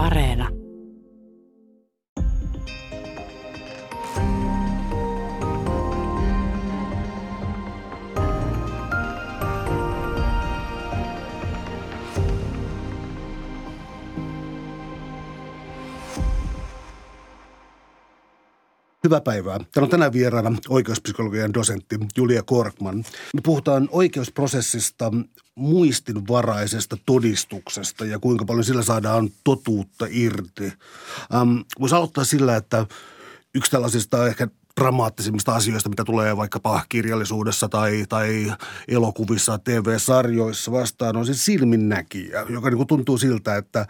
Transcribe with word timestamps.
Areena. 0.00 0.59
Hyvää 19.10 19.20
päivää. 19.20 19.58
Täällä 19.58 19.86
on 19.86 19.90
tänään 19.90 20.12
vieraana 20.12 20.52
oikeuspsykologian 20.68 21.54
dosentti 21.54 21.98
Julia 22.16 22.42
Korkman. 22.42 22.96
Me 23.34 23.40
puhutaan 23.42 23.88
oikeusprosessista, 23.92 25.12
muistinvaraisesta 25.54 26.96
todistuksesta 27.06 28.04
ja 28.04 28.18
kuinka 28.18 28.44
paljon 28.44 28.64
sillä 28.64 28.82
saadaan 28.82 29.28
totuutta 29.44 30.06
irti. 30.10 30.72
Ähm, 31.34 31.56
Voisi 31.80 31.94
aloittaa 31.94 32.24
sillä, 32.24 32.56
että 32.56 32.86
yksi 33.54 33.70
tällaisista 33.70 34.26
ehkä 34.26 34.48
dramaattisimmista 34.80 35.54
asioista, 35.54 35.88
mitä 35.88 36.04
tulee 36.04 36.36
vaikkapa 36.36 36.82
kirjallisuudessa 36.88 37.68
tai, 37.68 38.04
tai 38.08 38.52
elokuvissa, 38.88 39.58
TV-sarjoissa 39.58 40.72
vastaan, 40.72 41.16
on 41.16 41.26
se 41.26 41.34
silminnäkijä, 41.34 42.46
joka 42.48 42.70
niin 42.70 42.86
tuntuu 42.86 43.18
siltä, 43.18 43.56
että 43.56 43.86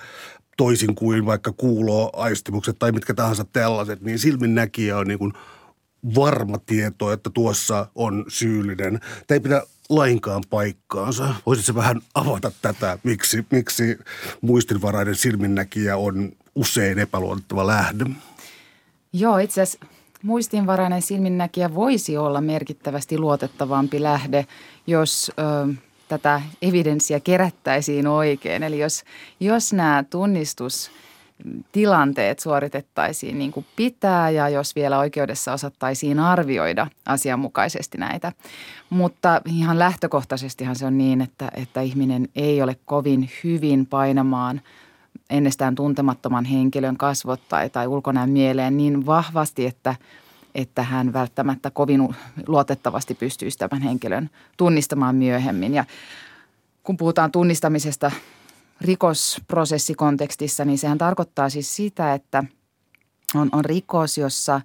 toisin 0.61 0.95
kuin 0.95 1.27
vaikka 1.27 1.53
kuuloaistimukset 1.53 2.79
tai 2.79 2.93
mitkä 2.93 3.15
tahansa 3.15 3.45
tällaiset, 3.45 4.01
niin 4.01 4.19
silminnäkijä 4.19 4.99
on 4.99 5.07
niin 5.07 5.19
kuin 5.19 5.33
varma 6.15 6.59
tieto, 6.59 7.13
että 7.13 7.31
tuossa 7.31 7.87
on 7.95 8.25
syyllinen. 8.29 9.01
Tämä 9.27 9.37
ei 9.37 9.41
pidä 9.41 9.63
lainkaan 9.89 10.43
paikkaansa. 10.51 11.35
Voisitko 11.47 11.75
vähän 11.75 12.01
avata 12.15 12.53
tätä, 12.63 12.99
miksi, 13.03 13.47
miksi 13.51 13.99
muistinvarainen 14.41 15.15
silminnäkijä 15.15 15.97
on 15.97 16.33
usein 16.55 16.99
epäluotettava 16.99 17.67
lähde? 17.67 18.05
Joo, 19.13 19.39
itse 19.39 19.63
asiassa 19.63 19.87
muistinvarainen 20.23 21.03
silminnäkijä 21.03 21.75
voisi 21.75 22.17
olla 22.17 22.41
merkittävästi 22.41 23.19
luotettavampi 23.19 24.03
lähde, 24.03 24.47
jos 24.87 25.33
ö, 25.39 25.75
tätä 26.11 26.43
evidenssiä 26.63 27.21
kerättäisiin 27.21 28.07
oikein. 28.07 28.63
Eli 28.63 28.79
jos, 28.79 29.05
jos 29.41 29.73
nämä 29.73 30.05
tunnistustilanteet 30.11 32.39
suoritettaisiin 32.39 33.39
niin 33.39 33.53
kuin 33.53 33.67
pitää 33.77 34.31
ja 34.31 34.49
jos 34.49 34.75
vielä 34.75 34.99
oikeudessa 34.99 35.53
osattaisiin 35.53 36.19
arvioida 36.19 36.87
asianmukaisesti 37.07 37.99
näitä. 37.99 38.33
Mutta 38.91 39.41
ihan 39.47 39.79
lähtökohtaisestihan 39.79 40.77
se 40.77 40.87
on 40.87 40.99
niin, 40.99 41.21
että, 41.21 41.51
että 41.55 41.81
ihminen 41.81 42.29
ei 42.37 42.63
ole 42.63 42.77
kovin 42.85 43.31
hyvin 43.45 43.87
painamaan 43.87 44.61
ennestään 45.31 45.75
tuntemattoman 45.75 46.45
henkilön 46.45 46.97
kasvot 46.97 47.41
tai, 47.49 47.71
tai 47.71 47.87
ulkonäön 47.87 48.31
mieleen 48.31 48.77
niin 48.77 49.07
vahvasti, 49.07 49.67
että– 49.67 49.95
että 50.55 50.83
hän 50.83 51.13
välttämättä 51.13 51.71
kovin 51.71 52.15
luotettavasti 52.47 53.15
pystyisi 53.15 53.59
tämän 53.59 53.83
henkilön 53.83 54.31
tunnistamaan 54.57 55.17
myöhemmin. 55.17 55.75
Ja 55.75 55.85
kun 56.83 56.97
puhutaan 56.97 57.33
tunnistamisesta 57.33 58.11
rikosprosessikontekstissa, 58.81 60.65
niin 60.65 60.79
sehän 60.79 60.99
tarkoittaa 60.99 61.49
siis 61.49 61.77
sitä, 61.77 62.15
että 62.15 62.45
on, 63.35 63.49
on 63.53 63.65
rikos, 63.65 64.19
jossa 64.19 64.61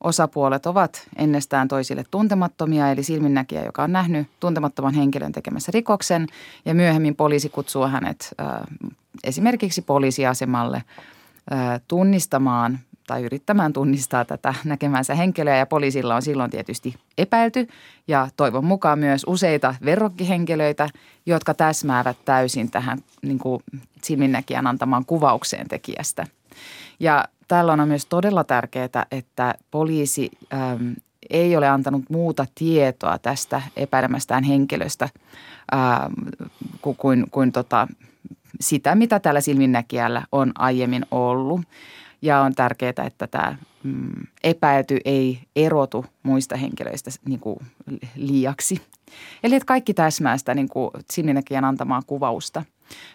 osapuolet 0.00 0.66
ovat 0.66 1.08
ennestään 1.16 1.68
toisille 1.68 2.04
tuntemattomia, 2.10 2.90
eli 2.90 3.02
silminnäkijä, 3.02 3.64
joka 3.64 3.82
on 3.82 3.92
nähnyt 3.92 4.26
tuntemattoman 4.40 4.94
henkilön 4.94 5.32
tekemässä 5.32 5.72
rikoksen, 5.74 6.26
ja 6.64 6.74
myöhemmin 6.74 7.16
poliisi 7.16 7.48
kutsuu 7.48 7.86
hänet 7.86 8.34
äh, 8.40 8.46
esimerkiksi 9.24 9.82
poliisiasemalle 9.82 10.76
äh, 10.76 11.80
tunnistamaan 11.88 12.78
tai 13.06 13.22
yrittämään 13.22 13.72
tunnistaa 13.72 14.24
tätä 14.24 14.54
näkemänsä 14.64 15.14
henkilöä. 15.14 15.56
Ja 15.56 15.66
poliisilla 15.66 16.14
on 16.14 16.22
silloin 16.22 16.50
tietysti 16.50 16.94
epäilty. 17.18 17.68
Ja 18.08 18.28
toivon 18.36 18.64
mukaan 18.64 18.98
myös 18.98 19.24
useita 19.26 19.74
verrokkihenkilöitä, 19.84 20.88
jotka 21.26 21.54
täsmäävät 21.54 22.16
täysin 22.24 22.70
tähän 22.70 22.98
niin 23.22 23.38
kuin 23.38 23.62
silminnäkijän 24.02 24.66
antamaan 24.66 25.04
kuvaukseen 25.04 25.68
tekijästä. 25.68 26.26
Ja 27.00 27.24
tällä 27.48 27.72
on 27.72 27.88
myös 27.88 28.06
todella 28.06 28.44
tärkeää, 28.44 29.06
että 29.10 29.54
poliisi 29.70 30.30
äm, 30.52 30.94
ei 31.30 31.56
ole 31.56 31.68
antanut 31.68 32.02
muuta 32.10 32.46
tietoa 32.54 33.18
tästä 33.18 33.62
epäilemästään 33.76 34.44
henkilöstä 34.44 35.08
äm, 35.74 36.12
kuin, 36.82 36.96
kuin, 36.96 37.26
kuin 37.30 37.52
tota, 37.52 37.88
sitä, 38.60 38.94
mitä 38.94 39.20
tällä 39.20 39.40
silminnäkijällä 39.40 40.22
on 40.32 40.52
aiemmin 40.58 41.06
ollut 41.10 41.60
ja 42.24 42.40
on 42.40 42.54
tärkeää, 42.54 43.04
että 43.06 43.26
tämä 43.26 43.56
mm, 43.82 44.26
epäilty 44.44 44.98
ei 45.04 45.38
erotu 45.56 46.06
muista 46.22 46.56
henkilöistä 46.56 47.10
niin 47.28 47.40
kuin 47.40 47.58
liiaksi. 48.16 48.82
Eli 49.42 49.54
että 49.54 49.66
kaikki 49.66 49.94
täsmää 49.94 50.38
sitä 50.38 50.54
niin 50.54 50.68
kuin 50.68 50.90
silminnäkijän 51.12 51.64
antamaa 51.64 52.02
kuvausta. 52.06 52.62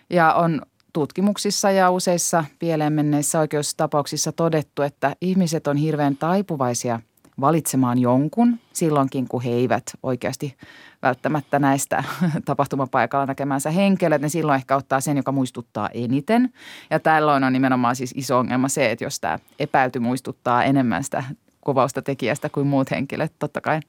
Ja 0.09 0.34
on 0.34 0.62
tutkimuksissa 0.94 1.72
ja 1.72 1.92
useissa 1.92 2.46
pieleen 2.59 2.94
menneissä 2.94 3.40
oikeustapauksissa 3.40 4.31
todettu, 4.31 4.81
että 4.81 5.16
ihmiset 5.22 5.68
on 5.68 5.78
hirveän 5.78 6.18
taipuvaisia 6.18 7.00
valitsemaan 7.41 8.00
jonkun 8.00 8.59
silloinkin, 8.73 9.27
kun 9.27 9.44
he 9.44 9.50
eivät 9.50 9.83
oikeasti 10.03 10.57
välttämättä 11.01 11.59
näistä 11.59 12.03
tapahtumapaikalla 12.45 13.25
näkemänsä 13.25 13.72
henkilöt, 13.72 14.22
niin 14.22 14.29
silloin 14.29 14.55
ehkä 14.55 14.75
ottaa 14.75 15.01
sen, 15.01 15.17
joka 15.17 15.31
muistuttaa 15.31 15.89
eniten. 15.94 16.53
Ja 16.89 16.99
tällöin 16.99 17.44
on 17.44 17.53
nimenomaan 17.53 17.95
siis 17.95 18.13
iso 18.17 18.38
ongelma 18.38 18.67
se, 18.67 18.91
että 18.91 19.05
jos 19.05 19.19
tämä 19.19 19.39
epäilty 19.59 19.99
muistuttaa 19.99 20.63
enemmän 20.63 21.03
sitä 21.03 21.23
kuvausta 21.61 22.01
tekijästä 22.01 22.49
kuin 22.49 22.67
muut 22.67 22.91
henkilöt, 22.91 23.33
totta 23.39 23.61
kai. 23.61 23.79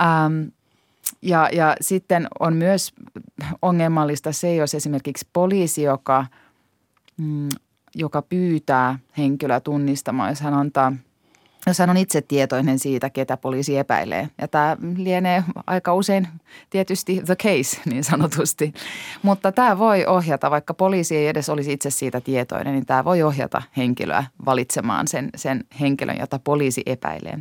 Ähm, 0.00 0.42
ja, 1.22 1.48
ja 1.52 1.76
sitten 1.80 2.28
on 2.40 2.56
myös 2.56 2.92
ongelmallista 3.62 4.32
se, 4.32 4.54
jos 4.54 4.74
esimerkiksi 4.74 5.28
poliisi, 5.32 5.82
joka, 5.82 6.26
mm, 7.16 7.48
joka 7.94 8.22
pyytää 8.22 8.98
henkilöä 9.18 9.60
tunnistamaan, 9.60 10.30
jos 10.30 10.40
hän 10.40 10.54
antaa– 10.54 10.92
jos 11.66 11.78
hän 11.78 11.90
on 11.90 11.96
itse 11.96 12.22
tietoinen 12.22 12.78
siitä, 12.78 13.10
ketä 13.10 13.36
poliisi 13.36 13.78
epäilee. 13.78 14.28
Ja 14.40 14.48
tämä 14.48 14.76
lienee 14.96 15.44
aika 15.66 15.94
usein 15.94 16.28
tietysti 16.70 17.22
the 17.26 17.36
case 17.36 17.80
niin 17.84 18.04
sanotusti. 18.04 18.74
Mutta 19.22 19.52
tämä 19.52 19.78
voi 19.78 20.06
ohjata, 20.06 20.50
vaikka 20.50 20.74
poliisi 20.74 21.16
ei 21.16 21.28
edes 21.28 21.48
olisi 21.48 21.72
itse 21.72 21.90
siitä 21.90 22.20
tietoinen, 22.20 22.74
niin 22.74 22.86
tämä 22.86 23.04
voi 23.04 23.22
ohjata 23.22 23.62
henkilöä 23.76 24.24
valitsemaan 24.44 25.08
sen, 25.08 25.30
sen 25.36 25.64
henkilön, 25.80 26.16
jota 26.18 26.38
poliisi 26.38 26.82
epäilee. 26.86 27.38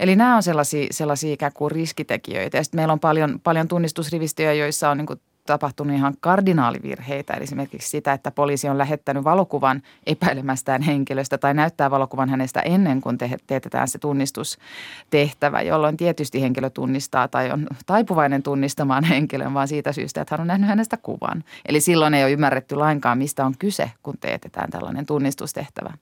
Eli 0.00 0.16
nämä 0.16 0.36
on 0.36 0.42
sellaisia, 0.42 0.86
sellaisia 0.90 1.32
ikään 1.32 1.52
kuin 1.52 1.70
riskitekijöitä. 1.70 2.56
Ja 2.56 2.64
sitten 2.64 2.78
meillä 2.78 2.92
on 2.92 3.00
paljon, 3.00 3.40
paljon 3.44 3.68
tunnistusrivistöjä, 3.68 4.52
joissa 4.52 4.90
on 4.90 4.96
niin 4.96 5.20
tapahtunut 5.50 5.96
ihan 5.96 6.14
kardinaalivirheitä. 6.20 7.32
Eli 7.32 7.44
esimerkiksi 7.44 7.88
sitä, 7.88 8.12
että 8.12 8.30
poliisi 8.30 8.68
on 8.68 8.78
lähettänyt 8.78 9.24
valokuvan 9.24 9.82
epäilemästään 10.06 10.82
henkilöstä 10.82 11.38
tai 11.38 11.54
näyttää 11.54 11.90
valokuvan 11.90 12.28
hänestä 12.28 12.60
ennen 12.60 13.00
kuin 13.00 13.18
te- 13.18 13.36
teetetään 13.46 13.88
se 13.88 13.98
tunnistustehtävä, 13.98 15.62
jolloin 15.62 15.96
tietysti 15.96 16.42
henkilö 16.42 16.70
tunnistaa 16.70 17.28
tai 17.28 17.50
on 17.50 17.66
taipuvainen 17.86 18.42
tunnistamaan 18.42 19.04
henkilön, 19.04 19.54
vaan 19.54 19.68
siitä 19.68 19.92
syystä, 19.92 20.20
että 20.20 20.34
hän 20.34 20.40
on 20.40 20.46
nähnyt 20.46 20.68
hänestä 20.68 20.96
kuvan. 20.96 21.44
Eli 21.66 21.80
silloin 21.80 22.14
ei 22.14 22.24
ole 22.24 22.32
ymmärretty 22.32 22.76
lainkaan, 22.76 23.18
mistä 23.18 23.46
on 23.46 23.54
kyse, 23.58 23.90
kun 24.02 24.14
teetetään 24.20 24.70
tällainen 24.70 25.06
tunnistustehtävä 25.06 25.92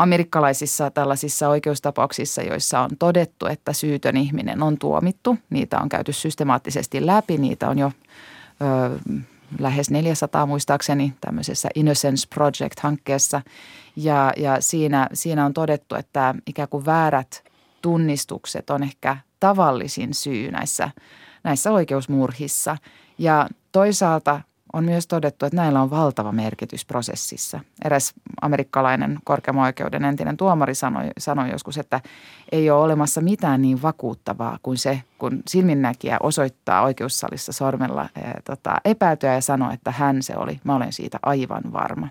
amerikkalaisissa 0.00 0.90
tällaisissa 0.90 1.48
oikeustapauksissa, 1.48 2.42
joissa 2.42 2.80
on 2.80 2.90
todettu, 2.98 3.46
että 3.46 3.72
syytön 3.72 4.16
ihminen 4.16 4.62
on 4.62 4.78
tuomittu. 4.78 5.38
Niitä 5.50 5.78
on 5.78 5.88
käyty 5.88 6.12
systemaattisesti 6.12 7.06
läpi, 7.06 7.38
niitä 7.38 7.68
on 7.68 7.78
jo 7.78 7.92
ö, 8.62 8.98
lähes 9.58 9.90
400 9.90 10.46
muistaakseni 10.46 11.14
tämmöisessä 11.20 11.68
Innocence 11.74 12.28
Project-hankkeessa. 12.34 13.42
Ja, 13.96 14.32
ja 14.36 14.60
siinä, 14.60 15.08
siinä 15.12 15.44
on 15.44 15.54
todettu, 15.54 15.94
että 15.94 16.34
ikään 16.46 16.68
kuin 16.68 16.86
väärät 16.86 17.44
tunnistukset 17.82 18.70
on 18.70 18.82
ehkä 18.82 19.16
tavallisin 19.40 20.14
syy 20.14 20.50
näissä, 20.50 20.90
näissä 21.44 21.72
oikeusmurhissa. 21.72 22.76
Ja 23.18 23.48
toisaalta 23.72 24.40
on 24.72 24.84
myös 24.84 25.06
todettu, 25.06 25.46
että 25.46 25.56
näillä 25.56 25.82
on 25.82 25.90
valtava 25.90 26.32
merkitys 26.32 26.84
prosessissa. 26.84 27.60
Eräs 27.84 28.12
amerikkalainen 28.42 29.18
korkeamman 29.24 29.66
oikeuden 29.66 30.04
entinen 30.04 30.36
tuomari 30.36 30.74
sanoi, 30.74 31.10
sanoi 31.18 31.50
joskus, 31.50 31.78
että 31.78 32.00
ei 32.52 32.70
ole 32.70 32.84
olemassa 32.84 33.20
mitään 33.20 33.62
niin 33.62 33.82
vakuuttavaa 33.82 34.58
kuin 34.62 34.78
se, 34.78 35.02
kun 35.18 35.42
silminnäkijä 35.48 36.16
osoittaa 36.22 36.82
oikeussalissa 36.82 37.52
sormella 37.52 38.00
ää, 38.00 38.40
tota, 38.44 38.76
epäiltyä 38.84 39.34
ja 39.34 39.40
sanoo, 39.40 39.72
että 39.72 39.90
hän 39.90 40.22
se 40.22 40.36
oli. 40.36 40.60
Mä 40.64 40.76
olen 40.76 40.92
siitä 40.92 41.18
aivan 41.22 41.72
varma. 41.72 42.08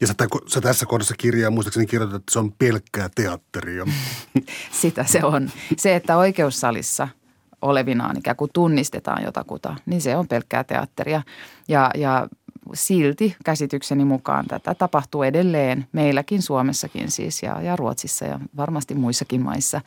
Ja 0.00 0.06
sä, 0.06 0.14
sä 0.46 0.60
tässä 0.60 0.86
kohdassa 0.86 1.14
kirjaa 1.18 1.50
muistaakseni 1.50 1.86
kirjoitat, 1.86 2.16
että 2.16 2.32
se 2.32 2.38
on 2.38 2.52
pelkkää 2.52 3.08
teatteria. 3.14 3.86
Sitä 4.80 5.04
se 5.04 5.24
on. 5.24 5.50
Se, 5.76 5.96
että 5.96 6.16
oikeussalissa– 6.16 7.08
olevinaan 7.62 8.18
ikään 8.18 8.36
kuin 8.36 8.50
tunnistetaan 8.54 9.24
jotakuta, 9.24 9.76
niin 9.86 10.00
se 10.00 10.16
on 10.16 10.28
pelkkää 10.28 10.64
teatteria. 10.64 11.22
Ja, 11.68 11.90
ja 11.94 12.28
silti 12.74 13.36
käsitykseni 13.44 14.04
mukaan 14.04 14.46
tätä 14.46 14.74
tapahtuu 14.74 15.22
edelleen 15.22 15.86
meilläkin 15.92 16.42
Suomessakin 16.42 17.10
siis 17.10 17.42
ja, 17.42 17.62
ja 17.62 17.76
Ruotsissa 17.76 18.24
ja 18.24 18.40
varmasti 18.56 18.94
muissakin 18.94 19.42
maissa. 19.42 19.80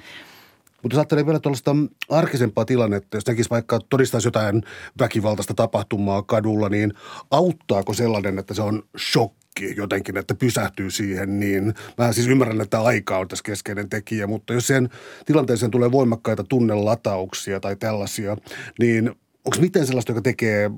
Mutta 0.83 0.97
jos 0.97 1.25
vielä 1.25 1.39
tuollaista 1.39 1.75
arkisempaa 2.09 2.65
tilannetta, 2.65 3.17
jos 3.17 3.27
näkisi 3.27 3.49
vaikka 3.49 3.79
todistaisi 3.89 4.27
jotain 4.27 4.63
väkivaltaista 4.99 5.53
tapahtumaa 5.53 6.21
kadulla, 6.21 6.69
niin 6.69 6.93
auttaako 7.31 7.93
sellainen, 7.93 8.39
että 8.39 8.53
se 8.53 8.61
on 8.61 8.83
shokki 8.97 9.44
jotenkin, 9.75 10.17
että 10.17 10.35
pysähtyy 10.35 10.91
siihen, 10.91 11.39
niin 11.39 11.73
mä 11.97 12.11
siis 12.11 12.27
ymmärrän, 12.27 12.61
että 12.61 12.81
aika 12.81 13.17
on 13.17 13.27
tässä 13.27 13.43
keskeinen 13.43 13.89
tekijä, 13.89 14.27
mutta 14.27 14.53
jos 14.53 14.67
sen 14.67 14.89
tilanteeseen 15.25 15.71
tulee 15.71 15.91
voimakkaita 15.91 16.43
tunnelatauksia 16.43 17.59
tai 17.59 17.75
tällaisia, 17.75 18.37
niin 18.79 19.09
onko 19.45 19.57
miten 19.59 19.87
sellaista, 19.87 20.11
joka 20.11 20.21
tekee 20.21 20.71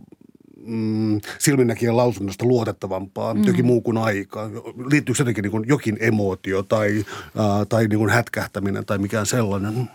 mm, 0.66 1.22
silminnäkijän 1.40 1.98
lausunnosta 1.98 2.46
luotettavampaa, 2.46 3.34
mm. 3.34 3.44
jokin 3.44 3.66
muu 3.66 3.82
kuin 3.82 3.98
aika? 3.98 4.50
Liittyykö 4.92 5.22
jotenkin 5.22 5.42
niin 5.42 5.52
kuin 5.52 5.66
jokin 5.68 5.98
emootio 6.00 6.64
tai, 6.64 7.06
äh, 7.20 7.68
tai 7.70 7.88
niin 7.88 8.00
kuin 8.00 8.10
hätkähtäminen 8.10 8.86
tai 8.86 8.98
mikään 8.98 9.26
sellainen? 9.26 9.90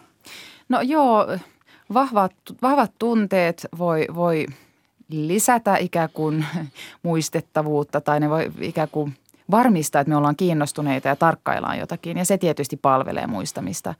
No 0.69 0.81
joo, 0.81 1.39
vahvat, 1.95 2.33
vahvat 2.63 2.93
tunteet 2.99 3.67
voi, 3.79 4.07
voi 4.15 4.47
lisätä 5.13 5.77
ikään 5.77 6.09
kuin 6.13 6.47
muistettavuutta 7.03 8.01
tai 8.01 8.21
ne 8.21 8.31
voi 8.31 8.53
ikään 8.61 8.89
kuin 8.93 9.15
varmistaa, 9.51 10.01
että 10.01 10.09
me 10.09 10.17
ollaan 10.17 10.37
kiinnostuneita 10.37 11.09
ja 11.09 11.17
tarkkaillaan 11.17 11.79
jotakin 11.79 12.19
ja 12.19 12.25
se 12.25 12.39
tietysti 12.39 12.77
palvelee 12.77 13.27
muistamista. 13.27 13.95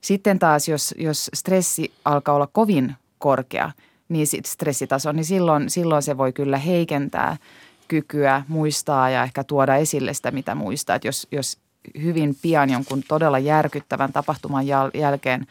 Sitten 0.00 0.38
taas, 0.38 0.68
jos, 0.68 0.94
jos 0.98 1.30
stressi 1.34 1.92
alkaa 2.04 2.34
olla 2.34 2.48
kovin 2.52 2.94
korkea– 3.18 3.70
niin 4.08 4.26
sit 4.26 4.46
stressitaso, 4.46 5.12
niin 5.12 5.24
silloin, 5.24 5.70
silloin 5.70 6.02
se 6.02 6.18
voi 6.18 6.32
kyllä 6.32 6.58
heikentää 6.58 7.36
kykyä 7.88 8.42
muistaa 8.48 9.10
ja 9.10 9.22
ehkä 9.22 9.44
tuoda 9.44 9.76
esille 9.76 10.14
sitä, 10.14 10.30
mitä 10.30 10.54
muistaa. 10.54 10.96
Että 10.96 11.08
jos, 11.08 11.26
jos 11.32 11.58
hyvin 12.02 12.36
pian 12.42 12.70
jonkun 12.70 13.02
todella 13.08 13.38
järkyttävän 13.38 14.12
tapahtuman 14.12 14.64
jäl- 14.64 15.00
jälkeen 15.00 15.46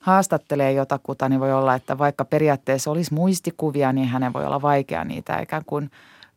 haastattelee 0.00 0.72
jotakuta, 0.72 1.28
niin 1.28 1.40
voi 1.40 1.52
olla, 1.52 1.74
että 1.74 1.98
vaikka 1.98 2.24
periaatteessa 2.24 2.90
olisi 2.90 3.14
muistikuvia, 3.14 3.92
niin 3.92 4.08
hänen 4.08 4.32
voi 4.32 4.44
olla 4.44 4.62
vaikea 4.62 5.04
niitä 5.04 5.40
ikään 5.40 5.64
kuin 5.66 5.90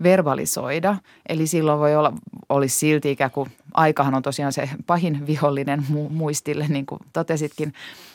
verbalisoida. 0.03 0.95
Eli 1.29 1.47
silloin 1.47 1.79
voi 1.79 1.95
olla, 1.95 2.13
olisi 2.49 2.79
silti 2.79 3.11
ikään 3.11 3.31
kuin, 3.31 3.51
aikahan 3.73 4.15
on 4.15 4.21
tosiaan 4.21 4.53
se 4.53 4.69
pahin 4.87 5.27
vihollinen 5.27 5.85
muistille, 6.09 6.65
niin 6.67 6.85
kuin 6.85 6.99
totesitkin, 7.13 7.73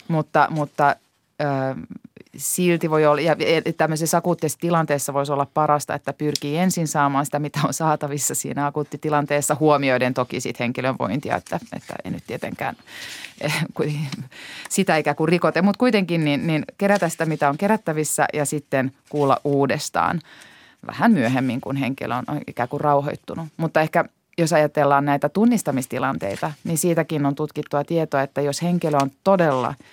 mutta, 0.08 0.48
mutta 0.50 0.96
silti 2.38 2.90
voi 2.90 3.06
olla, 3.06 3.20
ja 3.20 3.36
tämmöisessä 3.76 4.16
akuuttisessa 4.16 4.58
tilanteessa 4.60 5.14
voisi 5.14 5.32
olla 5.32 5.46
parasta, 5.54 5.94
että 5.94 6.12
pyrkii 6.12 6.56
ensin 6.56 6.88
saamaan 6.88 7.24
sitä, 7.24 7.38
mitä 7.38 7.60
on 7.64 7.74
saatavissa 7.74 8.34
siinä 8.34 8.66
akuuttitilanteessa, 8.66 9.56
huomioiden 9.60 10.14
toki 10.14 10.40
sitten 10.40 10.64
henkilön 10.64 10.94
vointia, 10.98 11.36
että, 11.36 11.60
että 11.76 11.94
ei 12.04 12.10
nyt 12.10 12.24
tietenkään 12.26 12.76
eh, 13.40 13.66
sitä 14.68 14.96
ikään 14.96 15.16
kuin 15.16 15.28
rikote, 15.28 15.62
mutta 15.62 15.78
kuitenkin 15.78 16.24
niin, 16.24 16.46
niin 16.46 16.64
kerätä 16.78 17.08
sitä, 17.08 17.26
mitä 17.26 17.48
on 17.48 17.58
kerättävissä 17.58 18.26
ja 18.32 18.44
sitten 18.44 18.92
kuulla 19.08 19.40
uudestaan 19.44 20.20
vähän 20.86 21.12
myöhemmin, 21.12 21.60
kun 21.60 21.76
henkilö 21.76 22.14
on 22.14 22.40
ikään 22.46 22.68
kuin 22.68 22.80
rauhoittunut. 22.80 23.48
Mutta 23.56 23.80
ehkä 23.80 24.04
jos 24.38 24.52
ajatellaan 24.52 25.04
näitä 25.04 25.28
tunnistamistilanteita, 25.28 26.52
niin 26.64 26.78
siitäkin 26.78 27.26
on 27.26 27.34
tutkittua 27.34 27.84
tietoa, 27.84 28.22
että 28.22 28.40
jos 28.40 28.62
henkilö 28.62 28.98
on 29.02 29.10
todella– 29.24 29.74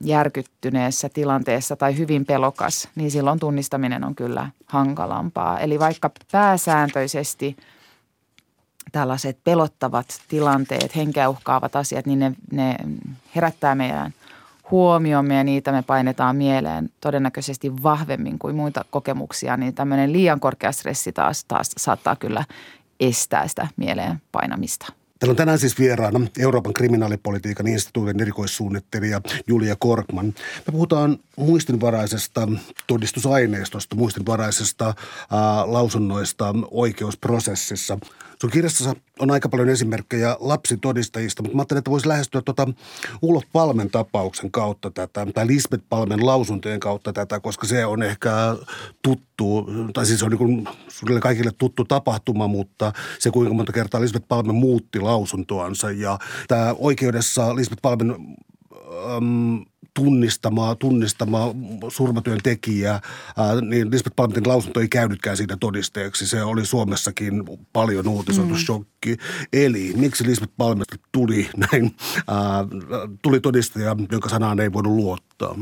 järkyttyneessä 0.00 1.08
tilanteessa 1.08 1.76
tai 1.76 1.98
hyvin 1.98 2.26
pelokas, 2.26 2.88
niin 2.94 3.10
silloin 3.10 3.38
tunnistaminen 3.38 4.04
on 4.04 4.14
kyllä 4.14 4.50
hankalampaa. 4.66 5.60
Eli 5.60 5.78
vaikka 5.78 6.10
pääsääntöisesti 6.32 7.56
tällaiset 8.92 9.38
pelottavat 9.44 10.06
tilanteet, 10.28 10.96
henkeä 10.96 11.28
uhkaavat 11.28 11.76
asiat, 11.76 12.06
niin 12.06 12.18
ne, 12.18 12.32
ne 12.52 12.76
herättää 13.34 13.74
meidän 13.74 14.14
huomioon 14.70 15.30
ja 15.30 15.44
niitä 15.44 15.72
me 15.72 15.82
painetaan 15.82 16.36
mieleen 16.36 16.90
todennäköisesti 17.00 17.82
vahvemmin 17.82 18.38
kuin 18.38 18.56
muita 18.56 18.84
kokemuksia, 18.90 19.56
niin 19.56 19.74
tämmöinen 19.74 20.12
liian 20.12 20.40
korkea 20.40 20.72
stressi 20.72 21.12
taas, 21.12 21.44
taas 21.44 21.70
saattaa 21.76 22.16
kyllä 22.16 22.44
estää 23.00 23.48
sitä 23.48 23.68
mieleen 23.76 24.22
painamista. 24.32 24.92
Täällä 25.18 25.32
on 25.32 25.36
tänään 25.36 25.58
siis 25.58 25.78
vieraana 25.78 26.20
Euroopan 26.38 26.72
kriminaalipolitiikan 26.72 27.66
instituutin 27.66 28.20
erikoissuunnittelija 28.20 29.20
Julia 29.46 29.76
Korkman. 29.78 30.26
Me 30.66 30.72
puhutaan 30.72 31.18
muistinvaraisesta 31.36 32.48
todistusaineistosta, 32.86 33.96
muistinvaraisesta 33.96 34.86
ää, 34.86 34.94
lausunnoista 35.72 36.54
oikeusprosessissa. 36.70 37.98
Sun 38.40 38.50
kirjassa 38.50 38.94
on 39.18 39.30
aika 39.30 39.48
paljon 39.48 39.68
esimerkkejä 39.68 40.36
lapsitodistajista, 40.40 41.42
mutta 41.42 41.56
mä 41.56 41.60
ajattelin, 41.60 41.78
että 41.78 41.90
voisi 41.90 42.08
lähestyä 42.08 42.42
tuota 42.42 42.68
Ulof 43.22 43.44
Palmen 43.52 43.90
tapauksen 43.90 44.50
kautta 44.50 44.90
tätä, 44.90 45.26
tai 45.34 45.46
Lisbeth 45.46 45.84
Palmen 45.88 46.26
lausuntojen 46.26 46.80
kautta 46.80 47.12
tätä, 47.12 47.40
koska 47.40 47.66
se 47.66 47.86
on 47.86 48.02
ehkä 48.02 48.30
tuttu, 49.02 49.66
tai 49.92 50.06
siis 50.06 50.22
on 50.22 50.30
niin 50.30 50.38
kuin 50.38 50.68
kaikille 51.20 51.50
tuttu 51.58 51.84
tapahtuma, 51.84 52.46
mutta 52.46 52.92
se 53.18 53.30
kuinka 53.30 53.54
monta 53.54 53.72
kertaa 53.72 54.00
Lisbeth 54.00 54.28
Palme 54.28 54.52
muutti 54.52 55.00
lausuntoansa. 55.00 55.90
Ja 55.90 56.18
tämä 56.48 56.74
oikeudessa 56.78 57.56
Lisbeth 57.56 57.82
Palmen 57.82 58.10
äm, 59.16 59.64
tunnistamaa, 59.96 60.74
tunnistamaa 60.74 61.54
surmatyön 61.88 62.38
tekijää, 62.42 63.00
niin 63.68 63.90
Lisbeth 63.90 64.16
Palmetin 64.16 64.48
lausunto 64.48 64.80
ei 64.80 64.88
käynytkään 64.88 65.36
siitä 65.36 65.56
todisteeksi. 65.60 66.26
Se 66.26 66.42
oli 66.42 66.66
Suomessakin 66.66 67.44
paljon 67.72 68.08
uutisoitu 68.08 68.54
mm. 68.54 68.60
shokki. 68.60 69.16
Eli 69.52 69.92
miksi 69.96 70.26
Lisbeth 70.26 70.52
Palmesta 70.56 70.96
tuli 71.12 71.48
näin, 71.56 71.96
ää, 72.28 72.64
tuli 73.22 73.40
todistaja, 73.40 73.96
jonka 74.12 74.28
sanaan 74.28 74.60
ei 74.60 74.72
voinut 74.72 74.92
luottaa? 74.92 75.54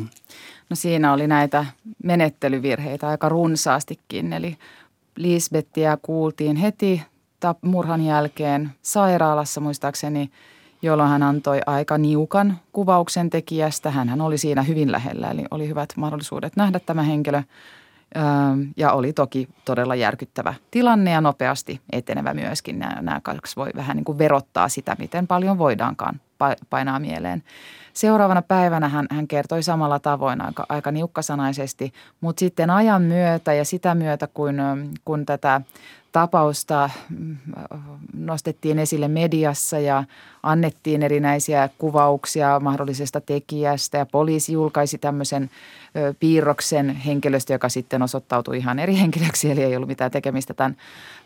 No 0.71 0.77
siinä 0.77 1.13
oli 1.13 1.27
näitä 1.27 1.67
menettelyvirheitä 2.05 3.09
aika 3.09 3.29
runsaastikin, 3.29 4.33
eli 4.33 4.57
Lisbettiä 5.17 5.99
kuultiin 6.03 6.57
heti 6.57 7.03
murhan 7.63 8.05
jälkeen 8.05 8.71
sairaalassa 8.83 9.61
muistaakseni– 9.61 10.31
jolloin 10.85 11.11
hän 11.11 11.23
antoi 11.23 11.61
aika 11.67 11.99
niukan 11.99 12.59
kuvauksen 12.73 13.31
tekijästä. 13.31 13.91
Hän 13.91 14.21
oli 14.21 14.39
siinä 14.39 14.63
hyvin 14.63 14.93
lähellä, 14.93 15.31
eli 15.31 15.45
oli 15.51 15.69
hyvät 15.69 15.89
mahdollisuudet 15.97 16.57
nähdä 16.57 16.79
tämä 16.79 17.03
henkilö. 17.03 17.43
Ja 18.77 18.93
oli 18.93 19.13
toki 19.13 19.49
todella 19.65 19.95
järkyttävä 19.95 20.55
tilanne 20.71 21.11
ja 21.11 21.21
nopeasti 21.21 21.81
etenevä 21.93 22.35
myöskin. 22.35 22.79
Nämä 22.79 23.21
kaksi 23.23 23.57
voi 23.57 23.71
vähän 23.77 23.97
niin 23.97 24.05
kuin 24.05 24.19
verottaa 24.19 24.69
sitä, 24.69 24.97
miten 24.99 25.27
paljon 25.27 25.59
voidaankaan 25.59 26.21
painaa 26.71 26.99
mieleen. 26.99 27.43
Seuraavana 27.95 28.43
päivänä 28.43 28.89
hän, 28.89 29.07
hän 29.11 29.29
kertoi 29.29 29.63
samalla 29.63 29.99
tavoin 29.99 30.41
aika, 30.41 30.67
aika 30.69 30.91
niukkasanaisesti, 30.91 31.93
mutta 32.21 32.41
sitten 32.41 32.71
ajan 32.71 33.03
myötä 33.03 33.55
ja 33.55 33.65
sitä 33.65 33.95
myötä, 33.95 34.29
kun, 34.35 34.57
kun 35.05 35.27
tätä 35.27 35.61
tapausta 36.13 36.91
mm, 37.11 37.37
nostettiin 38.17 38.79
esille 38.79 39.09
mediassa 39.09 39.79
ja 39.79 40.05
annettiin 40.43 41.03
erinäisiä 41.03 41.69
kuvauksia 41.79 42.61
mahdollisesta 42.61 43.21
tekijästä 43.21 43.99
ja 43.99 44.07
poliisi 44.07 44.53
julkaisi 44.53 44.99
tämmöisen 44.99 45.51
piirroksen 46.21 46.91
henkilöstä, 46.91 47.53
joka 47.53 47.69
sitten 47.69 48.03
osoittautui 48.03 48.59
ihan 48.59 48.79
eri 48.79 48.99
henkilöksi, 48.99 49.51
eli 49.51 49.63
ei 49.63 49.77
ollut 49.77 49.89
mitään 49.89 50.11
tekemistä 50.11 50.55
tämän, 50.55 50.77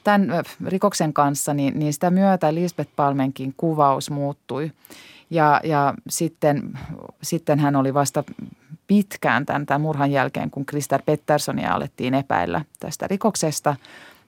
tämän 0.04 0.28
rikoksen 0.66 1.12
kanssa, 1.12 1.54
niin, 1.54 1.78
niin 1.78 1.92
sitä 1.92 2.10
myötä 2.10 2.54
Lisbeth 2.54 2.90
Palmenkin 2.96 3.54
kuvaus 3.56 4.10
muuttui. 4.10 4.72
Ja, 5.30 5.60
ja 5.64 5.94
sitten, 6.08 6.78
sitten 7.22 7.58
hän 7.58 7.76
oli 7.76 7.94
vasta 7.94 8.24
pitkään 8.86 9.46
tämän, 9.46 9.66
tämän 9.66 9.80
murhan 9.80 10.12
jälkeen, 10.12 10.50
kun 10.50 10.66
Krister 10.66 11.02
Petterssonia 11.06 11.74
alettiin 11.74 12.14
epäillä 12.14 12.64
tästä 12.80 13.06
rikoksesta– 13.06 13.76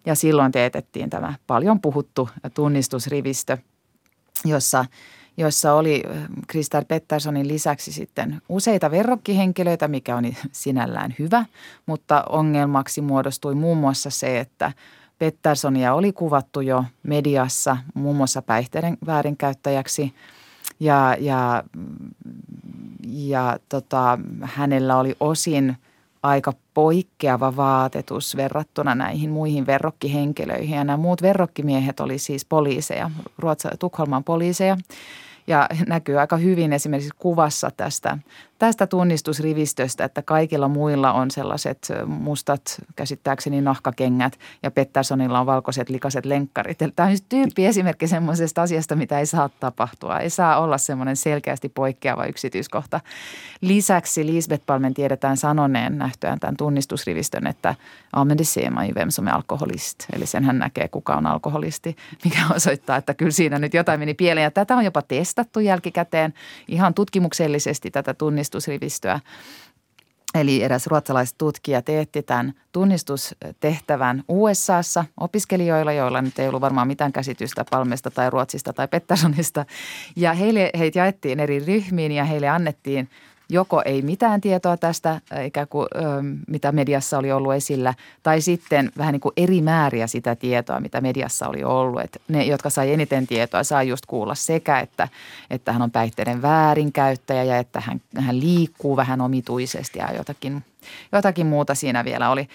ja 0.07 0.14
silloin 0.14 0.52
teetettiin 0.52 1.11
tämä 1.11 1.35
paljon 1.47 1.80
puhuttu 1.80 2.28
tunnistusrivistö, 2.54 3.59
jossa, 4.45 4.85
jossa 5.37 5.75
oli 5.75 6.02
Kristar 6.47 6.85
Petterssonin 6.85 7.49
lisäksi 7.49 7.92
sitten 7.92 8.42
useita 8.49 8.90
verrokkihenkilöitä, 8.90 9.88
mikä 9.88 10.16
on 10.16 10.25
sinällään 10.52 11.14
hyvä, 11.19 11.45
mutta 11.87 12.25
ongelmaksi 12.28 13.00
muodostui 13.00 13.54
muun 13.54 13.78
muassa 13.78 14.11
se, 14.11 14.40
että 14.40 14.73
Petterssonia 15.19 15.95
oli 15.95 16.12
kuvattu 16.12 16.61
jo 16.61 16.85
mediassa 17.02 17.76
muun 17.95 18.16
muassa 18.16 18.42
päihteiden 18.42 18.99
väärinkäyttäjäksi 19.07 20.14
ja, 20.81 21.17
ja, 21.21 21.65
ja 23.07 23.59
tota, 23.69 24.19
hänellä 24.43 24.97
oli 24.97 25.17
osin– 25.21 25.77
aika 26.23 26.53
poikkeava 26.75 27.57
vaatetus 27.57 28.37
verrattuna 28.37 28.95
näihin 28.95 29.31
muihin 29.31 29.67
verrokkihenkilöihin. 29.67 30.77
Ja 30.77 30.85
nämä 30.85 30.97
muut 30.97 31.23
verrokkimiehet 31.23 32.01
oli 32.01 32.19
siis 32.19 32.45
poliiseja, 32.45 33.11
Ruotsa, 33.39 33.71
Tukholman 33.79 34.25
poliiseja. 34.25 34.77
Ja 35.47 35.69
näkyy 35.87 36.21
aika 36.21 36.37
hyvin 36.37 36.73
esimerkiksi 36.73 37.11
kuvassa 37.19 37.71
tästä 37.77 38.19
tästä 38.61 38.87
tunnistusrivistöstä, 38.87 40.05
että 40.05 40.23
kaikilla 40.23 40.69
muilla 40.69 41.12
on 41.12 41.31
sellaiset 41.31 41.88
mustat 42.07 42.83
käsittääkseni 42.97 43.61
nahkakengät 43.61 44.38
ja 44.62 44.71
Petterssonilla 44.71 45.40
on 45.40 45.47
valkoiset 45.47 45.88
likaset 45.88 46.26
lenkkarit. 46.26 46.79
Tämä 46.97 47.09
on 47.09 47.17
tyyppi 47.29 47.67
esimerkki 47.67 48.09
semmoisesta 48.09 48.62
asiasta, 48.62 48.97
mitä 48.97 49.19
ei 49.19 49.26
saa 49.26 49.50
tapahtua. 49.61 50.19
Ei 50.19 50.31
saa 50.31 50.61
olla 50.61 50.79
semmoinen 50.79 51.17
selkeästi 51.17 51.69
poikkeava 51.69 52.25
yksityiskohta. 52.25 53.00
Lisäksi 53.61 54.26
Lisbeth 54.26 54.67
Palmen 54.67 54.95
tiedetään 54.95 55.37
sanoneen 55.37 55.99
nähtyään 55.99 56.40
tämän 56.40 56.57
tunnistusrivistön, 56.57 57.47
että 57.47 57.75
använder 58.12 58.45
ser 58.45 58.71
man 58.71 58.88
ju 58.88 58.95
vem 58.95 59.11
som 59.11 59.29
är 59.29 59.35
alkoholist. 59.35 60.07
Eli 60.12 60.26
sen 60.26 60.45
hän 60.45 60.59
näkee, 60.59 60.88
kuka 60.88 61.14
on 61.14 61.26
alkoholisti, 61.26 61.97
mikä 62.25 62.38
osoittaa, 62.57 62.97
että 62.97 63.14
kyllä 63.14 63.31
siinä 63.31 63.59
nyt 63.59 63.75
jotain 63.75 64.00
meni 64.00 64.14
pieleen. 64.14 64.45
Ja 64.45 64.50
tätä 64.50 64.76
on 64.76 64.85
jopa 64.85 65.02
testattu 65.02 65.61
jälkikäteen 65.61 66.35
ihan 66.69 66.95
tutkimuksellisesti 66.95 67.90
tätä 67.90 68.14
tunnistusrivistöä. 68.50 69.21
Eli 70.35 70.62
eräs 70.62 70.87
ruotsalaistutkija 70.87 71.83
teetti 71.83 72.23
tämän 72.23 72.52
tunnistustehtävän 72.73 74.25
USAssa 74.28 75.04
opiskelijoilla, 75.21 75.92
joilla 75.92 76.23
nyt 76.23 76.38
ei 76.38 76.49
ollut 76.49 76.61
varmaan 76.61 76.87
mitään 76.87 77.12
käsitystä 77.12 77.64
Palmesta 77.71 78.11
tai 78.11 78.30
Ruotsista 78.30 78.73
tai 78.73 78.88
Petterssonista. 78.88 79.64
Ja 80.16 80.33
heille, 80.33 80.71
heitä 80.78 80.99
jaettiin 80.99 81.40
eri 81.40 81.59
ryhmiin 81.59 82.12
ja 82.12 82.25
heille 82.25 82.49
annettiin 82.49 83.09
joko 83.50 83.83
ei 83.85 84.02
mitään 84.02 84.40
tietoa 84.40 84.76
tästä, 84.76 85.21
ikään 85.45 85.69
kuin, 85.69 85.88
mitä 86.49 86.73
mediassa 86.73 87.19
oli 87.19 87.33
ollut 87.33 87.54
esillä, 87.54 87.95
tai 88.23 88.40
sitten 88.40 88.92
vähän 88.99 89.12
niin 89.12 89.21
kuin 89.21 89.33
eri 89.37 89.62
määriä 89.62 90.07
sitä 90.07 90.37
tietoa, 90.37 90.80
mitä 90.80 91.00
mediassa 91.00 91.49
oli 91.49 91.64
ollut. 91.64 92.00
Että 92.00 92.21
ne, 92.28 92.45
jotka 92.45 92.71
sai 92.71 92.92
eniten 92.92 93.26
tietoa, 93.26 93.64
saa 93.64 93.83
just 93.83 94.07
kuulla 94.07 94.35
sekä, 94.35 94.80
että, 94.80 95.09
että 95.50 95.73
hän 95.73 95.83
on 95.83 95.90
päihteiden 95.90 96.42
väärinkäyttäjä 96.42 97.45
ja 97.45 97.59
että 97.59 97.80
hän, 97.80 98.00
hän 98.16 98.40
liikkuu 98.40 98.97
vähän 98.97 99.21
omituisesti 99.21 99.99
ja 99.99 100.14
jotakin, 100.16 100.64
jotakin 101.12 101.47
muuta 101.47 101.75
siinä 101.75 102.04
vielä 102.04 102.30
oli. 102.30 102.49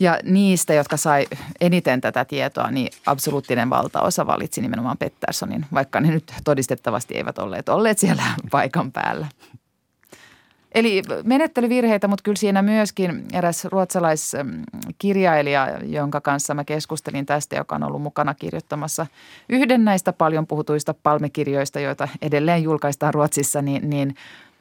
Ja 0.00 0.18
niistä, 0.22 0.74
jotka 0.74 0.96
sai 0.96 1.26
eniten 1.60 2.00
tätä 2.00 2.24
tietoa, 2.24 2.70
niin 2.70 2.88
absoluuttinen 3.06 3.70
valtaosa 3.70 4.26
valitsi 4.26 4.60
nimenomaan 4.60 4.98
Petterssonin, 4.98 5.66
vaikka 5.74 6.00
ne 6.00 6.08
nyt 6.08 6.32
todistettavasti 6.44 7.14
eivät 7.14 7.38
olleet 7.38 7.68
olleet 7.68 7.98
siellä 7.98 8.22
paikan 8.50 8.92
päällä. 8.92 9.26
Eli 10.76 11.02
menettelyvirheitä, 11.24 12.08
mutta 12.08 12.22
kyllä 12.22 12.36
siinä 12.36 12.62
myöskin 12.62 13.24
eräs 13.32 13.64
ruotsalaiskirjailija, 13.64 15.78
jonka 15.84 16.20
kanssa 16.20 16.54
mä 16.54 16.64
keskustelin 16.64 17.26
tästä, 17.26 17.56
joka 17.56 17.74
on 17.74 17.82
ollut 17.82 18.02
mukana 18.02 18.34
kirjoittamassa 18.34 19.06
yhden 19.48 19.84
näistä 19.84 20.12
paljon 20.12 20.46
puhutuista 20.46 20.94
palmekirjoista, 21.02 21.80
joita 21.80 22.08
edelleen 22.22 22.62
julkaistaan 22.62 23.14
Ruotsissa, 23.14 23.62
niin, 23.62 23.90
niin 23.90 24.14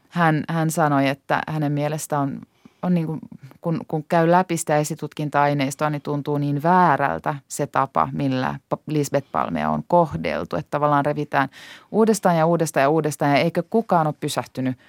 hän, 0.09 0.43
hän 0.49 0.71
sanoi, 0.71 1.07
että 1.07 1.41
hänen 1.47 1.71
mielestä 1.71 2.19
on, 2.19 2.41
on 2.81 2.93
niin 2.93 3.07
kuin, 3.07 3.19
kun, 3.61 3.79
kun 3.87 4.05
käy 4.09 4.31
läpi 4.31 4.57
sitä 4.57 4.77
esitutkinta-aineistoa, 4.77 5.89
niin 5.89 6.01
tuntuu 6.01 6.37
niin 6.37 6.63
väärältä 6.63 7.35
se 7.47 7.67
tapa, 7.67 8.09
millä 8.11 8.59
Lisbeth 8.87 9.27
Palmea 9.31 9.69
on 9.69 9.83
kohdeltu, 9.87 10.55
että 10.55 10.71
tavallaan 10.71 11.05
revitään 11.05 11.49
uudestaan 11.91 12.37
ja 12.37 12.45
uudestaan 12.45 12.81
ja 12.81 12.89
uudestaan 12.89 13.31
ja 13.31 13.37
eikö 13.37 13.63
kukaan 13.69 14.07
ole 14.07 14.15
pysähtynyt– 14.19 14.77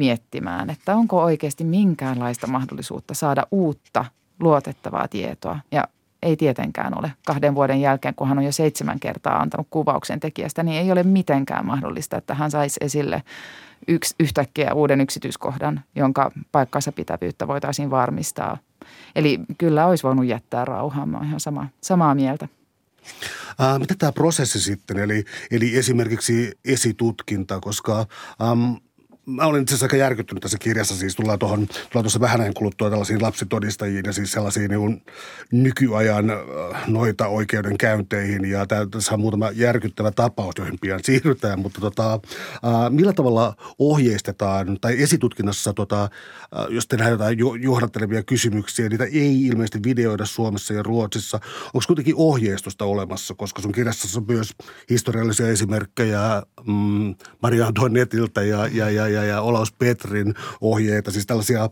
miettimään, 0.00 0.70
että 0.70 0.96
onko 0.96 1.22
oikeasti 1.22 1.64
minkäänlaista 1.64 2.46
mahdollisuutta 2.46 3.14
saada 3.14 3.46
uutta 3.50 4.04
luotettavaa 4.40 5.08
tietoa. 5.08 5.58
Ja 5.72 5.88
ei 6.22 6.36
tietenkään 6.36 6.98
ole. 6.98 7.12
Kahden 7.26 7.54
vuoden 7.54 7.80
jälkeen, 7.80 8.14
kun 8.14 8.28
hän 8.28 8.38
on 8.38 8.44
jo 8.44 8.52
seitsemän 8.52 9.00
kertaa 9.00 9.40
antanut 9.40 9.66
kuvauksen 9.70 10.20
tekijästä, 10.20 10.62
niin 10.62 10.82
ei 10.82 10.92
ole 10.92 11.02
mitenkään 11.02 11.66
mahdollista, 11.66 12.16
että 12.16 12.34
hän 12.34 12.50
saisi 12.50 12.80
esille 12.80 13.22
yksi, 13.88 14.14
yhtäkkiä 14.20 14.74
uuden 14.74 15.00
yksityiskohdan, 15.00 15.80
jonka 15.96 16.32
paikkansa 16.52 16.92
pitävyyttä 16.92 17.48
voitaisiin 17.48 17.90
varmistaa. 17.90 18.58
Eli 19.16 19.40
kyllä 19.58 19.86
olisi 19.86 20.02
voinut 20.02 20.26
jättää 20.26 20.64
rauhaan. 20.64 21.08
Mä 21.08 21.20
ihan 21.24 21.40
sama, 21.40 21.68
samaa 21.82 22.14
mieltä. 22.14 22.48
Ää, 23.58 23.78
mitä 23.78 23.94
tämä 23.98 24.12
prosessi 24.12 24.60
sitten, 24.60 24.98
eli, 24.98 25.24
eli 25.50 25.76
esimerkiksi 25.76 26.58
esitutkinta, 26.64 27.60
koska 27.60 28.06
äm, 28.50 28.76
mä 29.26 29.46
olin 29.46 29.62
itse 29.62 29.74
asiassa 29.74 29.84
aika 29.84 29.96
järkyttynyt 29.96 30.42
tässä 30.42 30.58
kirjassa. 30.58 30.96
Siis 30.96 31.16
tullaan 31.16 31.38
tuohon, 31.38 31.66
tullaan 31.66 32.04
tuossa 32.04 32.20
vähän 32.20 32.40
ajan 32.40 32.54
kuluttua 32.54 32.90
tällaisiin 32.90 33.22
lapsitodistajiin 33.22 34.02
ja 34.06 34.12
siis 34.12 34.32
sellaisiin 34.32 34.70
niin 34.70 35.02
nykyajan 35.52 36.30
äh, 36.30 36.38
noita 36.88 37.28
oikeudenkäynteihin. 37.28 38.44
Ja 38.44 38.66
tässä 38.90 39.14
on 39.14 39.20
muutama 39.20 39.50
järkyttävä 39.50 40.10
tapaus, 40.10 40.54
joihin 40.58 40.78
pian 40.80 41.00
siirrytään. 41.04 41.60
Mutta 41.60 41.80
tota, 41.80 42.12
äh, 42.14 42.20
millä 42.90 43.12
tavalla 43.12 43.54
ohjeistetaan, 43.78 44.78
tai 44.80 45.02
esitutkinnassa, 45.02 45.72
tota, 45.72 46.02
äh, 46.02 46.10
jos 46.70 46.86
tehdään 46.86 47.10
jotain 47.10 47.38
johdattelevia 47.62 48.22
kysymyksiä, 48.22 48.88
niitä 48.88 49.04
ei 49.04 49.46
ilmeisesti 49.46 49.80
videoida 49.84 50.26
Suomessa 50.26 50.74
ja 50.74 50.82
Ruotsissa. 50.82 51.40
Onko 51.74 51.84
kuitenkin 51.86 52.14
ohjeistusta 52.16 52.84
olemassa, 52.84 53.34
koska 53.34 53.62
sun 53.62 53.72
kirjassa 53.72 54.20
on 54.20 54.26
myös 54.28 54.54
historiallisia 54.90 55.48
esimerkkejä 55.48 56.42
mm, 56.66 57.14
Maria 57.42 57.66
Antoinettilta 57.66 58.42
ja, 58.42 58.66
ja, 58.66 58.90
ja, 58.90 59.08
ja 59.10 59.24
ja, 59.24 59.40
Olaus 59.40 59.72
Petrin 59.72 60.34
ohjeita, 60.60 61.10
siis 61.10 61.26
tällaisia 61.26 61.70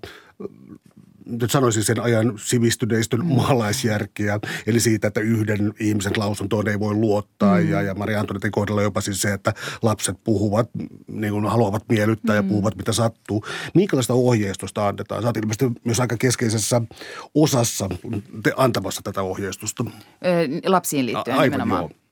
nyt 1.29 1.51
sanoisin 1.51 1.85
sen 1.85 2.01
ajan 2.01 2.33
sivistyneistön 2.37 3.21
mm. 3.21 3.27
maalaisjärkiä, 3.27 4.41
eli 4.67 4.81
siitä, 4.81 5.09
että 5.09 5.21
yhden 5.21 5.75
ihmisen 5.81 6.13
lausuntoon 6.17 6.69
ei 6.69 6.81
voi 6.81 6.95
luottaa. 6.95 7.61
Mm. 7.61 7.71
Ja, 7.71 7.83
ja 7.83 7.95
Maria 7.95 8.21
Antonetin 8.21 8.51
kohdalla 8.51 8.83
jopa 8.83 9.01
siis 9.01 9.23
se, 9.23 9.33
että 9.33 9.55
lapset 9.83 10.17
puhuvat, 10.25 10.71
niin 11.09 11.33
kuin 11.33 11.47
haluavat 11.47 11.85
miellyttää 11.89 12.35
mm. 12.35 12.47
ja 12.47 12.49
puhuvat 12.49 12.77
mitä 12.77 12.93
sattuu. 12.93 13.45
Minkälaista 13.75 14.15
ohjeistusta 14.15 14.89
annetaan? 14.89 15.23
Sä 15.23 15.33
ilmeisesti 15.37 15.81
myös 15.85 16.01
aika 16.01 16.17
keskeisessä 16.17 16.83
osassa 17.35 17.89
te 18.43 18.53
antamassa 18.57 19.03
tätä 19.05 19.23
ohjeistusta. 19.23 19.85
lapsiin 20.67 21.07
liittyen 21.07 21.37
A, 21.37 21.41
aivan, 21.41 21.53
nimenomaan. 21.53 21.83
Joo. 21.83 22.08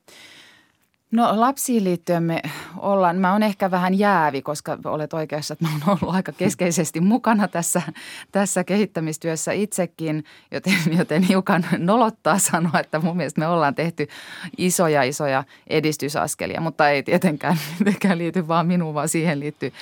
No 1.16 1.40
lapsiin 1.40 1.84
liittyen 1.84 2.22
me 2.22 2.42
ollaan, 2.76 3.16
mä 3.16 3.32
oon 3.32 3.42
ehkä 3.42 3.70
vähän 3.70 3.98
jäävi, 3.98 4.42
koska 4.42 4.78
olet 4.84 5.12
oikeassa, 5.12 5.52
että 5.52 5.64
mä 5.64 5.70
oon 5.88 5.98
ollut 6.02 6.14
aika 6.14 6.32
keskeisesti 6.32 7.00
mukana 7.12 7.48
tässä, 7.48 7.82
tässä 8.32 8.64
kehittämistyössä 8.64 9.52
itsekin, 9.52 10.24
joten, 10.50 10.74
joten 10.98 11.22
hiukan 11.22 11.66
nolottaa 11.78 12.38
sanoa, 12.38 12.80
että 12.80 12.98
mun 12.98 13.16
mielestä 13.16 13.40
me 13.40 13.46
ollaan 13.46 13.74
tehty 13.74 14.08
isoja 14.58 15.02
isoja 15.02 15.44
edistysaskelia, 15.66 16.60
mutta 16.60 16.90
ei 16.90 17.02
tietenkään 17.02 17.56
mitenkään 17.78 18.18
liity 18.18 18.48
vaan 18.48 18.66
minuun, 18.66 18.94
vaan 18.94 19.08
siihen 19.08 19.40
liittyy 19.40 19.72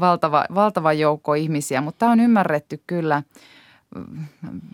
valtava, 0.00 0.44
valtava 0.54 0.92
joukko 0.92 1.34
ihmisiä, 1.34 1.80
mutta 1.80 2.08
on 2.08 2.20
ymmärretty 2.20 2.82
kyllä– 2.86 3.22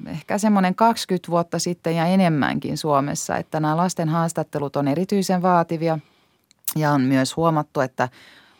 ehkä 0.07 0.39
semmoinen 0.39 0.75
20 0.75 1.31
vuotta 1.31 1.59
sitten 1.59 1.97
ja 1.97 2.07
enemmänkin 2.07 2.79
Suomessa, 2.79 3.37
että 3.37 3.61
nämä 3.61 3.77
lasten 3.77 4.09
haastattelut 4.09 4.77
on 4.77 4.89
erityisen 4.89 5.43
vaativia 5.43 5.99
ja 6.77 6.91
on 6.91 7.01
myös 7.01 7.37
huomattu, 7.37 7.81
että 7.81 8.09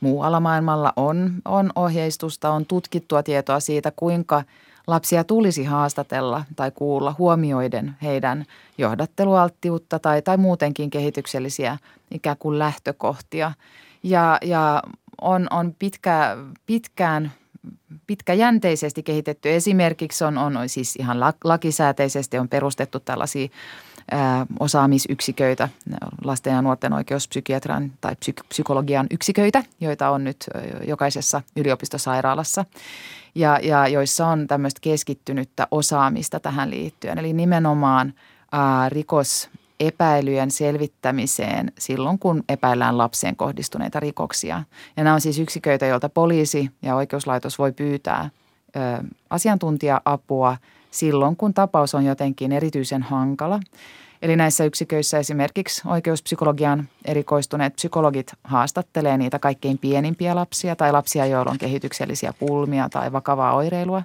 muualla 0.01 0.41
maailmalla 0.41 0.93
on, 0.97 1.33
on 1.45 1.71
ohjeistusta, 1.77 2.51
on 2.51 2.67
tutkittua 2.67 3.23
tietoa 3.23 3.61
siitä, 3.61 3.93
kuinka 3.97 4.43
lapsia 4.87 5.25
tulisi 5.25 5.65
haastatella 5.65 6.45
tai 6.57 6.71
kuulla 6.71 7.15
huomioiden 7.19 7.97
heidän 8.03 8.45
johdattelualttiutta 8.79 9.99
tai, 9.99 10.23
tai 10.23 10.37
muutenkin 10.37 10.91
kehityksellisiä 10.91 11.79
ikään 12.11 12.37
kuin 12.39 12.59
lähtökohtia. 12.59 13.53
Ja, 14.03 14.39
ja 14.43 14.83
on, 15.21 15.47
on 15.51 15.75
pitkä, 15.79 16.37
pitkään 16.67 17.33
pitkäjänteisesti 18.07 19.03
kehitetty. 19.03 19.55
Esimerkiksi 19.55 20.25
on, 20.25 20.39
on 20.39 20.69
siis 20.69 20.97
ihan 20.97 21.21
lakisääteisesti 21.45 22.39
on 22.39 22.49
perustettu 22.49 23.01
tällaisia 23.01 23.49
osaamisyksiköitä, 24.61 25.69
lasten 26.25 26.53
ja 26.53 26.63
nuorten 26.63 26.93
oikeuspsykiatrian 26.93 27.93
tai 28.01 28.13
psyk- 28.13 28.45
psykologian 28.49 29.07
yksiköitä, 29.11 29.65
joita 29.81 30.11
on 30.11 30.25
nyt 30.25 30.47
jokaisessa 30.87 31.43
yliopistosairaalassa 31.57 32.65
ja, 33.35 33.59
ja 33.63 33.89
joissa 33.89 34.27
on 34.27 34.47
tämmöistä 34.47 34.79
keskittynyttä 34.81 35.69
osaamista 35.71 36.41
tähän 36.41 36.71
liittyen. 36.71 37.19
Eli 37.19 37.33
nimenomaan 37.33 38.15
ää, 38.53 38.89
rikos 38.89 39.51
epäilyjen 39.87 40.51
selvittämiseen 40.51 41.73
silloin, 41.79 42.19
kun 42.19 42.45
epäillään 42.49 42.99
lapseen 42.99 43.37
kohdistuneita 43.37 44.01
rikoksia. 44.01 44.63
Ja 44.97 45.05
nämä 45.05 45.15
on 45.15 45.21
siis 45.21 45.39
yksiköitä, 45.39 45.87
joilta 45.87 46.09
poliisi 46.09 46.71
ja 46.83 46.95
oikeuslaitos 46.95 47.59
voi 47.59 47.73
pyytää 47.73 48.31
ö, 48.77 49.05
asiantuntija-apua 49.31 50.57
silloin, 50.91 51.37
kun 51.37 51.55
tapaus 51.55 51.95
on 51.95 52.05
jotenkin 52.05 52.53
erityisen 52.53 53.03
hankala. 53.03 53.61
Eli 54.23 54.37
näissä 54.37 54.65
yksiköissä 54.65 55.19
esimerkiksi 55.19 55.83
oikeuspsykologian 55.87 56.89
erikoistuneet 57.05 57.75
psykologit 57.75 58.33
haastattelee 58.45 59.19
niitä 59.19 59.39
kaikkein 59.39 59.79
pienimpiä 59.79 60.35
lapsia 60.35 60.77
tai 60.77 60.93
lapsia, 60.93 61.27
joilla 61.27 61.51
on 61.51 61.59
kehityksellisiä 61.59 62.33
pulmia 62.39 62.89
tai 62.89 63.13
vakavaa 63.13 63.55
oireilua. 63.55 64.03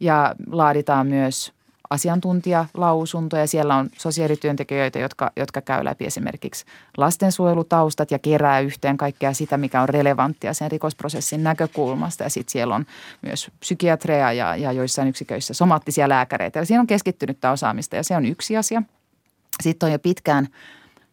Ja 0.00 0.34
laaditaan 0.50 1.06
myös 1.06 1.52
asiantuntijalausuntoja. 1.90 3.46
Siellä 3.46 3.76
on 3.76 3.88
sosiaalityöntekijöitä, 3.98 4.98
jotka, 4.98 5.30
jotka 5.36 5.60
käy 5.60 5.84
läpi 5.84 6.04
esimerkiksi 6.04 6.64
lastensuojelutaustat 6.96 8.10
ja 8.10 8.18
kerää 8.18 8.60
yhteen 8.60 8.96
kaikkea 8.96 9.32
sitä, 9.32 9.56
mikä 9.56 9.82
on 9.82 9.88
relevanttia 9.88 10.54
sen 10.54 10.70
rikosprosessin 10.70 11.42
näkökulmasta. 11.42 12.22
Ja 12.22 12.30
sitten 12.30 12.52
siellä 12.52 12.74
on 12.74 12.86
myös 13.22 13.50
psykiatreja 13.60 14.32
ja, 14.32 14.56
ja 14.56 14.72
joissain 14.72 15.08
yksiköissä 15.08 15.54
somaattisia 15.54 16.08
lääkäreitä. 16.08 16.58
Eli 16.58 16.66
siinä 16.66 16.80
on 16.80 16.86
keskittynyttä 16.86 17.50
osaamista 17.50 17.96
ja 17.96 18.02
se 18.02 18.16
on 18.16 18.26
yksi 18.26 18.56
asia. 18.56 18.82
Sitten 19.62 19.86
on 19.86 19.92
jo 19.92 19.98
pitkään– 19.98 20.48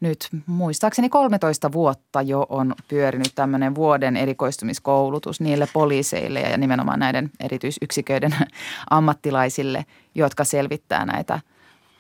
nyt 0.06 0.28
muistaakseni 0.46 1.10
13 1.10 1.72
vuotta 1.72 2.22
jo 2.22 2.46
on 2.50 2.76
pyörinyt 2.88 3.32
tämmöinen 3.36 3.76
vuoden 3.76 4.18
erikoistumiskoulutus 4.18 5.42
niille 5.42 5.68
poliiseille 5.74 6.40
ja 6.40 6.58
nimenomaan 6.58 7.00
näiden 7.00 7.32
erityisyksiköiden 7.40 8.36
ammattilaisille, 8.90 9.86
jotka 10.16 10.44
selvittää 10.44 11.06
näitä 11.06 11.40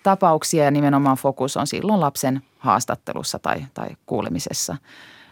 tapauksia 0.03 0.63
ja 0.63 0.71
nimenomaan 0.71 1.17
fokus 1.17 1.57
on 1.57 1.67
silloin 1.67 1.99
lapsen 1.99 2.41
haastattelussa 2.57 3.39
tai, 3.39 3.65
tai 3.73 3.89
kuulemisessa. 4.05 4.77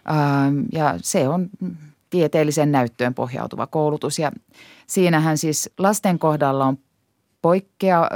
Ähm, 0.10 0.60
ja 0.72 0.96
se 1.02 1.30
on 1.30 1.50
tieteelliseen 2.10 2.72
näyttöön 2.72 3.14
pohjautuva 3.14 3.68
koulutus 3.68 4.20
ja 4.20 4.32
siinähän 4.88 5.38
siis 5.38 5.70
lasten 5.78 6.20
kohdalla 6.20 6.66
on 6.66 6.78
poikkea, 7.42 8.10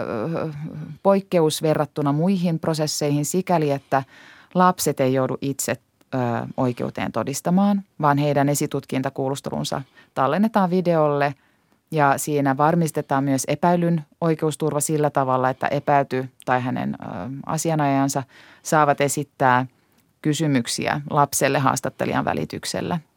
poikkeus 1.04 1.62
verrattuna 1.62 2.12
muihin 2.12 2.60
prosesseihin 2.60 3.26
sikäli, 3.26 3.72
että– 3.72 4.04
lapset 4.54 5.00
ei 5.00 5.14
joudu 5.14 5.38
itse 5.42 5.72
ö, 5.72 6.18
oikeuteen 6.58 7.12
todistamaan, 7.12 7.84
vaan 8.02 8.18
heidän 8.18 8.50
esitutkintakuulustelunsa 8.50 9.82
tallennetaan 10.14 10.70
videolle. 10.70 11.36
Ja 11.92 12.18
siinä 12.18 12.58
varmistetaan 12.58 13.24
myös 13.24 13.44
epäilyn 13.48 14.06
oikeusturva 14.22 14.80
sillä 14.80 15.10
tavalla, 15.10 15.50
että 15.50 15.68
epäyty 15.68 16.30
tai 16.46 16.62
hänen 16.62 16.96
ö, 17.02 17.06
asianajansa 17.46 18.24
saavat 18.64 19.02
esittää 19.02 19.66
kysymyksiä 20.22 21.02
lapselle 21.10 21.60
haastattelijan 21.60 22.26
välityksellä– 22.26 23.00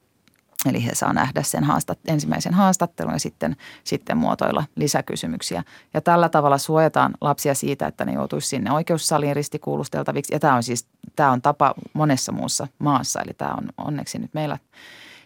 Eli 0.67 0.87
he 0.87 0.95
saa 0.95 1.13
nähdä 1.13 1.43
sen 1.43 1.65
haastat, 1.65 1.99
ensimmäisen 2.07 2.55
haastattelun 2.55 3.13
ja 3.13 3.19
sitten, 3.19 3.57
sitten 3.85 4.17
muotoilla 4.17 4.65
lisäkysymyksiä. 4.77 5.63
Ja 5.95 6.01
tällä 6.01 6.29
tavalla 6.29 6.59
suojataan 6.59 7.15
lapsia 7.21 7.55
siitä, 7.55 7.87
että 7.87 8.05
ne 8.05 8.13
joutuisi 8.13 8.49
sinne 8.49 8.73
oikeussaliin 8.73 9.37
ristikuulusteltaviksi. 9.37 10.35
Ja 10.35 10.39
tämä 10.39 10.55
on 10.55 10.63
siis 10.63 10.87
tämä 11.17 11.31
on 11.31 11.43
tapa 11.43 11.75
monessa 11.93 12.33
muussa 12.33 12.67
maassa, 12.79 13.21
eli 13.21 13.35
tämä 13.35 13.55
on 13.55 13.69
onneksi 13.79 14.19
nyt 14.19 14.35
meillä 14.35 14.59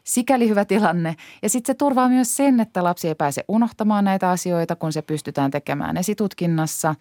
sikäli 0.05 0.49
hyvä 0.49 0.65
tilanne. 0.65 1.17
Ja 1.43 1.49
sitten 1.49 1.75
se 1.75 1.79
turvaa 1.79 2.09
myös 2.09 2.37
sen, 2.37 2.61
että 2.61 2.85
lapsi 2.85 3.09
ei 3.09 3.15
pääse 3.15 3.45
unohtamaan 3.49 4.05
näitä 4.05 4.31
asioita, 4.31 4.77
kun 4.77 4.93
se 4.93 5.03
pystytään 5.03 5.51
tekemään 5.51 5.97
esitutkinnassa. 5.97 6.95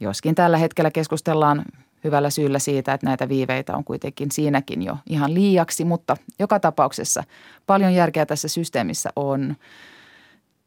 Joskin 0.00 0.34
tällä 0.34 0.58
hetkellä 0.58 0.90
keskustellaan 0.90 1.64
hyvällä 2.04 2.30
syyllä 2.30 2.58
siitä, 2.58 2.92
että 2.92 3.06
näitä 3.06 3.28
viiveitä 3.28 3.76
on 3.76 3.84
kuitenkin 3.84 4.30
siinäkin 4.32 4.82
jo 4.82 4.96
ihan 5.06 5.34
liiaksi, 5.34 5.84
mutta 5.84 6.16
joka 6.38 6.60
tapauksessa 6.60 7.24
paljon 7.66 7.94
järkeä 7.94 8.26
tässä 8.26 8.48
systeemissä 8.48 9.10
on. 9.16 9.56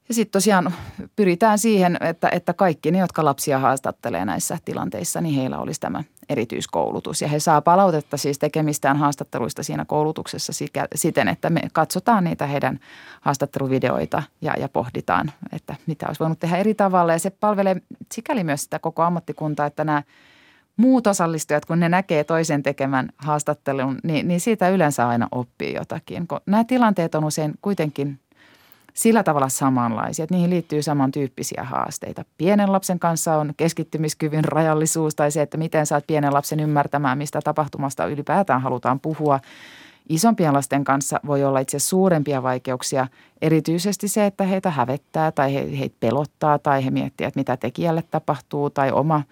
Ja 0.10 0.14
sitten 0.14 0.32
tosiaan 0.32 0.74
pyritään 1.16 1.60
siihen, 1.60 1.98
että, 2.02 2.30
että 2.30 2.54
kaikki 2.54 2.92
ne, 2.92 3.00
jotka 3.00 3.26
lapsia 3.26 3.60
haastattelee 3.60 4.26
näissä 4.26 4.58
tilanteissa, 4.66 5.22
niin 5.22 5.36
heillä 5.36 5.58
olisi 5.58 5.80
tämä 5.80 6.04
erityiskoulutus. 6.30 7.22
Ja 7.22 7.28
he 7.28 7.40
saa 7.40 7.62
palautetta 7.62 8.18
siis 8.18 8.40
tekemistään 8.40 8.98
haastatteluista 8.98 9.64
siinä 9.64 9.86
koulutuksessa 9.86 10.54
siten, 10.96 11.28
että 11.28 11.50
me 11.50 11.62
katsotaan 11.74 12.24
niitä 12.24 12.48
heidän 12.48 12.80
haastatteluvideoita 13.22 14.24
ja, 14.42 14.54
ja 14.60 14.70
pohditaan, 14.70 15.32
että 15.52 15.76
mitä 15.86 16.08
olisi 16.08 16.20
voinut 16.20 16.40
tehdä 16.40 16.58
eri 16.58 16.74
tavalla. 16.74 17.14
Ja 17.14 17.20
se 17.20 17.30
palvelee 17.30 17.82
sikäli 18.12 18.44
myös 18.44 18.64
sitä 18.64 18.80
koko 18.80 19.04
ammattikuntaa, 19.04 19.66
että 19.66 19.84
nämä– 19.84 20.04
muut 20.78 21.08
osallistujat, 21.08 21.66
kun 21.66 21.80
ne 21.80 21.90
näkee 21.90 22.24
toisen 22.24 22.64
tekemän 22.64 23.10
haastattelun, 23.18 24.00
niin, 24.04 24.28
niin 24.28 24.40
siitä 24.40 24.70
yleensä 24.70 25.08
aina 25.08 25.28
oppii 25.32 25.74
jotakin. 25.74 26.28
Kun 26.28 26.40
nämä 26.46 26.64
tilanteet 26.64 27.16
on 27.16 27.24
usein 27.24 27.54
kuitenkin 27.62 28.20
sillä 28.94 29.24
tavalla 29.24 29.50
samanlaisia, 29.50 30.24
että 30.24 30.36
niihin 30.36 30.50
liittyy 30.50 30.82
samantyyppisiä 30.82 31.64
haasteita. 31.64 32.26
Pienen 32.38 32.72
lapsen 32.72 33.00
kanssa 33.00 33.38
on 33.38 33.54
keskittymiskyvyn 33.58 34.46
rajallisuus 34.46 35.16
tai 35.16 35.32
se, 35.32 35.42
että 35.42 35.58
miten 35.58 35.86
saat 35.86 36.08
pienen 36.08 36.34
lapsen 36.34 36.60
ymmärtämään, 36.60 37.18
mistä 37.18 37.42
tapahtumasta 37.44 38.06
ylipäätään 38.06 38.62
halutaan 38.62 39.00
puhua– 39.00 39.40
Isompien 40.10 40.54
lasten 40.54 40.84
kanssa 40.84 41.20
voi 41.26 41.44
olla 41.44 41.60
itse 41.60 41.80
suurempia 41.80 42.44
vaikeuksia, 42.44 43.08
erityisesti 43.42 44.08
se, 44.08 44.26
että 44.26 44.44
heitä 44.44 44.70
hävettää 44.70 45.32
tai 45.32 45.54
he, 45.54 45.78
heitä 45.80 45.96
pelottaa 46.00 46.60
tai 46.60 46.86
he 46.86 46.92
miettivät, 46.92 47.28
että 47.28 47.40
mitä 47.40 47.58
tekijälle 47.58 48.04
tapahtuu 48.12 48.70
tai 48.70 48.92
oma, 48.92 49.24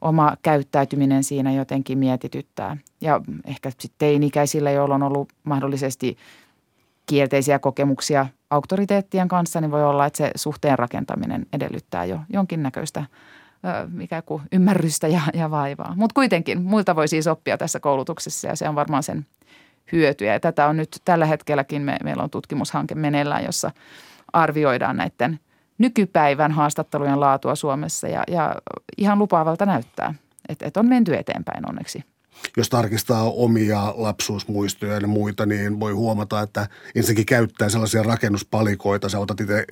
oma 0.00 0.36
käyttäytyminen 0.42 1.24
siinä 1.24 1.52
jotenkin 1.52 1.98
mietityttää. 1.98 2.76
Ja 3.00 3.20
ehkä 3.44 3.70
sitten 3.70 3.90
teinikäisillä, 3.98 4.70
joilla 4.70 4.94
on 4.94 5.02
ollut 5.02 5.32
mahdollisesti 5.44 6.16
kielteisiä 7.06 7.58
kokemuksia 7.58 8.26
auktoriteettien 8.50 9.28
kanssa, 9.28 9.60
niin 9.60 9.70
voi 9.70 9.84
olla, 9.84 10.06
että 10.06 10.16
se 10.16 10.30
suhteen 10.34 10.78
rakentaminen 10.78 11.46
edellyttää 11.52 12.04
jo 12.04 12.20
jonkinnäköistä 12.32 13.04
ikään 14.00 14.22
kuin 14.22 14.42
ymmärrystä 14.52 15.08
ja, 15.08 15.20
ja 15.34 15.50
vaivaa. 15.50 15.94
Mutta 15.96 16.14
kuitenkin 16.14 16.62
muilta 16.62 16.96
voi 16.96 17.08
siis 17.08 17.26
oppia 17.26 17.58
tässä 17.58 17.80
koulutuksessa 17.80 18.48
ja 18.48 18.56
se 18.56 18.68
on 18.68 18.74
varmaan 18.74 19.02
sen 19.02 19.26
hyötyjä. 19.92 20.32
Ja 20.32 20.40
tätä 20.40 20.66
on 20.66 20.76
nyt 20.76 20.88
tällä 21.04 21.26
hetkelläkin, 21.26 21.82
me, 21.82 21.96
meillä 22.04 22.22
on 22.22 22.30
tutkimushanke 22.30 22.94
meneillään, 22.94 23.44
jossa 23.44 23.70
arvioidaan 24.32 24.96
näiden 24.96 25.40
nykypäivän 25.80 26.52
haastattelujen 26.52 27.20
laatua 27.20 27.54
Suomessa 27.54 28.08
ja, 28.08 28.22
ja 28.28 28.54
ihan 28.98 29.18
lupaavalta 29.18 29.66
näyttää, 29.66 30.14
että, 30.48 30.66
että 30.66 30.80
on 30.80 30.88
menty 30.88 31.16
eteenpäin 31.16 31.68
onneksi 31.68 32.04
jos 32.56 32.68
tarkistaa 32.68 33.30
omia 33.30 33.94
lapsuusmuistoja 33.96 34.94
ja 34.94 35.06
muita, 35.06 35.46
niin 35.46 35.80
voi 35.80 35.92
huomata, 35.92 36.40
että 36.40 36.68
ensinnäkin 36.94 37.26
käyttää 37.26 37.68
sellaisia 37.68 38.02
rakennuspalikoita. 38.02 39.08
Sä 39.08 39.18
otat 39.18 39.40
itse 39.40 39.64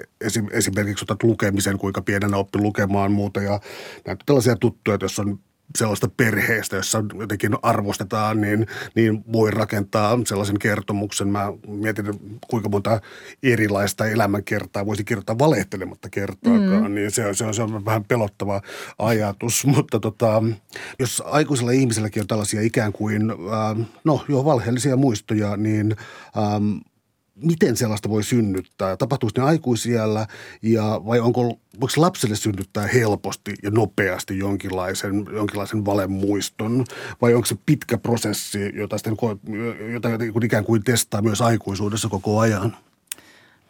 esimerkiksi 0.50 1.04
otat 1.04 1.22
lukemisen, 1.22 1.78
kuinka 1.78 2.02
pienenä 2.02 2.36
oppi 2.36 2.58
lukemaan 2.58 3.12
muuta 3.12 3.42
ja 3.42 3.60
näitä 4.06 4.22
tällaisia 4.26 4.56
tuttuja, 4.56 4.94
että 4.94 5.04
jos 5.04 5.18
on 5.18 5.38
sellaista 5.78 6.08
perheestä, 6.16 6.76
jossa 6.76 7.04
jotenkin 7.18 7.56
arvostetaan, 7.62 8.40
niin, 8.40 8.66
niin 8.94 9.24
voi 9.32 9.50
rakentaa 9.50 10.18
sellaisen 10.26 10.58
kertomuksen. 10.58 11.28
Mä 11.28 11.52
mietin, 11.66 12.06
kuinka 12.50 12.68
monta 12.68 13.00
erilaista 13.42 14.06
elämänkertaa 14.06 14.86
voisi 14.86 15.04
kirjoittaa 15.04 15.38
valehtelematta 15.38 16.10
kertaakaan, 16.10 16.88
mm. 16.88 16.94
niin 16.94 17.10
se, 17.10 17.34
se, 17.34 17.44
on, 17.44 17.54
se 17.54 17.62
on 17.62 17.84
vähän 17.84 18.04
pelottava 18.04 18.62
ajatus. 18.98 19.66
Mutta 19.66 20.00
tota, 20.00 20.42
jos 20.98 21.22
aikuisella 21.26 21.72
ihmiselläkin 21.72 22.20
on 22.20 22.26
tällaisia 22.26 22.60
ikään 22.60 22.92
kuin, 22.92 23.30
äh, 23.30 23.86
no 24.04 24.24
joo, 24.28 24.44
valheellisia 24.44 24.96
muistoja, 24.96 25.56
niin 25.56 25.96
ähm, 26.36 26.76
miten 27.42 27.76
sellaista 27.76 28.08
voi 28.08 28.24
synnyttää? 28.24 28.96
Tapahtuuko 28.96 29.32
ne 29.40 29.46
aikuisiellä 29.46 30.26
ja 30.62 31.00
vai 31.06 31.20
onko, 31.20 31.42
voiko 31.80 31.94
lapselle 31.96 32.36
synnyttää 32.36 32.86
helposti 32.86 33.54
ja 33.62 33.70
nopeasti 33.70 34.38
jonkinlaisen, 34.38 35.26
jonkinlaisen 35.32 35.84
valemuiston? 35.84 36.84
Vai 37.22 37.34
onko 37.34 37.46
se 37.46 37.56
pitkä 37.66 37.98
prosessi, 37.98 38.72
jota, 38.74 38.98
sitten, 38.98 39.16
jota 39.92 40.08
ikään 40.44 40.64
kuin 40.64 40.84
testaa 40.84 41.22
myös 41.22 41.40
aikuisuudessa 41.40 42.08
koko 42.08 42.38
ajan? 42.38 42.76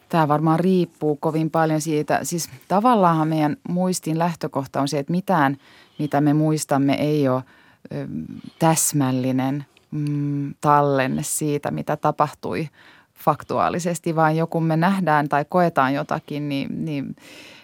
Tämä 0.09 0.27
varmaan 0.27 0.59
riippuu 0.59 1.15
kovin 1.15 1.49
paljon 1.49 1.81
siitä. 1.81 2.19
Siis 2.23 2.49
tavallaan 2.67 3.27
meidän 3.27 3.57
muistin 3.69 4.19
lähtökohta 4.19 4.81
on 4.81 4.87
se, 4.87 4.99
että 4.99 5.11
mitään, 5.11 5.57
mitä 5.99 6.21
me 6.21 6.33
muistamme, 6.33 6.93
ei 6.93 7.27
ole 7.27 7.43
täsmällinen 8.59 9.65
mm, 9.91 10.53
tallenne 10.61 11.23
siitä, 11.23 11.71
mitä 11.71 11.97
tapahtui– 11.97 12.67
faktuaalisesti, 13.23 14.15
vaan 14.15 14.37
joku 14.37 14.59
me 14.59 14.77
nähdään 14.77 15.29
tai 15.29 15.45
koetaan 15.49 15.93
jotakin, 15.93 16.49
niin, 16.49 16.85
niin 16.85 17.15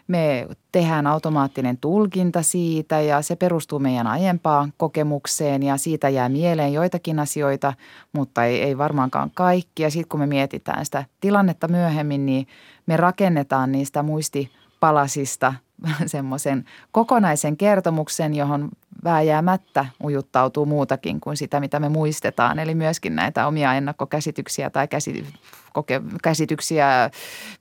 me 0.08 0.48
tehdään 0.72 1.08
automaattinen 1.08 1.78
tulkinta 1.78 2.42
siitä 2.42 3.02
ja 3.02 3.22
se 3.22 3.36
perustuu 3.36 3.80
meidän 3.80 4.08
aiempaan 4.08 4.74
kokemukseen 4.78 5.64
ja 5.64 5.78
siitä 5.78 6.10
jää 6.10 6.30
mieleen 6.30 6.74
joitakin 6.74 7.20
asioita, 7.20 7.74
mutta 8.14 8.44
ei, 8.44 8.62
ei 8.62 8.78
varmaankaan 8.78 9.32
kaikki. 9.34 9.84
Ja 9.84 9.92
sitten 9.92 10.10
kun 10.10 10.20
me 10.20 10.26
mietitään 10.26 10.86
sitä 10.86 11.06
tilannetta 11.22 11.68
myöhemmin, 11.68 12.26
niin 12.26 12.48
me 12.86 12.98
rakennetaan 12.98 13.72
niistä 13.72 14.04
muistipalasista 14.86 15.54
semmoisen 16.06 16.66
kokonaisen 16.92 17.58
kertomuksen, 17.58 18.36
johon 18.36 18.70
vääjäämättä 19.04 19.86
ujuttautuu 20.04 20.66
muutakin 20.66 21.20
kuin 21.20 21.38
sitä, 21.38 21.60
mitä 21.60 21.80
me 21.80 21.90
muistetaan. 21.90 22.60
Eli 22.60 22.76
myöskin 22.76 23.16
näitä 23.16 23.48
omia 23.48 23.74
ennakkokäsityksiä 23.74 24.70
tai 24.70 24.88
käsi, 24.88 25.26
koke, 25.74 26.02
käsityksiä, 26.24 27.10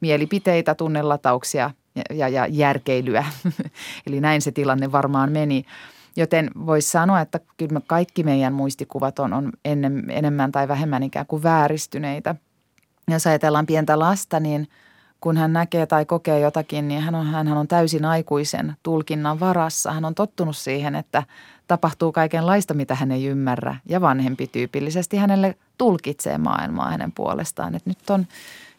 mielipiteitä, 0.01 0.75
tunnelatauksia 0.75 1.71
ja, 2.11 2.29
ja, 2.29 2.47
järkeilyä. 2.47 3.25
Eli 4.07 4.21
näin 4.21 4.43
se 4.43 4.53
tilanne 4.53 4.93
varmaan 4.93 5.33
meni. 5.33 5.65
Joten 6.17 6.51
voisi 6.67 6.91
sanoa, 6.91 7.21
että 7.21 7.41
kyllä 7.57 7.81
kaikki 7.87 8.23
meidän 8.23 8.53
muistikuvat 8.53 9.19
on, 9.19 9.33
on 9.33 9.53
enemmän 10.09 10.53
tai 10.53 10.69
vähemmän 10.69 11.03
ikään 11.03 11.27
kuin 11.27 11.43
vääristyneitä. 11.43 12.35
Jos 13.11 13.27
ajatellaan 13.27 13.67
pientä 13.67 13.99
lasta, 13.99 14.41
niin– 14.41 14.69
kun 15.25 15.37
hän 15.37 15.53
näkee 15.53 15.87
tai 15.87 16.05
kokee 16.05 16.41
jotakin, 16.41 16.89
niin 16.89 17.01
hän 17.01 17.15
on, 17.15 17.27
hän 17.27 17.49
on 17.49 17.69
täysin 17.69 18.05
aikuisen 18.05 18.77
tulkinnan 18.83 19.41
varassa. 19.41 19.93
Hän 19.93 20.05
on 20.05 20.15
tottunut 20.15 20.57
siihen, 20.57 20.95
että 20.95 21.23
tapahtuu 21.67 22.13
kaikenlaista, 22.13 22.75
mitä 22.75 22.95
hän 22.95 23.13
ei 23.13 23.27
ymmärrä. 23.27 23.77
Ja 23.89 24.01
vanhempi 24.01 24.47
tyypillisesti 24.47 25.17
hänelle 25.17 25.57
tulkitsee 25.79 26.39
maailmaa 26.39 26.91
hänen 26.91 27.13
puolestaan. 27.13 27.75
Että 27.75 27.91
nyt 27.91 28.11
on 28.11 28.27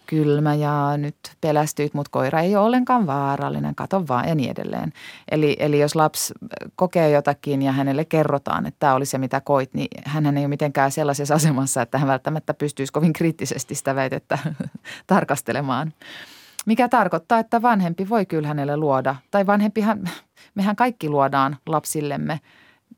kylmä 0.05 0.53
ja 0.53 0.97
nyt 0.97 1.15
pelästyit, 1.41 1.93
mutta 1.93 2.09
koira 2.11 2.39
ei 2.39 2.55
ole 2.55 2.65
ollenkaan 2.65 3.07
vaarallinen, 3.07 3.75
kato 3.75 4.07
vaan 4.07 4.29
ja 4.29 4.35
niin 4.35 4.51
edelleen. 4.51 4.93
Eli, 5.31 5.55
eli 5.59 5.79
jos 5.79 5.95
lapsi 5.95 6.33
kokee 6.75 7.09
jotakin 7.09 7.61
ja 7.61 7.71
hänelle 7.71 8.05
kerrotaan, 8.05 8.65
että 8.65 8.79
tämä 8.79 8.93
oli 8.93 9.05
se 9.05 9.17
mitä 9.17 9.41
koit, 9.41 9.73
niin 9.73 9.87
hän 10.05 10.37
ei 10.37 10.43
ole 10.43 10.47
mitenkään 10.47 10.91
sellaisessa 10.91 11.35
asemassa, 11.35 11.81
että 11.81 11.97
hän 11.97 12.07
välttämättä 12.07 12.53
pystyisi 12.53 12.93
kovin 12.93 13.13
kriittisesti 13.13 13.75
sitä 13.75 13.95
väitettä 13.95 14.37
tarkastelemaan. 15.07 15.93
Mikä 16.65 16.89
tarkoittaa, 16.89 17.39
että 17.39 17.61
vanhempi 17.61 18.09
voi 18.09 18.25
kyllä 18.25 18.47
hänelle 18.47 18.77
luoda, 18.77 19.15
tai 19.31 19.45
vanhempihan, 19.45 20.09
mehän 20.55 20.75
kaikki 20.75 21.09
luodaan 21.09 21.57
lapsillemme, 21.65 22.39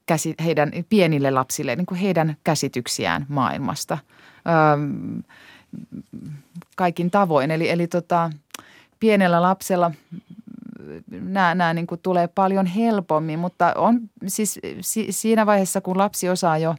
käsi, 0.05 0.35
heidän 0.43 0.71
pienille 0.89 1.31
lapsille, 1.31 1.75
niin 1.75 1.85
kuin 1.85 1.99
heidän 1.99 2.37
käsityksiään 2.43 3.25
maailmasta. 3.29 3.97
Kaikin 6.75 7.11
tavoin. 7.11 7.51
Eli, 7.51 7.69
eli 7.69 7.87
tota, 7.87 8.29
pienellä 8.99 9.41
lapsella 9.41 9.91
nämä, 11.11 11.55
nämä 11.55 11.73
niin 11.73 11.87
kuin 11.87 12.01
tulee 12.01 12.27
paljon 12.27 12.65
helpommin, 12.65 13.39
mutta 13.39 13.73
on 13.75 13.99
siis 14.27 14.59
si, 14.81 15.07
siinä 15.09 15.45
vaiheessa, 15.45 15.81
kun 15.81 15.97
lapsi 15.97 16.29
osaa 16.29 16.57
jo 16.57 16.75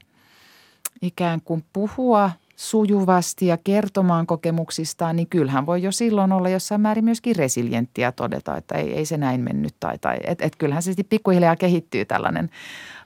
ikään 1.03 1.41
kuin 1.41 1.65
puhua 1.73 2.31
sujuvasti 2.59 3.47
ja 3.47 3.57
kertomaan 3.65 4.27
kokemuksistaan, 4.27 5.17
niin 5.17 5.29
kyllähän 5.29 5.67
voi 5.67 5.83
jo 5.83 5.93
silloin 5.93 6.33
olla 6.33 6.49
jossain 6.49 6.81
määrin 6.81 7.05
myöskin 7.05 7.37
resilienttiä 7.37 8.13
todeta, 8.13 8.57
että 8.57 8.75
ei, 8.75 8.93
ei 8.93 9.05
se 9.05 9.17
näin 9.17 9.41
mennyt. 9.41 9.75
Tai, 9.81 9.99
tai 9.99 10.17
et, 10.25 10.43
et 10.43 10.57
kyllähän 10.57 10.83
se 10.83 10.93
pikkuhiljaa 11.09 11.57
kehittyy 11.57 12.05
tällainen, 12.05 12.51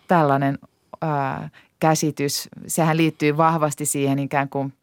tällainen 0.08 0.58
ää, 1.00 1.50
käsitys. 1.80 2.48
Sehän 2.66 2.96
liittyy 2.96 3.36
vahvasti 3.36 3.86
siihen 3.86 4.18
ikään 4.18 4.48
kuin– 4.48 4.72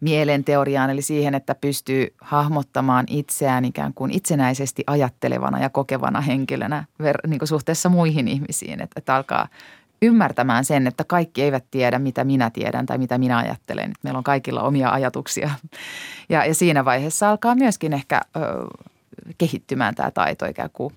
mielenteoriaan, 0.00 0.90
eli 0.90 1.02
siihen, 1.02 1.34
että 1.34 1.54
pystyy 1.54 2.14
hahmottamaan 2.20 3.04
itseään 3.08 3.64
ikään 3.64 3.94
kuin 3.94 4.10
itsenäisesti 4.10 4.84
ajattelevana 4.86 5.60
ja 5.60 5.70
kokevana 5.70 6.20
henkilönä 6.20 6.84
niin 7.26 7.38
kuin 7.38 7.48
suhteessa 7.48 7.88
muihin 7.88 8.28
ihmisiin, 8.28 8.80
että, 8.80 8.94
että 8.96 9.14
alkaa 9.14 9.48
ymmärtämään 10.02 10.64
sen, 10.64 10.86
että 10.86 11.04
kaikki 11.04 11.42
eivät 11.42 11.64
tiedä, 11.70 11.98
mitä 11.98 12.24
minä 12.24 12.50
tiedän 12.50 12.86
tai 12.86 12.98
mitä 12.98 13.18
minä 13.18 13.38
ajattelen. 13.38 13.92
Meillä 14.02 14.18
on 14.18 14.24
kaikilla 14.24 14.62
omia 14.62 14.90
ajatuksia. 14.90 15.50
Ja, 16.28 16.44
ja 16.44 16.54
siinä 16.54 16.84
vaiheessa 16.84 17.30
alkaa 17.30 17.54
myöskin 17.54 17.92
ehkä 17.92 18.20
ö, 18.36 18.40
kehittymään 19.38 19.94
tämä 19.94 20.10
taito 20.10 20.46
ikään 20.46 20.70
kuin 20.72 20.94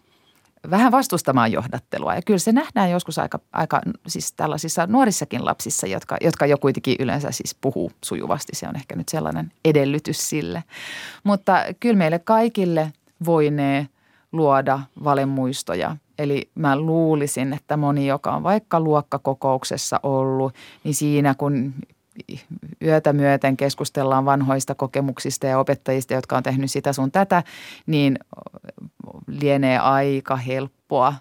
vähän 0.70 0.92
vastustamaan 0.92 1.52
johdattelua. 1.52 2.16
Ja 2.16 2.22
kyllä 2.22 2.40
se 2.40 2.52
nähdään 2.52 2.92
joskus 2.92 3.20
aika, 3.20 3.40
aika 3.54 3.82
siis 4.08 4.34
tällaisissa 4.34 4.88
nuorissakin 4.88 5.46
lapsissa, 5.46 5.88
jotka, 5.88 6.18
jotka 6.22 6.46
jo 6.46 6.58
kuitenkin 6.58 6.96
yleensä 7.00 7.32
siis 7.32 7.56
puhuu 7.62 7.92
sujuvasti. 8.04 8.56
Se 8.56 8.68
on 8.68 8.76
ehkä 8.76 8.96
nyt 8.96 9.10
sellainen 9.10 9.52
edellytys 9.66 10.30
sille. 10.30 10.64
Mutta 11.24 11.66
kyllä 11.80 11.98
meille 11.98 12.20
kaikille 12.20 12.94
voinee 13.26 13.88
luoda 14.32 14.80
valemuistoja. 15.04 15.98
Eli 16.20 16.50
mä 16.56 16.80
luulisin, 16.80 17.54
että 17.54 17.78
moni, 17.78 18.08
joka 18.08 18.32
on 18.32 18.44
vaikka 18.44 18.80
luokkakokouksessa 18.80 20.00
ollut, 20.04 20.54
niin 20.84 20.96
siinä 20.96 21.36
kun 21.38 21.74
yötä 22.82 23.14
myöten 23.14 23.58
keskustellaan 23.58 24.26
vanhoista 24.26 24.76
kokemuksista 24.76 25.48
ja 25.48 25.60
opettajista, 25.60 26.14
jotka 26.14 26.38
on 26.38 26.44
tehnyt 26.44 26.72
sitä 26.72 26.94
sun 26.94 27.12
tätä, 27.12 27.44
niin 27.86 28.20
lienee 29.28 29.80
aika 29.80 30.36
helppoa 30.36 31.14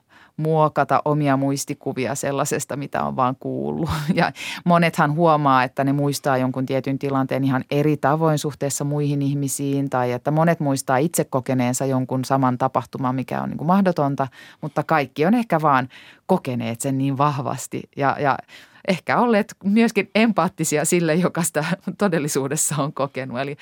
muokata 0.43 1.03
omia 1.05 1.37
muistikuvia 1.37 2.15
sellaisesta, 2.15 2.77
mitä 2.77 3.03
on 3.03 3.17
vaan 3.17 3.37
kuullut. 3.41 3.91
Ja 4.15 4.33
monethan 4.65 5.15
huomaa, 5.15 5.65
että 5.65 5.85
ne 5.85 5.93
muistaa 5.93 6.39
jonkun 6.39 6.67
tietyn 6.67 6.99
tilanteen 6.99 7.45
ihan 7.45 7.65
eri 7.71 7.97
tavoin 7.97 8.39
suhteessa 8.39 8.85
muihin 8.85 9.23
ihmisiin 9.23 9.91
tai 9.91 10.13
että 10.13 10.31
monet 10.31 10.61
muistaa 10.61 10.97
itse 10.97 11.25
kokeneensa 11.25 11.87
jonkun 11.87 12.25
saman 12.25 12.59
tapahtuman, 12.59 13.15
mikä 13.15 13.43
on 13.43 13.49
niin 13.49 13.59
kuin 13.59 13.67
mahdotonta, 13.67 14.29
mutta 14.61 14.83
kaikki 14.83 15.27
on 15.27 15.35
ehkä 15.35 15.61
vaan 15.61 15.89
kokeneet 16.27 16.81
sen 16.81 16.99
niin 16.99 17.19
vahvasti 17.19 17.83
ja, 17.97 18.17
ja 18.21 18.39
ehkä 18.89 19.19
olleet 19.19 19.55
myöskin 19.65 20.11
empaattisia 20.15 20.85
sille, 20.85 21.15
joka 21.15 21.43
sitä 21.43 21.65
todellisuudessa 21.99 22.83
on 22.83 22.93
kokenut. 22.93 23.39
Eli 23.39 23.57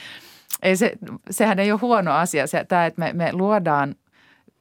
ei 0.62 0.76
se, 0.76 0.92
sehän 1.30 1.58
ei 1.58 1.72
ole 1.72 1.80
huono 1.80 2.12
asia, 2.12 2.46
se, 2.46 2.64
tämä, 2.64 2.86
että 2.86 3.00
me, 3.00 3.12
me 3.12 3.32
luodaan 3.32 3.94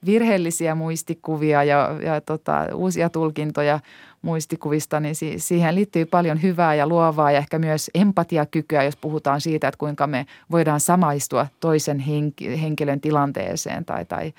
virheellisiä 0.05 0.75
muistikuvia 0.75 1.63
ja, 1.63 1.89
ja 2.03 2.21
tota, 2.21 2.67
uusia 2.75 3.09
tulkintoja 3.09 3.79
muistikuvista, 4.21 4.99
niin 4.99 5.15
si- 5.15 5.39
siihen 5.39 5.75
liittyy 5.75 6.05
paljon 6.05 6.41
hyvää 6.41 6.75
ja 6.75 6.87
luovaa 6.87 7.31
ja 7.31 7.37
ehkä 7.37 7.59
myös 7.59 7.91
empatiakykyä, 7.93 8.83
jos 8.83 8.97
puhutaan 8.97 9.41
siitä, 9.41 9.67
että 9.67 9.77
kuinka 9.77 10.07
me 10.07 10.25
voidaan 10.51 10.79
samaistua 10.79 11.47
toisen 11.59 12.03
henk- 12.07 12.57
henkilön 12.57 13.01
tilanteeseen 13.01 13.85
tai, 13.85 14.05
tai, 14.05 14.33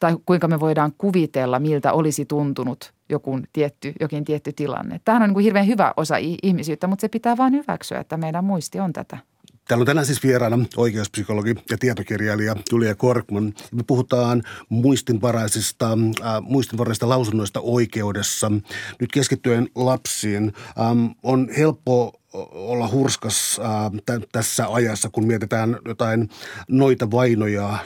tai 0.00 0.16
kuinka 0.26 0.48
me 0.48 0.60
voidaan 0.60 0.92
kuvitella, 0.98 1.58
miltä 1.58 1.92
olisi 1.92 2.24
tuntunut 2.24 2.92
joku 3.08 3.40
tietty, 3.52 3.92
jokin 4.00 4.24
tietty 4.24 4.52
tilanne. 4.52 5.00
Tämähän 5.04 5.22
on 5.22 5.28
niin 5.28 5.34
kuin 5.34 5.44
hirveän 5.44 5.66
hyvä 5.66 5.92
osa 5.96 6.16
ihmisyyttä, 6.42 6.86
mutta 6.86 7.00
se 7.00 7.08
pitää 7.08 7.36
vain 7.36 7.52
hyväksyä, 7.52 8.00
että 8.00 8.16
meidän 8.16 8.44
muisti 8.44 8.80
on 8.80 8.92
tätä. 8.92 9.18
Täällä 9.68 9.82
on 9.82 9.86
tänään 9.86 10.06
siis 10.06 10.22
vieraana 10.22 10.58
oikeuspsykologi 10.76 11.54
ja 11.70 11.78
tietokirjailija 11.78 12.56
Julia 12.72 12.94
Korkman. 12.94 13.52
Me 13.72 13.82
puhutaan 13.86 14.42
muistinvaraisista, 14.68 15.92
äh, 15.92 16.40
muistinvaraisista 16.40 17.08
lausunnoista 17.08 17.60
oikeudessa. 17.60 18.50
Nyt 19.00 19.12
keskittyen 19.12 19.68
lapsiin 19.74 20.52
ähm, 20.80 21.06
on 21.22 21.48
helppo 21.56 22.12
olla 22.52 22.88
hurskas 22.88 23.60
äh, 23.64 23.90
t- 24.06 24.28
tässä 24.32 24.66
ajassa, 24.68 25.10
kun 25.12 25.26
mietitään 25.26 25.78
jotain 25.86 26.28
noita 26.68 27.10
vainoja 27.10 27.68
äh, 27.68 27.82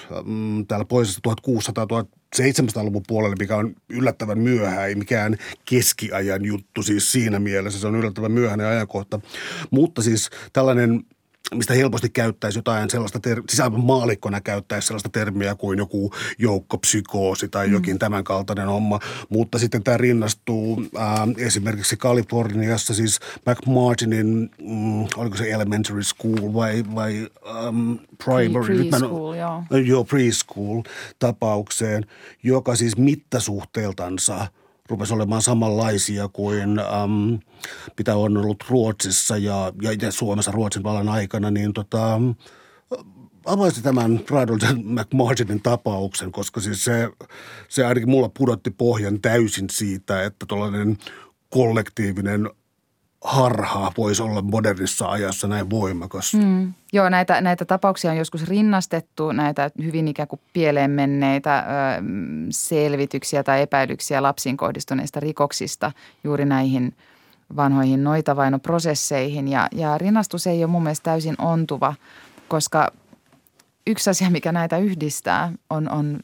täällä 0.69 0.85
poisessa 0.85 1.21
1600-1700-luvun 1.29 3.03
puolelle, 3.07 3.37
mikä 3.39 3.57
on 3.57 3.75
yllättävän 3.89 4.39
myöhä, 4.39 4.87
ei 4.87 4.95
mikään 4.95 5.37
keskiajan 5.65 6.45
juttu 6.45 6.83
siis 6.83 7.13
siinä 7.13 7.39
mielessä. 7.39 7.81
Se 7.81 7.87
on 7.87 7.97
yllättävän 7.97 8.33
myöhäinen 8.33 8.67
ajankohta. 8.67 9.21
Mutta 9.71 10.03
siis 10.03 10.31
tällainen– 10.53 11.01
mistä 11.55 11.75
helposti 11.75 12.09
käyttäisi 12.09 12.59
jotain 12.59 12.91
sellaista, 12.91 13.21
ter- 13.21 13.43
siis 13.49 13.61
aivan 13.61 13.85
maalikkona 13.85 14.41
käyttäisi 14.41 14.87
sellaista 14.87 15.09
termiä 15.09 15.55
kuin 15.55 15.79
joku 15.79 16.13
joukkopsykoosi 16.39 17.49
tai 17.49 17.71
jokin 17.71 17.95
mm. 17.95 17.99
tämän 17.99 18.25
kaltainen 18.25 18.67
homma. 18.67 19.01
Mutta 19.29 19.59
sitten 19.59 19.83
tämä 19.83 19.97
rinnastuu 19.97 20.83
äh, 20.97 21.07
esimerkiksi 21.39 21.97
Kaliforniassa, 21.97 22.95
siis 22.95 23.21
McMartinin, 23.47 24.51
mm, 24.59 25.05
oliko 25.17 25.37
se 25.37 25.51
elementary 25.51 26.03
school 26.03 26.55
vai, 26.55 26.85
vai 26.95 27.29
um, 27.69 27.99
primary? 28.25 28.85
Preschool, 28.85 29.35
joo. 29.35 29.63
Joo, 29.85 30.05
preschool 30.05 30.83
tapaukseen, 31.19 32.07
joka 32.43 32.77
siis 32.77 32.97
mittasuhteeltansa– 32.97 34.47
rupesi 34.89 35.15
olemaan 35.15 35.43
samanlaisia 35.43 36.29
kuin 36.29 36.79
äm, 36.79 37.39
mitä 37.99 38.17
on 38.17 38.37
ollut 38.37 38.65
Ruotsissa 38.69 39.37
ja, 39.37 39.73
ja, 39.83 39.93
ja 40.03 40.13
Suomessa 40.13 40.51
Ruotsin 40.51 40.83
vallan 40.83 41.09
aikana, 41.09 41.51
niin 41.51 41.73
tota, 41.73 42.21
avaisi 43.47 43.83
tämän 43.83 44.21
Radolten 44.31 44.83
McMartinin 44.85 45.63
tapauksen, 45.63 46.33
koska 46.33 46.61
siis 46.61 46.85
se, 46.85 47.09
se 47.69 47.87
ainakin 47.87 48.11
mulla 48.11 48.29
pudotti 48.29 48.71
pohjan 48.71 49.21
täysin 49.21 49.71
siitä, 49.71 50.23
että 50.23 50.47
tuollainen 50.47 50.99
kollektiivinen 51.51 52.51
harha 53.27 53.93
voisi 53.97 54.23
olla 54.23 54.43
modernissa 54.43 55.07
ajassa 55.07 55.49
näin 55.49 55.71
voimakas. 55.71 56.35
Mm. 56.35 56.75
Joo, 56.93 57.09
näitä, 57.09 57.41
näitä 57.41 57.65
tapauksia 57.65 58.11
on 58.11 58.17
joskus 58.17 58.49
rinnastettu, 58.49 59.33
näitä 59.33 59.71
hyvin 59.83 60.09
ikään 60.09 60.29
kuin 60.29 60.41
pieleen 60.53 60.91
menneitä 60.91 61.59
ö, 61.59 61.63
selvityksiä 62.51 63.43
tai 63.43 63.63
epäilyksiä 63.63 64.23
lapsiin 64.23 64.57
kohdistuneista 64.57 65.21
rikoksista 65.21 65.93
juuri 66.25 66.45
näihin 66.45 66.97
vanhoihin 67.57 68.05
noitavainoprosesseihin. 68.05 69.49
Ja, 69.49 69.69
ja 69.73 69.99
rinnastus 69.99 70.47
ei 70.47 70.65
ole 70.65 70.73
mun 70.73 70.83
mielestä 70.83 71.05
täysin 71.05 71.35
ontuva, 71.39 71.95
koska 72.49 72.93
yksi 73.87 74.11
asia, 74.11 74.31
mikä 74.31 74.53
näitä 74.53 74.79
yhdistää, 74.79 75.53
on, 75.71 75.91
on 75.91 76.21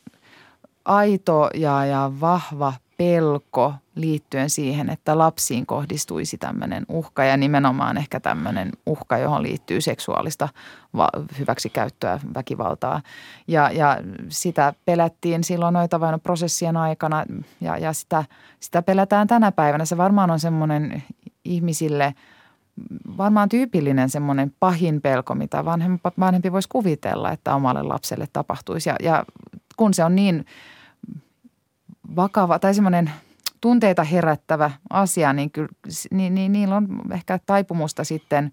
aito 0.84 1.50
ja, 1.54 1.84
ja 1.84 2.12
vahva 2.20 2.72
pelko 3.02 3.74
liittyen 3.94 4.50
siihen, 4.50 4.90
että 4.90 5.18
lapsiin 5.18 5.66
kohdistuisi 5.66 6.38
tämmöinen 6.38 6.86
uhka 6.88 7.24
ja 7.24 7.36
nimenomaan 7.36 7.96
ehkä 7.96 8.20
tämmöinen 8.20 8.72
uhka, 8.86 9.18
johon 9.18 9.42
liittyy 9.42 9.80
seksuaalista 9.80 10.48
hyväksikäyttöä, 11.38 12.20
väkivaltaa. 12.34 13.00
Ja, 13.48 13.70
ja 13.70 13.98
sitä 14.28 14.74
pelättiin 14.84 15.44
silloin 15.44 15.72
noita 15.72 16.00
vain 16.00 16.20
prosessien 16.20 16.76
aikana 16.76 17.24
ja, 17.60 17.78
ja 17.78 17.92
sitä, 17.92 18.24
sitä 18.60 18.82
pelätään 18.82 19.26
tänä 19.26 19.52
päivänä. 19.52 19.84
Se 19.84 19.96
varmaan 19.96 20.30
on 20.30 20.40
semmoinen 20.40 21.02
ihmisille 21.44 22.14
varmaan 23.16 23.48
tyypillinen 23.48 24.10
semmoinen 24.10 24.54
pahin 24.60 25.00
pelko, 25.00 25.34
mitä 25.34 25.64
vanhempi, 25.64 26.08
vanhempi 26.18 26.52
voisi 26.52 26.68
kuvitella, 26.68 27.32
että 27.32 27.54
omalle 27.54 27.82
lapselle 27.82 28.28
tapahtuisi. 28.32 28.88
Ja, 28.88 28.96
ja 29.02 29.24
kun 29.76 29.94
se 29.94 30.04
on 30.04 30.14
niin 30.14 30.46
vakava 32.16 32.58
tai 32.58 32.74
semmoinen 32.74 33.10
tunteita 33.60 34.04
herättävä 34.04 34.70
asia, 34.90 35.32
niin, 35.32 35.50
kyllä, 35.50 35.68
niin, 36.10 36.34
niin 36.34 36.52
niillä 36.52 36.76
on 36.76 36.88
ehkä 37.12 37.38
taipumusta 37.46 38.04
sitten 38.04 38.52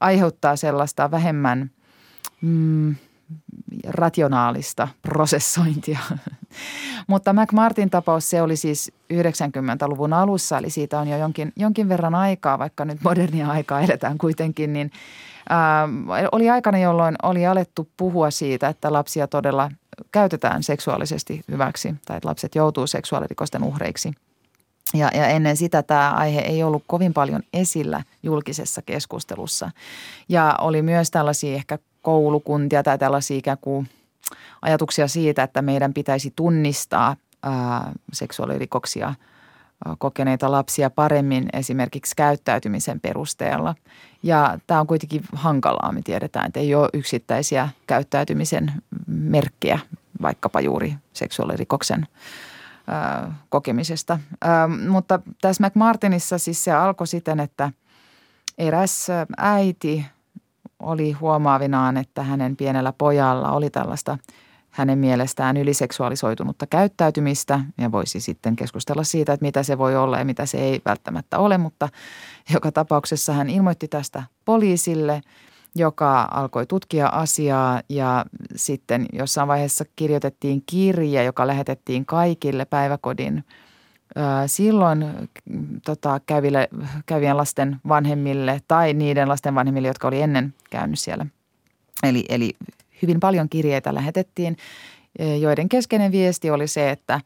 aiheuttaa 0.00 0.56
sellaista 0.56 1.10
vähemmän 1.10 1.70
mm, 2.40 2.96
rationaalista 3.88 4.88
prosessointia. 5.02 5.98
Mutta 7.06 7.32
McMartin 7.32 7.90
tapaus, 7.90 8.30
se 8.30 8.42
oli 8.42 8.56
siis 8.56 8.92
90-luvun 9.12 10.12
alussa, 10.12 10.58
eli 10.58 10.70
siitä 10.70 10.98
on 10.98 11.08
jo 11.08 11.18
jonkin, 11.18 11.52
jonkin 11.56 11.88
verran 11.88 12.14
aikaa, 12.14 12.58
vaikka 12.58 12.84
nyt 12.84 12.98
modernia 13.04 13.50
aikaa 13.50 13.80
eletään 13.80 14.18
kuitenkin, 14.18 14.72
niin 14.72 14.90
ää, 15.48 15.88
oli 16.32 16.50
aikana, 16.50 16.78
jolloin 16.78 17.16
oli 17.22 17.46
alettu 17.46 17.88
puhua 17.96 18.30
siitä, 18.30 18.68
että 18.68 18.92
lapsia 18.92 19.26
todella 19.26 19.70
käytetään 20.12 20.62
seksuaalisesti 20.62 21.44
hyväksi 21.50 21.94
tai 22.06 22.16
että 22.16 22.28
lapset 22.28 22.54
joutuu 22.54 22.86
seksuaalirikosten 22.86 23.64
uhreiksi. 23.64 24.12
Ja, 24.94 25.10
ja 25.14 25.26
ennen 25.26 25.56
sitä 25.56 25.82
tämä 25.82 26.10
aihe 26.12 26.40
ei 26.40 26.62
ollut 26.62 26.84
kovin 26.86 27.14
paljon 27.14 27.42
esillä 27.52 28.02
julkisessa 28.22 28.82
keskustelussa. 28.82 29.70
Ja 30.28 30.54
oli 30.60 30.82
myös 30.82 31.10
tällaisia 31.10 31.54
ehkä 31.54 31.78
koulukuntia 32.02 32.82
tai 32.82 32.98
tällaisia 32.98 33.36
ikään 33.36 33.58
kuin 33.60 33.88
ajatuksia 34.62 35.08
siitä, 35.08 35.42
että 35.42 35.62
meidän 35.62 35.94
pitäisi 35.94 36.32
tunnistaa 36.36 37.16
ää, 37.42 37.92
seksuaalirikoksia 38.12 39.14
kokeneita 39.98 40.50
lapsia 40.50 40.90
paremmin 40.90 41.48
esimerkiksi 41.52 42.16
käyttäytymisen 42.16 43.00
perusteella. 43.00 43.74
Ja 44.22 44.58
tämä 44.66 44.80
on 44.80 44.86
kuitenkin 44.86 45.24
hankalaa. 45.32 45.92
Me 45.92 46.02
tiedetään, 46.02 46.46
että 46.46 46.60
ei 46.60 46.74
ole 46.74 46.88
yksittäisiä 46.92 47.68
käyttäytymisen 47.86 48.72
merkkejä, 49.06 49.78
vaikkapa 50.22 50.60
juuri 50.60 50.94
seksuaalirikoksen 51.12 52.06
kokemisesta. 53.48 54.18
Mutta 54.88 55.20
tässä 55.40 55.66
McMartinissa 55.66 56.38
siis 56.38 56.64
se 56.64 56.72
alkoi 56.72 57.06
siten, 57.06 57.40
että 57.40 57.72
eräs 58.58 59.06
äiti 59.36 60.06
oli 60.80 61.12
huomaavinaan, 61.12 61.96
että 61.96 62.22
hänen 62.22 62.56
pienellä 62.56 62.92
pojalla 62.92 63.52
oli 63.52 63.70
tällaista 63.70 64.18
hänen 64.70 64.98
mielestään 64.98 65.56
yliseksuaalisoitunutta 65.56 66.66
käyttäytymistä. 66.66 67.60
Ja 67.78 67.92
voisi 67.92 68.20
sitten 68.20 68.56
keskustella 68.56 69.04
siitä, 69.04 69.32
että 69.32 69.46
mitä 69.46 69.62
se 69.62 69.78
voi 69.78 69.96
olla 69.96 70.18
ja 70.18 70.24
mitä 70.24 70.46
se 70.46 70.58
ei 70.58 70.82
välttämättä 70.84 71.38
ole, 71.38 71.58
mutta 71.58 71.88
joka 72.52 72.72
tapauksessa 72.72 73.32
hän 73.32 73.50
ilmoitti 73.50 73.88
tästä 73.88 74.22
poliisille, 74.44 75.20
joka 75.74 76.28
alkoi 76.30 76.66
tutkia 76.66 77.06
asiaa. 77.06 77.80
Ja 77.88 78.24
sitten 78.56 79.06
jossain 79.12 79.48
vaiheessa 79.48 79.84
kirjoitettiin 79.96 80.62
kirje, 80.66 81.24
joka 81.24 81.46
lähetettiin 81.46 82.06
kaikille 82.06 82.64
päiväkodin 82.64 83.44
silloin 84.46 85.04
tota, 85.84 86.20
käyville, 86.26 86.68
käyvien 87.06 87.36
lasten 87.36 87.76
vanhemmille 87.88 88.60
tai 88.68 88.94
niiden 88.94 89.28
lasten 89.28 89.54
vanhemmille, 89.54 89.88
jotka 89.88 90.08
oli 90.08 90.22
ennen 90.22 90.54
käynyt 90.70 90.98
siellä. 90.98 91.26
Eli, 92.02 92.24
eli 92.28 92.52
hyvin 93.02 93.20
paljon 93.20 93.48
kirjeitä 93.48 93.94
lähetettiin, 93.94 94.56
joiden 95.40 95.68
keskeinen 95.68 96.12
viesti 96.12 96.50
oli 96.50 96.66
se, 96.66 96.90
että 96.90 97.20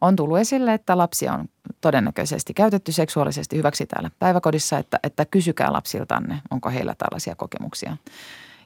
on 0.00 0.16
tullut 0.16 0.38
esille, 0.38 0.74
että 0.74 0.98
lapsia 0.98 1.32
on 1.32 1.48
todennäköisesti 1.80 2.54
käytetty 2.54 2.92
seksuaalisesti 2.92 3.56
hyväksi 3.56 3.86
täällä 3.86 4.10
päiväkodissa, 4.18 4.78
että, 4.78 5.00
että 5.02 5.24
kysykää 5.24 5.72
lapsiltanne, 5.72 6.42
onko 6.50 6.70
heillä 6.70 6.94
tällaisia 6.94 7.34
kokemuksia. 7.34 7.96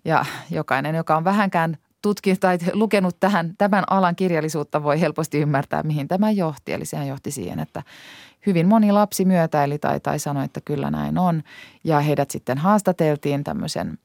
Ja 0.05 0.25
jokainen, 0.51 0.95
joka 0.95 1.17
on 1.17 1.25
vähänkään 1.25 1.77
tutkinut 2.03 2.41
tai 2.41 2.59
lukenut 2.73 3.17
tähän, 3.21 3.55
tämän 3.59 3.85
alan 3.91 4.17
kirjallisuutta 4.17 4.83
voi 4.83 5.01
helposti 5.01 5.39
ymmärtää, 5.39 5.83
mihin 5.83 6.09
tämä 6.09 6.31
johti. 6.31 6.73
Eli 6.73 6.85
sehän 6.85 7.09
johti 7.09 7.31
siihen, 7.31 7.59
että 7.59 7.83
hyvin 8.47 8.69
moni 8.69 8.93
lapsi 8.93 9.25
myötäili 9.25 9.79
tai, 9.79 10.01
tai 10.01 10.19
sanoi, 10.19 10.45
että 10.45 10.61
kyllä 10.65 10.91
näin 10.91 11.19
on. 11.19 11.43
Ja 11.85 12.01
heidät 12.01 12.31
sitten 12.31 12.59
haastateltiin 12.59 13.45
tämmöisen 13.45 13.99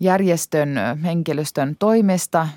järjestön 0.00 0.74
henkilöstön 1.04 1.76
toimesta. 1.78 2.48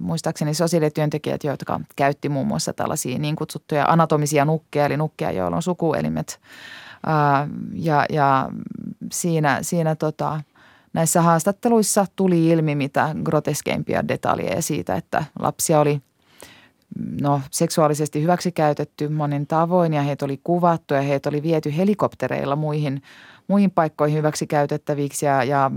Muistaakseni 0.00 0.54
sosiaalityöntekijät, 0.54 1.44
jotka 1.44 1.80
käytti 1.96 2.28
muun 2.28 2.46
muassa 2.46 2.72
tällaisia 2.72 3.18
niin 3.18 3.36
kutsuttuja 3.36 3.86
anatomisia 3.88 4.44
nukkeja, 4.44 4.86
eli 4.86 4.96
nukkeja, 4.96 5.32
joilla 5.32 5.56
on 5.56 5.62
sukuelimet. 5.62 6.40
Ja, 7.72 8.06
ja 8.10 8.50
siinä, 9.12 9.58
siinä 9.62 9.94
tota, 9.94 10.40
näissä 10.92 11.22
haastatteluissa 11.22 12.06
tuli 12.16 12.48
ilmi 12.48 12.74
mitä 12.74 13.14
groteskeimpia 13.24 14.08
detaljeja 14.08 14.62
siitä, 14.62 14.94
että 14.94 15.24
lapsia 15.38 15.80
oli 15.80 16.00
no, 17.20 17.40
seksuaalisesti 17.50 18.22
hyväksikäytetty 18.22 19.08
monin 19.08 19.46
tavoin 19.46 19.92
ja 19.92 20.02
heitä 20.02 20.24
oli 20.24 20.40
kuvattu 20.44 20.94
ja 20.94 21.02
heitä 21.02 21.28
oli 21.28 21.42
viety 21.42 21.76
helikoptereilla 21.76 22.56
muihin, 22.56 23.02
muihin 23.48 23.70
paikkoihin 23.70 24.18
hyväksikäytettäviksi 24.18 25.26
ja, 25.26 25.44
ja 25.44 25.70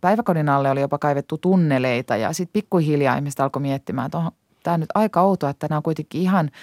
päiväkodin 0.00 0.48
alle 0.48 0.70
oli 0.70 0.80
jopa 0.80 0.98
kaivettu 0.98 1.38
tunneleita 1.38 2.16
ja 2.16 2.32
sitten 2.32 2.52
pikkuhiljaa 2.52 3.16
ihmiset 3.16 3.40
alkoi 3.40 3.62
miettimään, 3.62 4.06
että 4.06 4.18
on 4.18 4.30
tämä 4.62 4.78
nyt 4.78 4.88
aika 4.94 5.22
outoa, 5.22 5.50
että 5.50 5.66
nämä 5.70 5.76
on 5.76 5.82
kuitenkin 5.82 6.22
ihan– 6.22 6.50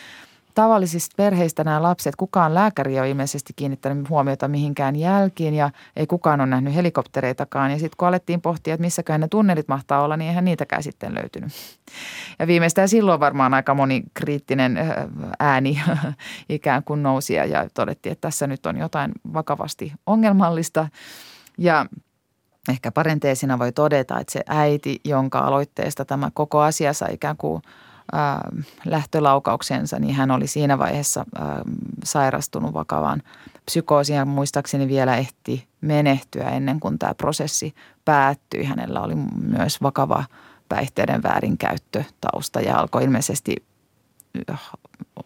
tavallisista 0.59 1.13
perheistä 1.17 1.63
nämä 1.63 1.81
lapset, 1.81 2.15
kukaan 2.15 2.53
lääkäri 2.53 2.99
ole 2.99 3.09
ilmeisesti 3.09 3.53
kiinnittänyt 3.55 4.09
huomiota 4.09 4.47
mihinkään 4.47 4.95
jälkiin 4.95 5.53
ja 5.53 5.69
ei 5.95 6.07
kukaan 6.07 6.41
ole 6.41 6.49
nähnyt 6.49 6.75
helikoptereitakaan. 6.75 7.71
Ja 7.71 7.79
sitten 7.79 7.97
kun 7.97 8.07
alettiin 8.07 8.41
pohtia, 8.41 8.73
että 8.73 8.81
missäköhän 8.81 9.21
ne 9.21 9.27
tunnelit 9.27 9.67
mahtaa 9.67 10.03
olla, 10.03 10.17
niin 10.17 10.27
eihän 10.27 10.45
niitäkään 10.45 10.83
sitten 10.83 11.15
löytynyt. 11.15 11.51
Ja 12.39 12.47
viimeistään 12.47 12.89
silloin 12.89 13.19
varmaan 13.19 13.53
aika 13.53 13.73
moni 13.73 14.03
kriittinen 14.13 14.77
ääni 15.39 15.81
ikään 16.49 16.83
kuin 16.83 17.03
nousi 17.03 17.33
ja 17.33 17.69
todettiin, 17.73 18.11
että 18.11 18.27
tässä 18.27 18.47
nyt 18.47 18.65
on 18.65 18.77
jotain 18.77 19.11
vakavasti 19.33 19.93
ongelmallista. 20.05 20.87
Ja 21.57 21.85
ehkä 22.69 22.91
parenteesina 22.91 23.59
voi 23.59 23.71
todeta, 23.71 24.19
että 24.19 24.33
se 24.33 24.41
äiti, 24.47 25.01
jonka 25.05 25.39
aloitteesta 25.39 26.05
tämä 26.05 26.31
koko 26.33 26.61
asia 26.61 26.93
sai 26.93 27.13
ikään 27.13 27.37
kuin– 27.37 27.61
äh, 27.67 27.88
lähtölaukauksensa, 28.85 29.99
niin 29.99 30.15
hän 30.15 30.31
oli 30.31 30.47
siinä 30.47 30.77
vaiheessa 30.77 31.25
äh, 31.39 31.47
sairastunut 32.03 32.73
vakavaan 32.73 33.21
psykoosiin 33.65 34.17
ja 34.17 34.25
muistaakseni 34.25 34.87
vielä 34.87 35.17
ehti 35.17 35.67
menehtyä 35.81 36.49
ennen 36.49 36.79
kuin 36.79 36.99
tämä 36.99 37.13
prosessi 37.13 37.75
päättyi. 38.05 38.63
Hänellä 38.63 39.01
oli 39.01 39.15
myös 39.41 39.81
vakava 39.81 40.23
päihteiden 40.69 41.23
väärinkäyttötausta 41.23 42.61
ja 42.61 42.79
alkoi 42.79 43.03
ilmeisesti 43.03 43.55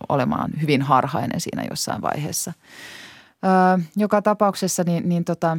olemaan 0.09 0.51
hyvin 0.61 0.81
harhainen 0.81 1.39
siinä 1.41 1.63
jossain 1.69 2.01
vaiheessa. 2.01 2.53
joka 3.95 4.21
tapauksessa 4.21 4.83
niin, 4.83 5.09
niin 5.09 5.25
tota, 5.25 5.57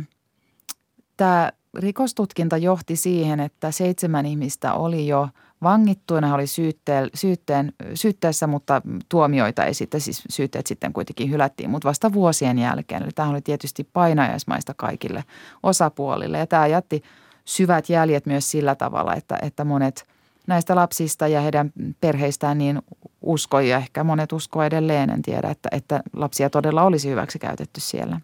tämä 1.17 1.53
rikostutkinta 1.77 2.57
johti 2.57 2.97
siihen, 2.97 3.41
että 3.41 3.71
seitsemän 3.71 4.27
ihmistä 4.27 4.73
oli 4.73 5.07
jo– 5.07 5.29
vangittuina, 5.65 6.35
oli 6.35 6.47
syytteen, 6.47 7.11
syytteen, 7.15 7.73
syytteessä, 7.95 8.47
mutta 8.47 8.83
tuomioita 9.09 9.65
ei 9.65 9.75
sitten, 9.75 10.01
siis 10.01 10.23
syytteet 10.31 10.67
sitten 10.67 10.93
kuitenkin 10.93 11.31
hylättiin, 11.31 11.71
mutta 11.71 11.89
vasta 11.89 12.13
vuosien 12.13 12.59
jälkeen. 12.59 13.03
Eli 13.03 13.11
tämä 13.15 13.31
oli 13.31 13.41
tietysti 13.41 13.89
painajaismaista 13.93 14.75
kaikille 14.77 15.25
osapuolille 15.63 16.39
ja 16.39 16.47
tämä 16.47 16.67
jätti 16.67 17.03
syvät 17.45 17.89
jäljet 17.89 18.27
myös 18.27 18.51
sillä 18.51 18.75
tavalla, 18.75 19.15
että, 19.15 19.39
että 19.43 19.65
monet 19.65 20.07
näistä 20.47 20.75
lapsista 20.75 21.29
ja 21.29 21.41
heidän 21.41 21.73
perheistään 22.01 22.59
niin 22.59 22.83
uskoi 23.23 23.69
ja 23.69 23.77
ehkä 23.77 24.05
monet 24.05 24.33
uskoo 24.33 24.63
edelleen, 24.63 25.11
en 25.11 25.23
tiedä, 25.23 25.51
että, 25.51 25.69
että 25.73 26.03
lapsia 26.17 26.51
todella 26.51 26.83
olisi 26.83 27.11
hyväksi 27.11 27.39
käytetty 27.39 27.81
siellä. 27.81 28.21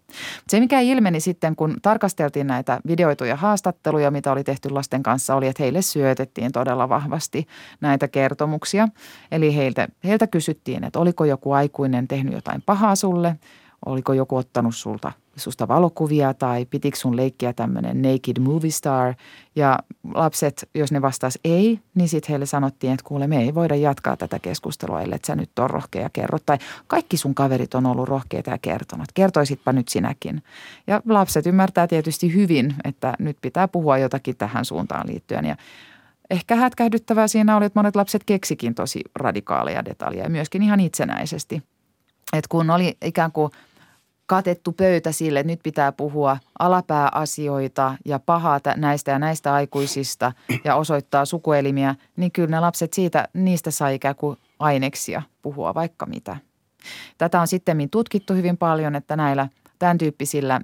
Se, 0.49 0.61
mikä 0.61 0.81
ilmeni 0.81 1.21
sitten, 1.21 1.57
kun 1.57 1.77
tarkasteltiin 1.83 2.47
näitä 2.47 2.81
videoituja 2.87 3.37
haastatteluja, 3.37 4.11
mitä 4.11 4.33
oli 4.33 4.45
tehty 4.45 4.71
lasten 4.71 5.03
kanssa, 5.03 5.35
oli, 5.35 5.47
että 5.47 5.63
heille 5.63 5.83
syötettiin 5.83 6.53
todella 6.53 6.89
vahvasti 6.89 7.47
näitä 7.81 8.09
kertomuksia. 8.09 8.89
Eli 9.33 9.57
heiltä, 9.57 9.89
heiltä 10.05 10.27
kysyttiin, 10.27 10.85
että 10.85 10.99
oliko 10.99 11.25
joku 11.25 11.53
aikuinen 11.53 12.09
tehnyt 12.09 12.35
jotain 12.35 12.63
pahaa 12.67 12.97
sulle, 12.97 13.37
oliko 13.87 14.13
joku 14.13 14.37
ottanut 14.37 14.75
sulta 14.75 15.13
susta 15.41 15.69
valokuvia 15.69 16.35
tai 16.35 16.67
pitikö 16.67 16.97
sun 16.97 17.17
leikkiä 17.17 17.53
tämmöinen 17.53 18.03
naked 18.03 18.41
movie 18.41 18.71
star. 18.71 19.15
Ja 19.57 19.79
lapset, 20.15 20.69
jos 20.75 20.93
ne 20.93 21.03
vastas 21.03 21.39
ei, 21.45 21.81
niin 21.95 22.09
sitten 22.09 22.29
heille 22.29 22.47
sanottiin, 22.47 22.93
että 22.93 23.05
kuule 23.05 23.27
me 23.27 23.39
ei 23.39 23.55
voida 23.55 23.75
jatkaa 23.75 24.17
tätä 24.17 24.39
keskustelua, 24.39 25.03
ellei 25.03 25.19
sä 25.27 25.37
nyt 25.37 25.59
on 25.59 25.71
rohkea 25.71 26.03
ja 26.03 26.11
kerro. 26.13 26.39
Tai 26.47 26.59
kaikki 26.87 27.17
sun 27.17 27.35
kaverit 27.35 27.75
on 27.75 27.87
ollut 27.87 28.09
rohkeita 28.09 28.51
ja 28.51 28.59
kertonut. 28.59 29.07
Kertoisitpa 29.15 29.73
nyt 29.73 29.89
sinäkin. 29.89 30.43
Ja 30.87 31.03
lapset 31.09 31.47
ymmärtää 31.47 31.87
tietysti 31.87 32.35
hyvin, 32.35 32.75
että 32.85 33.15
nyt 33.19 33.37
pitää 33.41 33.69
puhua 33.69 33.99
jotakin 33.99 34.37
tähän 34.37 34.65
suuntaan 34.65 35.07
liittyen. 35.07 35.45
Ja 35.45 35.57
ehkä 36.31 36.57
hätkähdyttävää 36.57 37.29
siinä 37.29 37.57
oli, 37.57 37.65
että 37.65 37.79
monet 37.79 37.97
lapset 37.97 38.25
keksikin 38.25 38.75
tosi 38.75 39.01
radikaaleja 39.15 39.85
detaljeja, 39.85 40.31
myöskin 40.31 40.63
ihan 40.63 40.81
itsenäisesti. 40.81 41.63
että 42.33 42.49
kun 42.49 42.71
oli 42.71 42.97
ikään 43.03 43.33
kuin– 43.33 43.51
katettu 44.31 44.73
pöytä 44.73 45.13
sille, 45.13 45.41
että 45.41 45.53
nyt 45.53 45.61
pitää 45.63 45.93
puhua 45.93 46.37
alapääasioita 46.59 47.95
ja 48.05 48.19
pahaa 48.19 48.61
näistä 48.77 49.11
ja 49.11 49.19
näistä 49.19 49.55
aikuisista 49.55 50.33
ja 50.65 50.75
osoittaa 50.77 51.25
sukuelimiä, 51.25 51.95
niin 52.17 52.33
kyllä 52.33 52.49
ne 52.49 52.61
lapset 52.61 52.93
siitä, 52.93 53.29
niistä 53.35 53.71
sai 53.71 53.95
ikään 53.95 54.15
kuin 54.17 54.37
aineksia 54.59 55.23
puhua 55.43 55.75
vaikka 55.75 56.07
mitä. 56.07 56.37
Tätä 57.19 57.41
on 57.41 57.47
sitten 57.47 57.89
tutkittu 57.91 58.35
hyvin 58.35 58.57
paljon, 58.57 58.95
että 58.95 59.17
näillä 59.17 59.49
tämän 59.79 59.99
tyyppisillä 59.99 60.61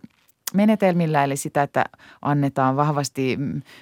menetelmillä, 0.54 1.24
eli 1.24 1.36
sitä, 1.36 1.62
että 1.62 1.84
annetaan 2.22 2.76
vahvasti 2.76 3.38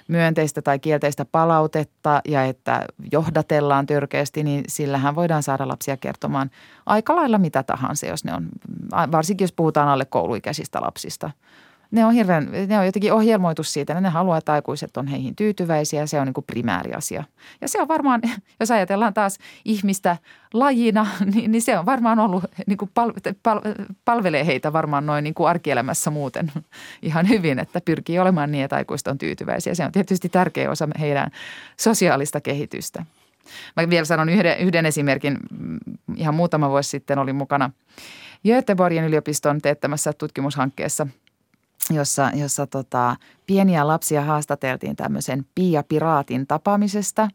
myönteistä 0.09 0.63
tai 0.63 0.79
kielteistä 0.79 1.25
palautetta 1.25 2.21
ja 2.29 2.45
että 2.45 2.85
johdatellaan 3.13 3.87
törkeästi, 3.87 4.43
niin 4.43 4.65
sillähän 4.69 5.15
voidaan 5.15 5.43
saada 5.43 5.69
lapsia 5.69 5.97
kertomaan 5.97 6.51
aika 6.87 7.17
lailla 7.17 7.39
mitä 7.39 7.63
tahansa, 7.63 8.07
jos 8.07 8.25
ne 8.25 8.35
on, 8.35 8.49
varsinkin 9.13 9.45
jos 9.45 9.53
puhutaan 9.53 9.89
alle 9.89 10.05
kouluikäisistä 10.05 10.81
lapsista– 10.81 11.31
ne 11.95 12.05
on 12.05 12.13
hirveän, 12.13 12.49
ne 12.69 12.79
on 12.79 12.87
jotenkin 12.87 13.13
ohjelmoitu 13.13 13.63
siitä, 13.63 14.01
ne 14.01 14.09
haluaa, 14.09 14.39
että 14.39 14.53
aikuiset 14.53 14.97
on 14.97 15.07
heihin 15.07 15.37
tyytyväisiä 15.37 16.07
se 16.07 16.21
on 16.21 16.27
niin 16.27 16.35
kuin 16.35 16.45
primääri 16.45 16.93
asia. 16.93 17.25
Ja 17.61 17.69
se 17.69 17.83
on 17.83 17.89
varmaan, 17.89 18.21
jos 18.61 18.71
ajatellaan 18.71 19.15
taas 19.15 19.39
ihmistä 19.65 20.17
lajina, 20.53 21.07
niin, 21.35 21.53
niin 21.53 21.63
se 21.63 21.79
on 21.79 21.87
varmaan 21.87 22.19
ollut, 22.19 22.45
niin 22.67 22.79
kuin 22.79 22.91
pal, 22.95 23.13
pal, 23.43 23.61
palvelee 24.05 24.47
heitä 24.47 24.73
varmaan 24.73 25.07
noin 25.07 25.25
niin 25.25 25.35
kuin 25.35 25.49
arkielämässä 25.49 26.11
muuten 26.11 26.53
ihan 27.03 27.29
hyvin, 27.29 27.59
että 27.59 27.81
pyrkii 27.81 28.19
olemaan 28.19 28.53
niin, 28.53 28.65
että 28.65 28.77
aikuiset 28.77 29.07
on 29.07 29.19
tyytyväisiä. 29.19 29.75
Se 29.75 29.85
on 29.85 29.93
tietysti 29.93 30.29
tärkeä 30.29 30.71
osa 30.71 30.89
heidän 31.01 31.31
sosiaalista 31.81 32.41
kehitystä. 32.41 33.05
Mä 33.77 33.91
vielä 33.91 34.05
sanon 34.05 34.29
yhden, 34.29 34.59
yhden 34.59 34.87
esimerkin. 34.87 35.39
Ihan 36.17 36.35
muutama 36.35 36.71
vuosi 36.71 36.91
sitten 36.91 37.19
olin 37.19 37.37
mukana 37.37 37.71
Göteborgin 38.47 39.05
yliopiston 39.05 39.61
teettämässä 39.61 40.13
tutkimushankkeessa– 40.13 41.07
jossa, 41.91 42.31
jossa 42.35 42.67
tota, 42.67 43.17
pieniä 43.47 43.87
lapsia 43.87 44.23
haastateltiin 44.23 44.97
tämmöisen 44.97 45.47
Pia 45.55 45.83
Piraatin 45.83 46.47
tapaamisesta. 46.47 47.29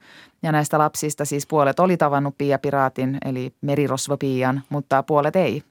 Ja 0.44 0.52
näistä 0.52 0.78
lapsista 0.78 1.26
siis 1.26 1.48
puolet 1.48 1.80
oli 1.80 1.98
tavannut 1.98 2.38
Pia 2.38 2.60
Piraatin, 2.60 3.18
eli 3.26 3.54
merirosvo 3.62 4.18
Pian, 4.18 4.62
mutta 4.70 5.04
puolet 5.04 5.36
ei. 5.36 5.64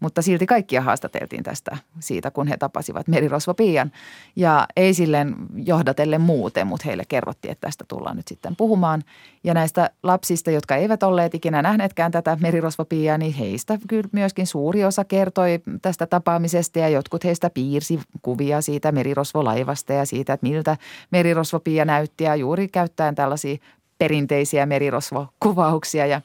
Mutta 0.00 0.22
silti 0.22 0.46
kaikkia 0.46 0.82
haastateltiin 0.82 1.42
tästä 1.42 1.76
siitä, 2.00 2.30
kun 2.30 2.46
he 2.46 2.56
tapasivat 2.56 3.08
merirosvo 3.08 3.54
Pian. 3.54 3.92
Ja 4.36 4.66
ei 4.76 4.94
silleen 4.94 5.34
johdatelle 5.54 6.18
muuten, 6.18 6.66
mutta 6.66 6.84
heille 6.86 7.04
kerrottiin, 7.08 7.52
että 7.52 7.66
tästä 7.66 7.84
tullaan 7.88 8.16
nyt 8.16 8.28
sitten 8.28 8.56
puhumaan. 8.56 9.02
Ja 9.44 9.54
näistä 9.54 9.90
lapsista, 10.02 10.50
jotka 10.50 10.76
eivät 10.76 11.02
olleet 11.02 11.34
ikinä 11.34 11.62
nähneetkään 11.62 12.12
tätä 12.12 12.36
merirosvo 12.40 12.84
Piaa, 12.84 13.18
niin 13.18 13.34
heistä 13.34 13.78
kyllä 13.88 14.08
myöskin 14.12 14.46
suuri 14.46 14.84
osa 14.84 15.04
kertoi 15.04 15.60
tästä 15.82 16.06
tapaamisesta 16.06 16.78
ja 16.78 16.88
jotkut 16.88 17.24
heistä 17.24 17.50
piirsi 17.50 18.00
kuvia 18.22 18.60
siitä 18.60 18.92
merirosvolaivasta 18.92 19.85
ja 19.92 20.06
siitä, 20.06 20.32
että 20.32 20.46
miltä 20.46 20.76
merirosvopia 21.10 21.84
näytti 21.84 22.24
ja 22.24 22.36
juuri 22.36 22.68
käyttäen 22.68 23.14
tällaisia 23.14 23.56
perinteisiä 23.98 24.66
merirosvokuvauksia 24.66 26.06
ja 26.06 26.20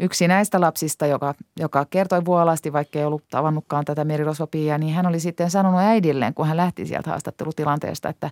Yksi 0.00 0.28
näistä 0.28 0.60
lapsista, 0.60 1.06
joka, 1.06 1.34
joka 1.58 1.84
kertoi 1.90 2.24
vuolasti, 2.24 2.72
vaikka 2.72 2.98
ei 2.98 3.04
ollut 3.04 3.24
tavannutkaan 3.30 3.84
tätä 3.84 4.04
merirosvopia, 4.04 4.78
niin 4.78 4.94
hän 4.94 5.06
oli 5.06 5.20
sitten 5.20 5.50
sanonut 5.50 5.80
äidilleen, 5.80 6.34
kun 6.34 6.46
hän 6.46 6.56
lähti 6.56 6.86
sieltä 6.86 7.10
haastattelutilanteesta, 7.10 8.08
että 8.08 8.30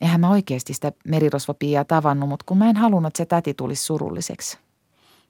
eihän 0.00 0.20
mä 0.20 0.30
oikeasti 0.30 0.74
sitä 0.74 0.92
merirosvopia 1.08 1.84
tavannut, 1.84 2.28
mutta 2.28 2.44
kun 2.48 2.58
mä 2.58 2.70
en 2.70 2.76
halunnut, 2.76 3.10
että 3.10 3.18
se 3.18 3.26
täti 3.26 3.54
tulisi 3.54 3.84
surulliseksi. 3.84 4.58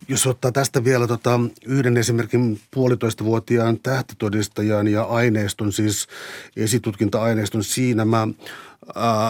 Jos 0.09 0.27
ottaa 0.27 0.53
tästä 0.53 0.85
vielä 0.85 1.07
tota, 1.07 1.41
yhden 1.67 1.97
esimerkin 1.97 2.61
puolitoistavuotiaan 2.71 3.81
tähtitodistajan 3.81 4.89
ja 4.89 5.03
aineiston, 5.03 5.73
siis 5.73 6.07
esitutkinta-aineiston, 6.57 7.65
siinä 7.65 8.05
mä 8.05 8.23
äh, 8.23 8.33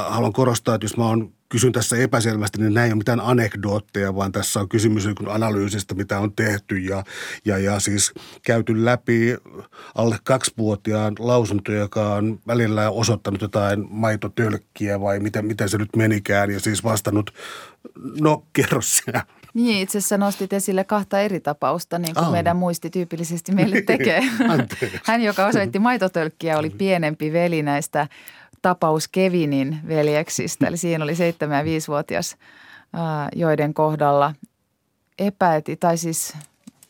haluan 0.09 0.33
korostaa, 0.33 0.75
että 0.75 0.85
jos 0.85 0.97
mä 0.97 1.05
oon 1.05 1.33
kysyn 1.51 1.73
tässä 1.73 1.97
epäselvästi, 1.97 2.59
niin 2.59 2.75
näin 2.75 2.87
ei 2.87 2.93
ole 2.93 2.99
mitään 2.99 3.21
anekdootteja, 3.21 4.15
vaan 4.15 4.33
tässä 4.33 4.61
on 4.61 4.69
kysymys 4.69 5.09
analyysistä, 5.29 5.95
mitä 5.95 6.19
on 6.19 6.33
tehty 6.33 6.79
ja, 6.79 7.05
ja, 7.45 7.59
ja 7.59 7.81
siis 7.81 8.13
käyty 8.43 8.85
läpi 8.85 9.37
alle 9.95 10.19
kaksivuotiaan 10.25 11.15
lausunto, 11.19 11.73
joka 11.73 12.15
on 12.15 12.41
välillä 12.47 12.91
osoittanut 12.91 13.41
jotain 13.41 13.87
maitotölkkiä 13.91 15.01
vai 15.01 15.21
miten, 15.21 15.47
miten 15.47 15.69
se 15.69 15.79
nyt 15.79 15.97
menikään 15.97 16.51
ja 16.51 16.61
siis 16.61 16.85
vastannut, 16.85 17.35
no 18.21 18.45
kerro 18.53 18.81
sinä. 18.81 19.27
Niin, 19.55 19.83
itse 19.83 19.99
asiassa 19.99 20.19
nostit 20.19 20.53
esille 20.53 20.85
kahta 20.85 21.21
eri 21.21 21.41
tapausta, 21.41 21.99
niin 21.99 22.15
kuin 22.15 22.27
oh. 22.27 22.33
meidän 22.33 22.57
muisti 22.57 22.91
tyypillisesti 22.91 23.53
meille 23.53 23.83
tekee. 23.87 24.21
Hän, 25.07 25.23
joka 25.23 25.47
osoitti 25.47 25.79
maitotölkkiä, 25.79 26.59
oli 26.59 26.71
pienempi 26.71 27.33
veli 27.33 27.63
näistä 27.63 28.07
tapaus 28.63 29.09
Kevinin 29.09 29.81
veljeksistä. 29.89 30.67
Eli 30.67 30.77
siinä 30.77 31.05
oli 31.05 31.13
7- 31.13 31.17
ja 31.17 31.63
5-vuotias, 31.63 32.37
joiden 33.37 33.75
kohdalla 33.75 34.35
epäilti, 35.19 35.77
tai 35.77 35.97
siis 35.97 36.37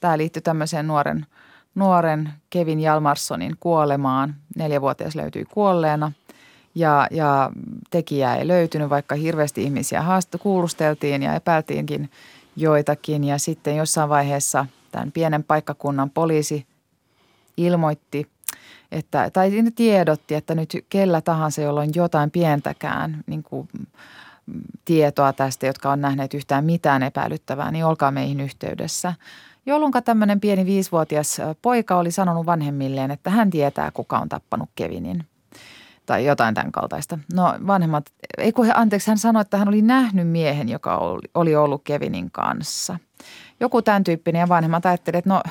tämä 0.01 0.19
liittyi 0.19 0.43
tämmöiseen 0.43 0.87
nuoren, 0.87 1.27
nuoren 1.75 2.31
Kevin 2.51 2.81
Jalmarssonin 2.81 3.57
kuolemaan. 3.61 4.35
Neljävuotias 4.57 5.15
löytyi 5.15 5.45
kuolleena 5.45 6.13
ja, 6.75 7.07
ja 7.11 7.51
tekijää 7.91 8.37
ei 8.37 8.49
löytynyt, 8.49 8.91
vaikka 8.91 9.15
hirveästi 9.15 9.63
ihmisiä 9.63 10.03
haastu, 10.03 10.39
kuulusteltiin 10.39 11.23
ja 11.23 11.35
epäiltiinkin 11.35 12.11
joitakin. 12.61 13.25
Ja 13.25 13.39
sitten 13.39 13.77
jossain 13.77 14.09
vaiheessa 14.09 14.67
tämän 14.93 15.13
pienen 15.13 15.45
paikkakunnan 15.45 16.11
poliisi 16.11 16.67
ilmoitti– 17.57 18.27
että, 18.93 19.31
tai 19.33 19.51
tiedotti, 19.75 20.35
että 20.35 20.55
nyt 20.55 20.85
kellä 20.89 21.21
tahansa, 21.21 21.61
jolla 21.61 21.81
on 21.81 21.91
jotain 21.95 22.31
pientäkään 22.31 23.25
niin 23.27 23.43
kuin, 23.43 23.69
tietoa 24.85 25.33
tästä, 25.33 25.67
jotka 25.67 25.91
on 25.91 26.01
nähneet 26.01 26.35
yhtään 26.35 26.65
mitään 26.65 27.03
epäilyttävää, 27.03 27.71
niin 27.71 27.85
olkaa 27.85 28.11
meihin 28.11 28.41
yhteydessä. 28.41 29.15
Jolloin 29.67 29.93
tämmöinen 30.05 30.41
pieni 30.41 30.67
viisivuotias 30.67 31.41
poika 31.63 31.97
oli 31.97 32.11
sanonut 32.11 32.47
vanhemmilleen, 32.47 33.11
että 33.11 33.31
hän 33.31 33.51
tietää, 33.51 33.91
kuka 33.91 34.19
on 34.19 34.29
tappanut 34.29 34.69
Kevinin 34.75 35.25
tai 36.11 36.27
jotain 36.27 36.55
tämän 36.55 36.73
kaltaista. 36.73 37.19
No 37.35 37.55
vanhemmat, 37.67 38.05
ei 38.39 38.53
kun 38.53 38.67
he, 38.67 38.73
anteeksi, 38.75 39.11
hän 39.11 39.19
sanoi, 39.19 39.41
että 39.41 39.57
hän 39.57 39.69
oli 39.69 39.83
nähnyt 39.83 40.29
miehen, 40.29 40.69
joka 40.69 40.97
oli, 40.97 41.29
oli 41.35 41.57
ollut 41.57 41.83
Kevinin 41.85 42.31
kanssa. 42.31 42.99
Joku 43.61 43.83
tämän 43.83 44.05
tyyppinen 44.05 44.41
ja 44.41 44.49
vanhemmat 44.49 44.87
ajattelivat, 44.87 45.19
että 45.19 45.31
no 45.31 45.43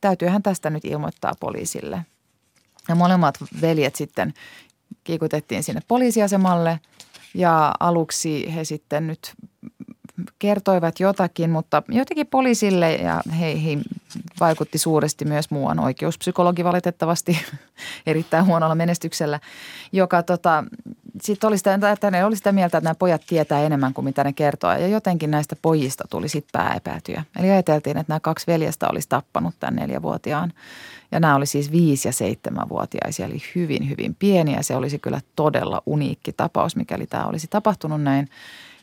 täytyyhän 0.00 0.42
tästä 0.42 0.70
nyt 0.70 0.84
ilmoittaa 0.84 1.32
poliisille. 1.40 2.04
Ja 2.88 2.94
molemmat 2.94 3.38
veljet 3.60 3.94
sitten 3.94 4.34
kiikutettiin 5.04 5.62
sinne 5.62 5.80
poliisiasemalle 5.88 6.80
ja 7.34 7.74
aluksi 7.80 8.54
he 8.54 8.64
sitten 8.64 9.06
nyt 9.06 9.32
kertoivat 10.38 11.00
jotakin, 11.00 11.50
mutta 11.50 11.82
jotenkin 11.88 12.26
poliisille 12.26 12.94
ja 12.94 13.22
heihin 13.38 13.82
vaikutti 14.40 14.78
suuresti 14.78 15.24
myös 15.24 15.50
muuan 15.50 15.78
oikeuspsykologi 15.78 16.64
valitettavasti 16.64 17.38
erittäin 18.06 18.46
huonolla 18.46 18.74
menestyksellä, 18.74 19.40
joka 19.92 20.22
tota, 20.22 20.64
sitten 21.22 21.48
oli 21.48 21.56
oli 22.26 22.36
sitä 22.36 22.52
mieltä, 22.52 22.78
että 22.78 22.84
nämä 22.84 22.94
pojat 22.94 23.22
tietää 23.26 23.62
enemmän 23.62 23.94
kuin 23.94 24.04
mitä 24.04 24.24
ne 24.24 24.32
kertoo. 24.32 24.72
Ja 24.72 24.88
jotenkin 24.88 25.30
näistä 25.30 25.56
pojista 25.62 26.04
tuli 26.10 26.28
sitten 26.28 26.52
pääepätyä. 26.52 27.24
Eli 27.38 27.50
ajateltiin, 27.50 27.96
että 27.96 28.10
nämä 28.10 28.20
kaksi 28.20 28.46
veljestä 28.46 28.88
olisi 28.88 29.08
tappanut 29.08 29.54
tämän 29.60 29.76
neljävuotiaan. 29.76 30.52
Ja 31.12 31.20
nämä 31.20 31.36
oli 31.36 31.46
siis 31.46 31.72
viisi- 31.72 32.08
ja 32.08 32.12
seitsemänvuotiaisia, 32.12 33.26
eli 33.26 33.38
hyvin, 33.54 33.88
hyvin 33.88 34.14
pieniä. 34.14 34.62
Se 34.62 34.76
olisi 34.76 34.98
kyllä 34.98 35.20
todella 35.36 35.82
uniikki 35.86 36.32
tapaus, 36.32 36.76
mikäli 36.76 37.06
tämä 37.06 37.26
olisi 37.26 37.46
tapahtunut 37.50 38.02
näin. 38.02 38.28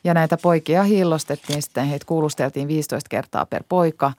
Ja 0.03 0.13
näitä 0.13 0.37
poikia 0.37 0.83
hillostettiin 0.83 1.61
sitten, 1.61 1.85
heitä 1.85 2.05
kuulusteltiin 2.05 2.67
15 2.67 3.09
kertaa 3.09 3.45
per 3.45 3.63
poika. 3.69 4.13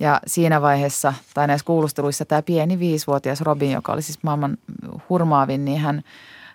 Ja 0.00 0.20
siinä 0.26 0.62
vaiheessa, 0.62 1.14
tai 1.34 1.46
näissä 1.46 1.64
kuulusteluissa, 1.64 2.24
tämä 2.24 2.42
pieni 2.42 2.78
viisivuotias 2.78 3.40
Robin, 3.40 3.70
joka 3.70 3.92
oli 3.92 4.02
siis 4.02 4.22
maailman 4.22 4.58
hurmaavin, 5.08 5.64
niin 5.64 5.80
hän– 5.80 6.02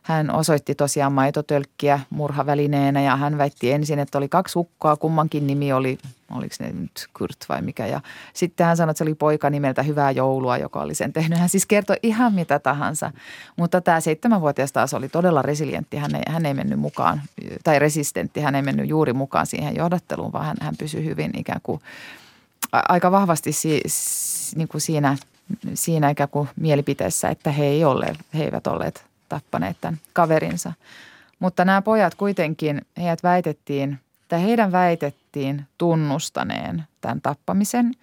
hän 0.08 0.36
osoitti 0.36 0.76
tosiaan 0.76 1.14
maitotölkkiä 1.14 2.00
murhavälineenä 2.10 3.02
ja 3.02 3.16
hän 3.16 3.38
väitti 3.38 3.72
ensin, 3.72 4.00
että 4.00 4.18
oli 4.18 4.30
kaksi 4.30 4.60
ukkoa, 4.60 4.98
kummankin 4.98 5.48
nimi 5.48 5.74
oli, 5.74 5.98
oliko 6.32 6.56
ne 6.60 6.72
nyt 6.72 7.08
Kurt 7.18 7.38
vai 7.50 7.62
mikä. 7.62 7.88
Ja 7.88 8.02
sitten 8.34 8.66
hän 8.66 8.78
sanoi, 8.78 8.92
että 8.92 8.98
se 8.98 9.04
oli 9.04 9.16
poika 9.16 9.50
nimeltä 9.50 9.84
Hyvää 9.84 10.12
joulua, 10.12 10.58
joka 10.58 10.82
oli 10.82 10.96
sen 10.96 11.14
tehnyt. 11.14 11.40
Hän 11.40 11.50
siis 11.50 11.66
kertoi 11.66 11.96
ihan 12.04 12.34
mitä 12.34 12.60
tahansa, 12.60 13.12
mutta 13.58 13.82
tämä 13.82 14.00
seitsemänvuotias 14.00 14.72
taas 14.72 14.94
oli 14.94 15.10
todella 15.10 15.42
resilientti. 15.42 15.98
Hän 15.98 16.16
ei, 16.16 16.24
hän 16.28 16.46
ei 16.46 16.54
mennyt 16.54 16.80
mukaan, 16.80 17.22
tai 17.64 17.80
resistentti, 17.80 18.42
hän 18.42 18.56
ei 18.56 18.62
mennyt 18.62 18.90
juuri 18.90 19.14
mukaan 19.14 19.46
siihen 19.46 19.76
johdatteluun, 19.76 20.34
vaan 20.34 20.46
hän, 20.46 20.58
hän 20.62 20.78
pysyi 20.78 21.06
hyvin 21.06 21.32
ikään 21.38 21.62
kuin 21.64 21.82
aika 22.72 23.12
vahvasti 23.12 23.52
si, 23.52 23.82
niin 24.56 24.68
kuin 24.68 24.82
siinä, 24.82 25.18
siinä 25.74 26.10
ikään 26.10 26.30
kuin 26.30 26.50
mielipiteessä, 26.56 27.30
että 27.30 27.52
he, 27.52 27.66
ei 27.66 27.86
ole, 27.86 28.16
he 28.34 28.44
eivät 28.44 28.68
olleet 28.68 29.06
tappaneet 29.30 29.78
tämän 29.82 30.00
kaverinsa. 30.14 30.74
Mutta 31.40 31.66
nämä 31.66 31.82
pojat 31.82 32.16
kuitenkin, 32.16 32.82
heidät 32.98 33.24
väitettiin, 33.24 34.00
tai 34.28 34.44
heidän 34.44 34.72
väitettiin 34.72 35.66
tunnustaneen 35.78 36.84
tämän 37.02 37.22
tappamisen. 37.22 37.94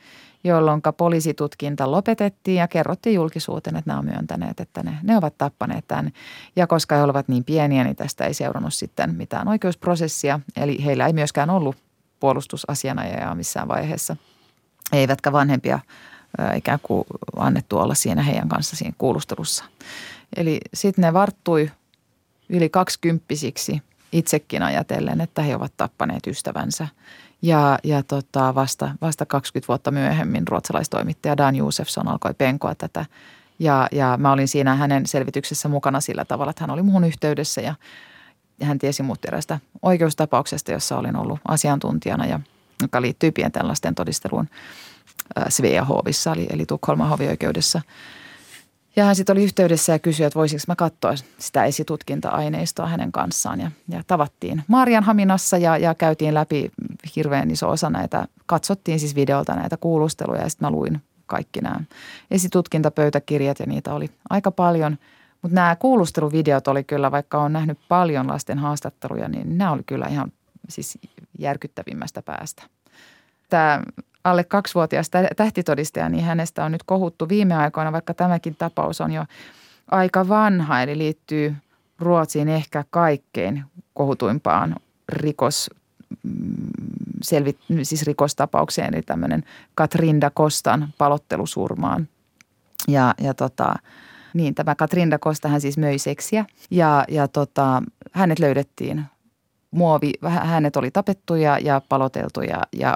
jolloin 0.44 0.80
poliisitutkinta 0.96 1.90
lopetettiin 1.90 2.56
ja 2.56 2.68
kerrottiin 2.68 3.14
julkisuuteen, 3.14 3.76
että 3.76 3.90
nämä 3.90 3.98
on 3.98 4.04
myöntäneet, 4.04 4.60
että 4.60 4.82
ne, 4.82 4.98
ne 5.02 5.16
ovat 5.16 5.38
tappaneet 5.38 5.84
tämän. 5.88 6.12
Ja 6.56 6.66
koska 6.66 6.96
he 6.96 7.02
olivat 7.02 7.28
niin 7.28 7.44
pieniä, 7.44 7.84
niin 7.84 7.96
tästä 7.96 8.24
ei 8.24 8.34
seurannut 8.34 8.74
sitten 8.74 9.14
mitään 9.14 9.48
oikeusprosessia. 9.48 10.40
Eli 10.56 10.84
heillä 10.84 11.06
ei 11.06 11.12
myöskään 11.12 11.50
ollut 11.50 11.76
puolustusasianajajaa 12.20 13.34
missään 13.34 13.68
vaiheessa, 13.68 14.16
eivätkä 14.92 15.32
vanhempia 15.32 15.78
ikään 16.56 16.78
kuin 16.82 17.04
annettu 17.36 17.78
olla 17.78 17.94
siinä 17.94 18.22
heidän 18.22 18.48
kanssa 18.48 18.76
siinä 18.76 18.94
kuulustelussa. 18.98 19.64
Eli 20.36 20.60
sitten 20.74 21.02
ne 21.02 21.12
varttui 21.12 21.70
yli 22.48 22.68
kaksikymppisiksi 22.68 23.82
itsekin 24.12 24.62
ajatellen, 24.62 25.20
että 25.20 25.42
he 25.42 25.56
ovat 25.56 25.72
tappaneet 25.76 26.26
ystävänsä. 26.26 26.88
Ja, 27.42 27.78
ja 27.84 28.02
tota, 28.02 28.54
vasta, 28.54 28.90
vasta 29.00 29.26
20 29.26 29.68
vuotta 29.68 29.90
myöhemmin 29.90 30.48
ruotsalaistoimittaja 30.48 31.36
Dan 31.36 31.56
Josefsson 31.56 32.08
alkoi 32.08 32.34
penkoa 32.34 32.74
tätä. 32.74 33.06
Ja, 33.58 33.88
ja 33.92 34.16
mä 34.20 34.32
olin 34.32 34.48
siinä 34.48 34.74
hänen 34.74 35.06
selvityksessä 35.06 35.68
mukana 35.68 36.00
sillä 36.00 36.24
tavalla, 36.24 36.50
että 36.50 36.62
hän 36.62 36.70
oli 36.70 36.82
muun 36.82 37.04
yhteydessä 37.04 37.60
ja 37.60 37.74
hän 38.62 38.78
tiesi 38.78 39.02
muut 39.02 39.24
erästä 39.24 39.60
oikeustapauksesta, 39.82 40.72
jossa 40.72 40.98
olin 40.98 41.16
ollut 41.16 41.40
asiantuntijana 41.48 42.26
ja 42.26 42.40
joka 42.82 43.02
liittyy 43.02 43.32
pienten 43.32 43.68
lasten 43.68 43.94
todisteluun 43.94 44.48
Svea 45.48 45.84
Hovissa, 45.84 46.32
eli, 46.32 46.46
eli 46.50 46.66
Tukholman 46.66 47.08
hovioikeudessa. 47.08 47.80
Ja 48.96 49.04
hän 49.04 49.16
sitten 49.16 49.34
oli 49.34 49.44
yhteydessä 49.44 49.92
ja 49.92 49.98
kysyi, 49.98 50.26
että 50.26 50.38
voisinko 50.38 50.64
mä 50.68 50.76
katsoa 50.76 51.14
sitä 51.38 51.64
esitutkinta-aineistoa 51.64 52.86
hänen 52.86 53.12
kanssaan. 53.12 53.60
Ja, 53.60 53.70
ja 53.88 54.02
tavattiin 54.06 54.62
Marianhaminassa 54.68 55.58
ja, 55.58 55.76
ja 55.76 55.94
käytiin 55.94 56.34
läpi 56.34 56.70
hirveän 57.16 57.50
iso 57.50 57.70
osa 57.70 57.90
näitä, 57.90 58.28
katsottiin 58.46 59.00
siis 59.00 59.14
videolta 59.14 59.54
näitä 59.54 59.76
kuulusteluja 59.76 60.42
ja 60.42 60.48
sitten 60.48 60.66
mä 60.66 60.70
luin 60.70 61.02
kaikki 61.26 61.60
nämä 61.60 61.80
esitutkintapöytäkirjat 62.30 63.58
ja 63.58 63.66
niitä 63.66 63.94
oli 63.94 64.10
aika 64.30 64.50
paljon. 64.50 64.98
Mutta 65.42 65.54
nämä 65.54 65.76
kuulusteluvideot 65.76 66.68
oli 66.68 66.84
kyllä, 66.84 67.10
vaikka 67.10 67.42
on 67.42 67.52
nähnyt 67.52 67.78
paljon 67.88 68.28
lasten 68.28 68.58
haastatteluja, 68.58 69.28
niin 69.28 69.58
nämä 69.58 69.72
oli 69.72 69.82
kyllä 69.86 70.06
ihan 70.06 70.32
siis 70.68 70.98
järkyttävimmästä 71.38 72.22
päästä. 72.22 72.62
Tämä 73.50 73.82
alle 74.24 74.44
kaksivuotias 74.44 75.10
tähtitodistaja, 75.36 76.08
niin 76.08 76.24
hänestä 76.24 76.64
on 76.64 76.72
nyt 76.72 76.82
kohuttu 76.82 77.28
viime 77.28 77.54
aikoina, 77.54 77.92
vaikka 77.92 78.14
tämäkin 78.14 78.56
tapaus 78.56 79.00
on 79.00 79.12
jo 79.12 79.24
aika 79.90 80.28
vanha, 80.28 80.82
eli 80.82 80.98
liittyy 80.98 81.54
Ruotsiin 81.98 82.48
ehkä 82.48 82.84
kaikkein 82.90 83.64
kohutuimpaan 83.94 84.76
rikos, 85.08 85.70
mm, 86.22 86.32
selvit, 87.22 87.58
siis 87.82 88.02
rikostapaukseen, 88.02 88.94
eli 88.94 89.02
tämmöinen 89.02 89.44
Katrinda 89.74 90.30
Kostan 90.30 90.88
palottelusurmaan. 90.98 92.08
Ja, 92.88 93.14
ja 93.20 93.34
tota, 93.34 93.74
niin, 94.34 94.54
tämä 94.54 94.74
Katrinda 94.74 95.18
Kosta 95.18 95.48
hän 95.48 95.60
siis 95.60 95.78
möi 95.78 95.98
seksiä 95.98 96.44
ja, 96.70 97.04
ja 97.08 97.28
tota, 97.28 97.82
hänet 98.12 98.38
löydettiin 98.38 99.04
muovi, 99.70 100.12
hänet 100.22 100.76
oli 100.76 100.90
tapettu 100.90 101.34
ja, 101.34 101.58
ja 101.58 101.82
paloteltu 101.88 102.40
ja, 102.40 102.62
ja 102.72 102.94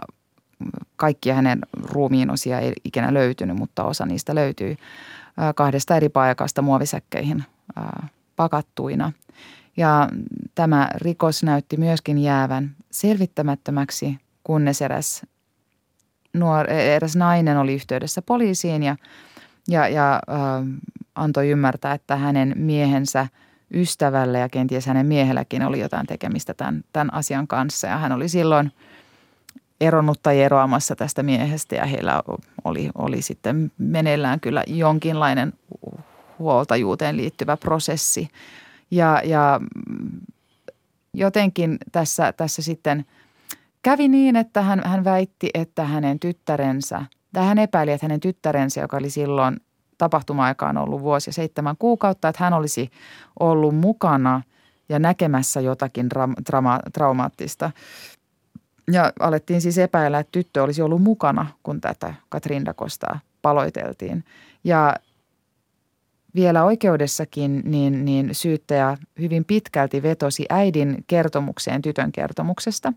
kaikkia 0.96 1.34
hänen 1.34 1.58
ruumiin 1.82 2.30
osia 2.30 2.60
ei 2.60 2.72
ikinä 2.84 3.14
löytynyt, 3.14 3.56
mutta 3.56 3.84
osa 3.84 4.06
niistä 4.06 4.34
löytyy 4.34 4.76
kahdesta 5.54 5.96
eri 5.96 6.08
paikasta 6.08 6.62
muovisäkkeihin 6.62 7.44
pakattuina. 8.36 9.12
Ja 9.76 10.08
tämä 10.54 10.88
rikos 10.94 11.42
näytti 11.42 11.76
myöskin 11.76 12.18
jäävän 12.18 12.76
selvittämättömäksi, 12.90 14.18
kunnes 14.44 14.82
eräs, 14.82 15.22
nuor, 16.32 16.70
eräs 16.70 17.16
nainen 17.16 17.56
oli 17.56 17.74
yhteydessä 17.74 18.22
poliisiin 18.22 18.82
ja, 18.82 18.96
ja, 19.68 19.88
ja 19.88 20.14
äh, 20.14 20.66
antoi 21.14 21.48
ymmärtää, 21.48 21.94
että 21.94 22.16
hänen 22.16 22.52
miehensä 22.56 23.26
ystävälle 23.74 24.38
ja 24.38 24.48
kenties 24.48 24.86
hänen 24.86 25.06
miehelläkin 25.06 25.62
oli 25.62 25.80
jotain 25.80 26.06
tekemistä 26.06 26.54
tämän, 26.54 26.84
tämän 26.92 27.14
asian 27.14 27.48
kanssa. 27.48 27.86
Ja 27.86 27.98
hän 27.98 28.12
oli 28.12 28.28
silloin– 28.28 28.72
eronnut 29.80 30.22
tai 30.22 30.40
eroamassa 30.40 30.96
tästä 30.96 31.22
miehestä 31.22 31.74
ja 31.76 31.86
heillä 31.86 32.22
oli, 32.64 32.90
oli 32.94 33.22
sitten 33.22 33.72
meneillään 33.78 34.40
kyllä 34.40 34.64
jonkinlainen 34.66 35.52
huoltajuuteen 36.38 37.16
liittyvä 37.16 37.56
prosessi. 37.56 38.28
Ja, 38.90 39.22
ja 39.24 39.60
jotenkin 41.14 41.78
tässä, 41.92 42.32
tässä 42.32 42.62
sitten 42.62 43.04
kävi 43.82 44.08
niin, 44.08 44.36
että 44.36 44.62
hän, 44.62 44.82
hän 44.84 45.04
väitti, 45.04 45.50
että 45.54 45.84
hänen 45.84 46.20
tyttärensä, 46.20 47.04
tai 47.32 47.46
hän 47.46 47.58
epäili, 47.58 47.92
että 47.92 48.04
hänen 48.04 48.20
tyttärensä, 48.20 48.80
joka 48.80 48.96
oli 48.96 49.10
silloin 49.10 49.56
tapahtuma-aikaan 49.98 50.78
ollut 50.78 51.02
vuosi 51.02 51.28
ja 51.28 51.32
seitsemän 51.32 51.76
kuukautta, 51.78 52.28
että 52.28 52.44
hän 52.44 52.52
olisi 52.52 52.90
ollut 53.40 53.76
mukana 53.76 54.42
ja 54.88 54.98
näkemässä 54.98 55.60
jotakin 55.60 56.08
dra- 56.14 56.42
drama- 56.50 56.90
traumaattista 56.92 57.70
ja 58.92 59.12
alettiin 59.20 59.60
siis 59.60 59.78
epäillä, 59.78 60.18
että 60.18 60.32
tyttö 60.32 60.62
olisi 60.62 60.82
ollut 60.82 61.02
mukana, 61.02 61.46
kun 61.62 61.80
tätä 61.80 62.14
Katrin 62.28 62.64
Dakostaa 62.64 63.20
paloiteltiin. 63.42 64.24
Ja 64.64 64.96
vielä 66.34 66.64
oikeudessakin 66.64 67.62
niin, 67.64 68.04
niin 68.04 68.34
syyttäjä 68.34 68.96
hyvin 69.20 69.44
pitkälti 69.44 70.02
vetosi 70.02 70.46
äidin 70.50 71.04
kertomukseen 71.06 71.82
tytön 71.82 72.12
kertomuksesta. 72.12 72.92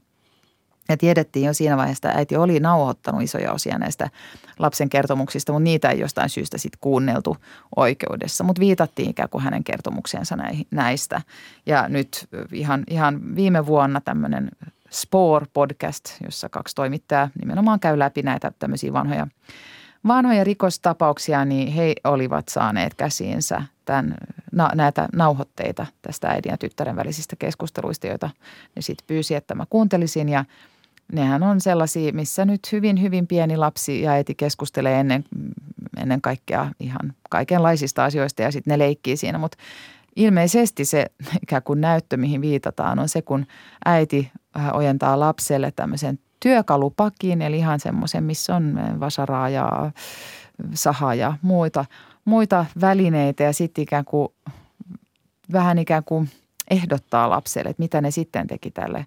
Ja 0.90 0.98
tiedettiin 0.98 1.46
jo 1.46 1.54
siinä 1.54 1.78
vaiheessa, 1.78 2.08
että 2.08 2.20
äiti 2.20 2.38
oli 2.38 2.60
nauhoittanut 2.60 3.22
isoja 3.22 3.54
osia 3.54 3.78
näistä 3.78 4.10
lapsen 4.60 4.90
kertomuksista, 4.90 5.52
mutta 5.54 5.64
niitä 5.64 5.90
ei 5.90 6.00
jostain 6.00 6.30
syystä 6.30 6.58
sitten 6.58 6.78
kuunneltu 6.82 7.38
oikeudessa. 7.76 8.44
Mutta 8.44 8.60
viitattiin 8.60 9.10
ikään 9.10 9.30
kuin 9.30 9.44
hänen 9.44 9.64
kertomukseensa 9.64 10.38
näistä. 10.72 11.22
Ja 11.66 11.90
nyt 11.90 12.28
ihan, 12.52 12.84
ihan 12.90 13.36
viime 13.36 13.66
vuonna 13.66 14.02
tämmöinen 14.02 14.52
Spore-podcast, 14.94 16.24
jossa 16.26 16.50
kaksi 16.50 16.76
toimittajaa 16.76 17.30
nimenomaan 17.40 17.80
käy 17.80 18.00
läpi 18.00 18.22
näitä 18.22 18.52
tämmöisiä 18.60 18.94
vanhoja, 18.94 19.28
vanhoja 20.08 20.44
rikostapauksia, 20.44 21.46
niin 21.46 21.68
he 21.68 21.94
olivat 22.04 22.50
saaneet 22.50 22.94
käsiinsä 22.94 23.64
tämän, 23.86 24.16
na, 24.52 24.70
näitä 24.76 25.10
nauhoitteita 25.14 25.86
tästä 26.02 26.28
äidin 26.28 26.50
ja 26.50 26.58
tyttären 26.58 26.96
välisistä 26.96 27.36
keskusteluista, 27.36 28.08
joita 28.08 28.30
ne 28.76 28.82
sitten 28.82 29.08
pyysi, 29.08 29.36
että 29.36 29.56
mä 29.56 29.66
kuuntelisin. 29.70 30.30
Ja 30.30 30.46
nehän 31.12 31.44
on 31.44 31.62
sellaisia, 31.62 32.14
missä 32.14 32.46
nyt 32.46 32.72
hyvin, 32.72 33.02
hyvin 33.02 33.28
pieni 33.28 33.58
lapsi 33.58 34.02
ja 34.02 34.12
äiti 34.12 34.36
keskustelee 34.36 35.00
ennen, 35.00 35.24
ennen 35.98 36.22
kaikkea 36.22 36.72
ihan 36.80 37.14
kaikenlaisista 37.30 38.06
asioista 38.06 38.42
ja 38.42 38.52
sitten 38.52 38.72
ne 38.72 38.80
leikkii 38.80 39.18
siinä, 39.18 39.38
mutta 39.38 39.58
ilmeisesti 40.16 40.86
se 40.86 41.06
ikään 41.44 41.64
kuin 41.64 41.82
näyttö, 41.82 42.18
mihin 42.18 42.42
viitataan, 42.42 43.00
on 43.00 43.10
se, 43.10 43.22
kun 43.22 43.46
äiti 43.86 44.32
ojentaa 44.74 45.20
lapselle 45.20 45.72
tämmöisen 45.72 46.20
työkalupakin, 46.40 47.42
eli 47.42 47.58
ihan 47.58 47.80
semmoisen, 47.80 48.24
missä 48.24 48.56
on 48.56 48.78
äh, 48.78 49.00
vasaraa 49.00 49.50
ja 49.50 49.92
saha 50.74 51.16
ja 51.16 51.34
muita, 51.42 51.86
muita 52.26 52.66
välineitä 52.82 53.44
ja 53.44 53.54
sitten 53.54 53.82
ikään 53.82 54.06
kuin 54.06 54.30
vähän 55.52 55.78
ikään 55.78 56.04
kuin 56.04 56.30
ehdottaa 56.70 57.30
lapselle, 57.30 57.70
että 57.70 57.84
mitä 57.84 58.02
ne 58.02 58.12
sitten 58.12 58.48
teki 58.48 58.72
tälle. 58.72 59.06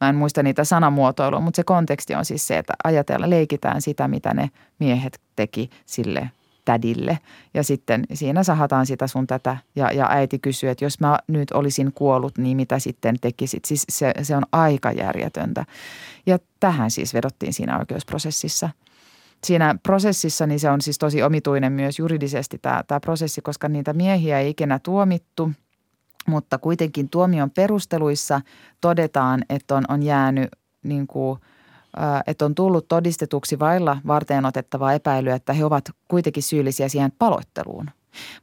Mä 0.00 0.08
en 0.08 0.14
muista 0.14 0.42
niitä 0.42 0.64
sanamuotoilua, 0.64 1.40
mutta 1.40 1.56
se 1.56 1.64
konteksti 1.64 2.14
on 2.14 2.24
siis 2.24 2.46
se, 2.46 2.58
että 2.58 2.74
ajatella, 2.84 3.30
leikitään 3.30 3.82
sitä, 3.82 4.08
mitä 4.08 4.34
ne 4.34 4.50
miehet 4.78 5.20
teki 5.36 5.70
sille 5.86 6.30
tädille. 6.64 7.18
Ja 7.54 7.62
sitten 7.62 8.04
siinä 8.14 8.42
sahataan 8.42 8.86
sitä 8.86 9.06
sun 9.06 9.26
tätä 9.26 9.56
ja, 9.76 9.92
ja 9.92 10.06
äiti 10.10 10.38
kysyy, 10.38 10.70
että 10.70 10.84
jos 10.84 11.00
mä 11.00 11.18
nyt 11.28 11.50
olisin 11.50 11.92
kuollut, 11.92 12.38
niin 12.38 12.56
mitä 12.56 12.78
sitten 12.78 13.16
tekisit? 13.20 13.64
Siis 13.64 13.84
se, 13.88 14.14
se 14.22 14.36
on 14.36 14.42
aika 14.52 14.92
järjetöntä. 14.92 15.64
Ja 16.26 16.38
tähän 16.60 16.90
siis 16.90 17.14
vedottiin 17.14 17.52
siinä 17.52 17.78
oikeusprosessissa. 17.78 18.70
Siinä 19.44 19.74
prosessissa 19.82 20.46
niin 20.46 20.60
se 20.60 20.70
on 20.70 20.80
siis 20.80 20.98
tosi 20.98 21.22
omituinen 21.22 21.72
myös 21.72 21.98
juridisesti 21.98 22.58
tämä, 22.58 22.84
tämä 22.86 23.00
prosessi, 23.00 23.40
koska 23.40 23.68
niitä 23.68 23.92
miehiä 23.92 24.40
ei 24.40 24.50
ikinä 24.50 24.78
tuomittu– 24.78 25.50
mutta 26.26 26.58
kuitenkin 26.58 27.08
tuomion 27.08 27.50
perusteluissa 27.50 28.40
todetaan, 28.80 29.44
että 29.48 29.74
on, 29.74 29.84
on 29.88 30.02
jäänyt 30.02 30.48
niin 30.82 31.06
kuin– 31.06 31.38
että 32.26 32.44
on 32.44 32.54
tullut 32.54 32.88
todistetuksi 32.88 33.58
vailla 33.58 33.96
varteen 34.06 34.46
otettavaa 34.46 34.92
epäilyä, 34.92 35.34
että 35.34 35.52
he 35.52 35.64
ovat 35.64 35.90
kuitenkin 36.08 36.42
syyllisiä 36.42 36.88
siihen 36.88 37.12
paloitteluun. 37.18 37.90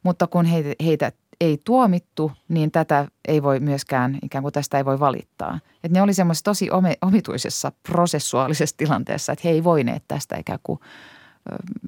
Mutta 0.02 0.26
kun 0.26 0.46
heitä 0.84 1.12
ei 1.40 1.60
tuomittu, 1.64 2.32
niin 2.48 2.70
tätä 2.70 3.06
ei 3.28 3.42
voi 3.42 3.60
myöskään, 3.60 4.18
ikään 4.22 4.42
kuin 4.42 4.52
tästä 4.52 4.78
ei 4.78 4.84
voi 4.84 5.00
valittaa. 5.00 5.58
Että 5.84 5.98
ne 5.98 6.02
oli 6.02 6.14
semmoisessa 6.14 6.44
tosi 6.44 6.68
omituisessa 7.02 7.72
prosessuaalisessa 7.88 8.76
tilanteessa, 8.76 9.32
että 9.32 9.48
he 9.48 9.50
ei 9.50 9.64
voineet 9.64 10.04
tästä 10.08 10.36
ikään 10.36 10.58
kuin, 10.62 10.80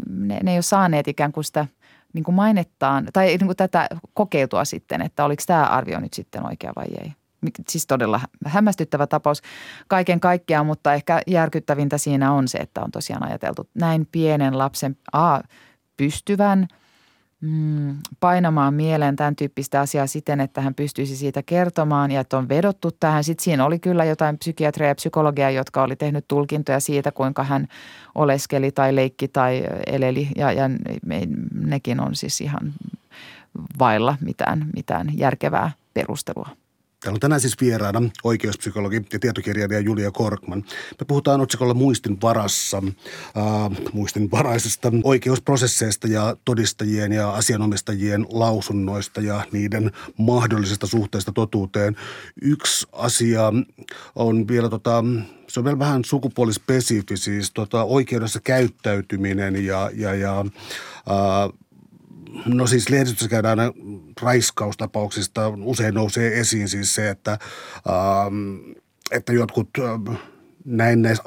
ne, 0.09 0.41
ne 0.43 0.51
ei 0.51 0.57
ole 0.57 0.63
saaneet 0.63 1.09
ikään 1.09 1.33
kuin 1.33 1.45
sitä 1.45 1.67
niin 2.13 2.25
kuin 2.25 2.35
mainettaan, 2.35 3.07
tai 3.13 3.27
niin 3.27 3.47
kuin 3.47 3.57
tätä 3.57 3.89
kokeutua 4.15 4.65
sitten, 4.65 5.03
että 5.03 5.25
oliko 5.25 5.43
tämä 5.47 5.67
arvio 5.67 6.01
nyt 6.01 6.15
sitten 6.15 6.47
oikea 6.47 6.73
vai 6.77 6.87
ei. 7.03 7.13
Siis 7.69 7.87
todella 7.87 8.21
hämmästyttävä 8.47 9.07
tapaus 9.07 9.43
kaiken 9.89 10.21
kaikkiaan, 10.21 10.67
mutta 10.67 10.95
ehkä 10.95 11.21
järkyttävintä 11.27 11.99
siinä 11.99 12.33
on 12.33 12.49
se, 12.49 12.59
että 12.59 12.81
on 12.81 12.91
tosiaan 12.91 13.23
ajateltu 13.27 13.69
näin 13.75 14.09
pienen 14.13 14.59
lapsen 14.59 14.97
A, 15.13 15.41
pystyvän– 15.97 16.67
mm, 17.45 17.97
painamaan 18.21 18.75
mieleen 18.75 19.17
tämän 19.17 19.37
tyyppistä 19.37 19.81
asiaa 19.81 20.07
siten, 20.07 20.41
että 20.41 20.61
hän 20.61 20.75
pystyisi 20.75 21.17
siitä 21.17 21.43
kertomaan 21.43 22.11
ja 22.11 22.21
että 22.21 22.39
on 22.39 22.49
vedottu 22.49 22.91
tähän. 23.01 23.25
Sitten 23.25 23.45
siinä 23.45 23.65
oli 23.65 23.79
kyllä 23.79 24.05
jotain 24.05 24.39
psykiatria 24.39 24.89
ja 24.89 24.95
psykologiaa, 24.95 25.51
jotka 25.51 25.83
oli 25.83 25.97
tehnyt 25.97 26.25
tulkintoja 26.29 26.81
siitä, 26.81 27.13
kuinka 27.13 27.45
hän 27.45 27.69
oleskeli 28.15 28.73
tai 28.73 28.95
leikki 28.95 29.29
tai 29.29 29.65
eleli 29.87 30.29
ja, 30.37 30.53
ja 30.53 30.71
nekin 31.55 32.01
on 32.01 32.15
siis 32.15 32.41
ihan 32.41 32.73
vailla 33.79 34.17
mitään, 34.21 34.67
mitään 34.75 35.19
järkevää 35.19 35.71
perustelua. 35.95 36.49
Täällä 37.05 37.17
on 37.17 37.21
tänään 37.21 37.41
siis 37.41 37.61
vieraana 37.61 38.03
oikeuspsykologi 38.25 39.03
ja 39.13 39.19
tietokirjailija 39.19 39.81
Julia 39.81 40.11
Korkman. 40.11 40.65
Me 41.01 41.05
puhutaan 41.07 41.41
otsikolla 41.41 41.75
muistin 41.75 42.21
varassa, 42.23 42.83
äh, 43.37 43.83
muistin 43.93 44.31
varaisesta 44.31 44.93
oikeusprosesseista 45.03 46.09
ja 46.09 46.37
todistajien 46.45 47.13
ja 47.13 47.31
asianomistajien 47.31 48.27
lausunnoista 48.29 49.21
ja 49.21 49.45
niiden 49.53 49.93
mahdollisesta 50.19 50.87
suhteesta 50.87 51.33
totuuteen. 51.33 51.97
Yksi 52.43 52.87
asia 52.93 53.53
on 54.15 54.49
vielä 54.49 54.69
tota, 54.69 55.05
se 55.49 55.61
on 55.61 55.65
vielä 55.65 55.79
vähän 55.79 56.05
sukupuolispesifi, 56.05 57.17
siis 57.17 57.51
tota, 57.51 57.85
oikeudessa 57.85 58.41
käyttäytyminen 58.41 59.65
ja, 59.65 59.91
ja, 59.95 60.15
ja 60.15 60.41
äh, 60.41 61.64
No 62.47 62.67
siis 62.67 62.89
lehdistössä 62.89 63.29
käydään 63.29 63.59
raiskaustapauksista. 64.23 65.53
Usein 65.63 65.95
nousee 65.95 66.41
esiin 66.41 66.69
siis 66.69 66.95
se, 66.95 67.11
että, 67.11 67.39
ähm, 67.89 68.73
että 69.11 69.33
jotkut 69.33 69.69
äh, 69.79 70.19
näin 70.65 71.03
näissä 71.03 71.23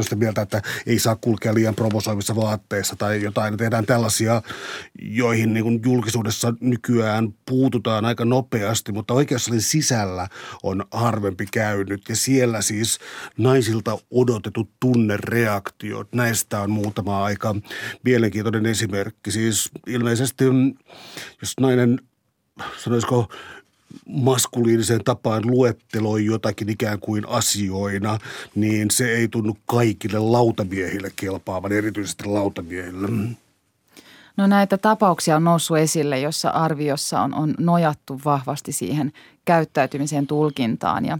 sitä 0.00 0.16
mieltä, 0.16 0.42
että 0.42 0.62
ei 0.86 0.98
saa 0.98 1.16
kulkea 1.16 1.54
liian 1.54 1.74
provosoivissa 1.74 2.36
vaatteissa 2.36 2.96
tai 2.96 3.22
jotain. 3.22 3.56
Tehdään 3.56 3.86
tällaisia, 3.86 4.42
joihin 5.02 5.54
niin 5.54 5.80
julkisuudessa 5.84 6.54
nykyään 6.60 7.34
puututaan 7.48 8.04
aika 8.04 8.24
nopeasti, 8.24 8.92
mutta 8.92 9.14
oikeussalin 9.14 9.62
sisällä 9.62 10.28
on 10.62 10.84
harvempi 10.90 11.46
käynyt. 11.52 12.08
Ja 12.08 12.16
siellä 12.16 12.62
siis 12.62 12.98
naisilta 13.38 13.98
odotetut 14.10 14.70
tunnereaktiot, 14.80 16.08
näistä 16.14 16.60
on 16.60 16.70
muutama 16.70 17.24
aika 17.24 17.54
mielenkiintoinen 18.04 18.66
esimerkki. 18.66 19.30
Siis 19.30 19.70
ilmeisesti, 19.86 20.44
jos 21.42 21.54
nainen 21.60 22.00
sanoisiko 22.84 23.28
maskuliiniseen 24.06 25.04
tapaan 25.04 25.46
luetteloi 25.46 26.24
jotakin 26.24 26.68
ikään 26.68 26.98
kuin 27.00 27.28
asioina, 27.28 28.18
niin 28.54 28.90
se 28.90 29.12
ei 29.12 29.28
tunnu 29.28 29.56
kaikille 29.66 30.18
lautamiehille 30.18 31.12
kelpaavan, 31.16 31.72
erityisesti 31.72 32.24
lautamiehille. 32.24 33.08
No 34.36 34.46
näitä 34.46 34.78
tapauksia 34.78 35.36
on 35.36 35.44
noussut 35.44 35.78
esille, 35.78 36.20
jossa 36.20 36.50
arviossa 36.50 37.20
on, 37.20 37.34
on 37.34 37.54
nojattu 37.58 38.20
vahvasti 38.24 38.72
siihen 38.72 39.12
käyttäytymisen 39.44 40.26
tulkintaan 40.26 41.04
ja 41.04 41.18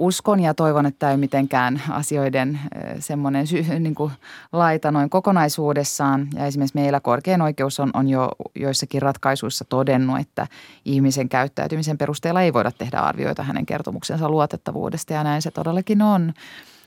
uskon 0.00 0.40
ja 0.40 0.54
toivon, 0.54 0.86
että 0.86 0.98
tämä 0.98 1.12
ei 1.12 1.16
mitenkään 1.16 1.82
asioiden 1.90 2.60
semmoinen 2.98 3.46
niin 3.78 3.94
kuin 3.94 4.12
laita 4.52 4.90
noin 4.90 5.10
kokonaisuudessaan. 5.10 6.28
Ja 6.34 6.46
esimerkiksi 6.46 6.78
meillä 6.78 7.00
korkein 7.00 7.42
oikeus 7.42 7.80
on, 7.80 7.90
on 7.94 8.08
jo 8.08 8.28
joissakin 8.54 9.02
ratkaisuissa 9.02 9.64
todennut, 9.64 10.20
että 10.20 10.46
ihmisen 10.84 11.28
käyttäytymisen 11.28 11.98
perusteella 11.98 12.42
ei 12.42 12.52
voida 12.52 12.72
tehdä 12.72 12.98
arvioita 12.98 13.42
hänen 13.42 13.66
kertomuksensa 13.66 14.28
luotettavuudesta 14.28 15.12
ja 15.12 15.24
näin 15.24 15.42
se 15.42 15.50
todellakin 15.50 16.02
on. 16.02 16.32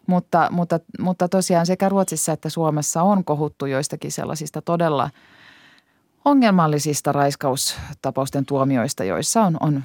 Mutta, 0.07 0.47
mutta, 0.51 0.79
mutta 0.99 1.29
tosiaan 1.29 1.65
sekä 1.65 1.89
Ruotsissa 1.89 2.31
että 2.31 2.49
Suomessa 2.49 3.01
on 3.01 3.23
kohuttu 3.23 3.65
joistakin 3.65 4.11
sellaisista 4.11 4.61
todella– 4.61 5.09
ongelmallisista 6.25 7.11
raiskaustapausten 7.11 8.45
tuomioista, 8.45 9.03
joissa 9.03 9.41
on, 9.41 9.57
on 9.59 9.83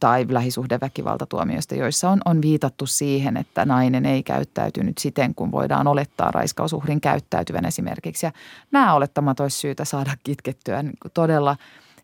tai 0.00 0.26
lähisuhdeväkivaltatuomioista, 0.28 1.74
joissa 1.74 2.10
on, 2.10 2.20
on 2.24 2.42
viitattu 2.42 2.86
siihen, 2.86 3.36
että 3.36 3.64
nainen 3.64 4.06
ei 4.06 4.22
käyttäytynyt 4.22 4.98
siten, 4.98 5.34
kun 5.34 5.52
voidaan 5.52 5.86
olettaa 5.86 6.30
raiskausuhrin 6.30 7.00
käyttäytyvän 7.00 7.64
esimerkiksi. 7.64 8.26
Ja 8.26 8.32
nämä 8.70 8.94
olettamat 8.94 9.40
olisi 9.40 9.58
syytä 9.58 9.84
saada 9.84 10.10
kitkettyä 10.24 10.82
niin 10.82 10.96
todella 11.14 11.56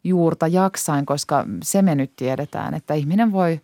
juurta 0.04 0.46
jaksain, 0.46 1.06
koska 1.06 1.44
se 1.62 1.82
me 1.82 1.94
nyt 1.94 2.12
tiedetään, 2.16 2.74
että 2.74 2.94
ihminen 2.94 3.32
voi 3.32 3.60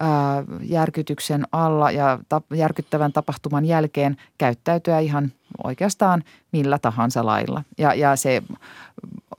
ää, 0.00 0.44
järkytyksen 0.62 1.44
alla 1.52 1.90
ja 1.90 2.18
järkyttävän 2.54 3.12
tapahtuman 3.12 3.64
jälkeen 3.64 4.16
käyttäytyä 4.38 4.98
ihan 4.98 5.32
oikeastaan 5.64 6.24
millä 6.52 6.78
tahansa 6.78 7.26
lailla. 7.26 7.62
Ja, 7.78 7.94
ja 7.94 8.16
se 8.16 8.42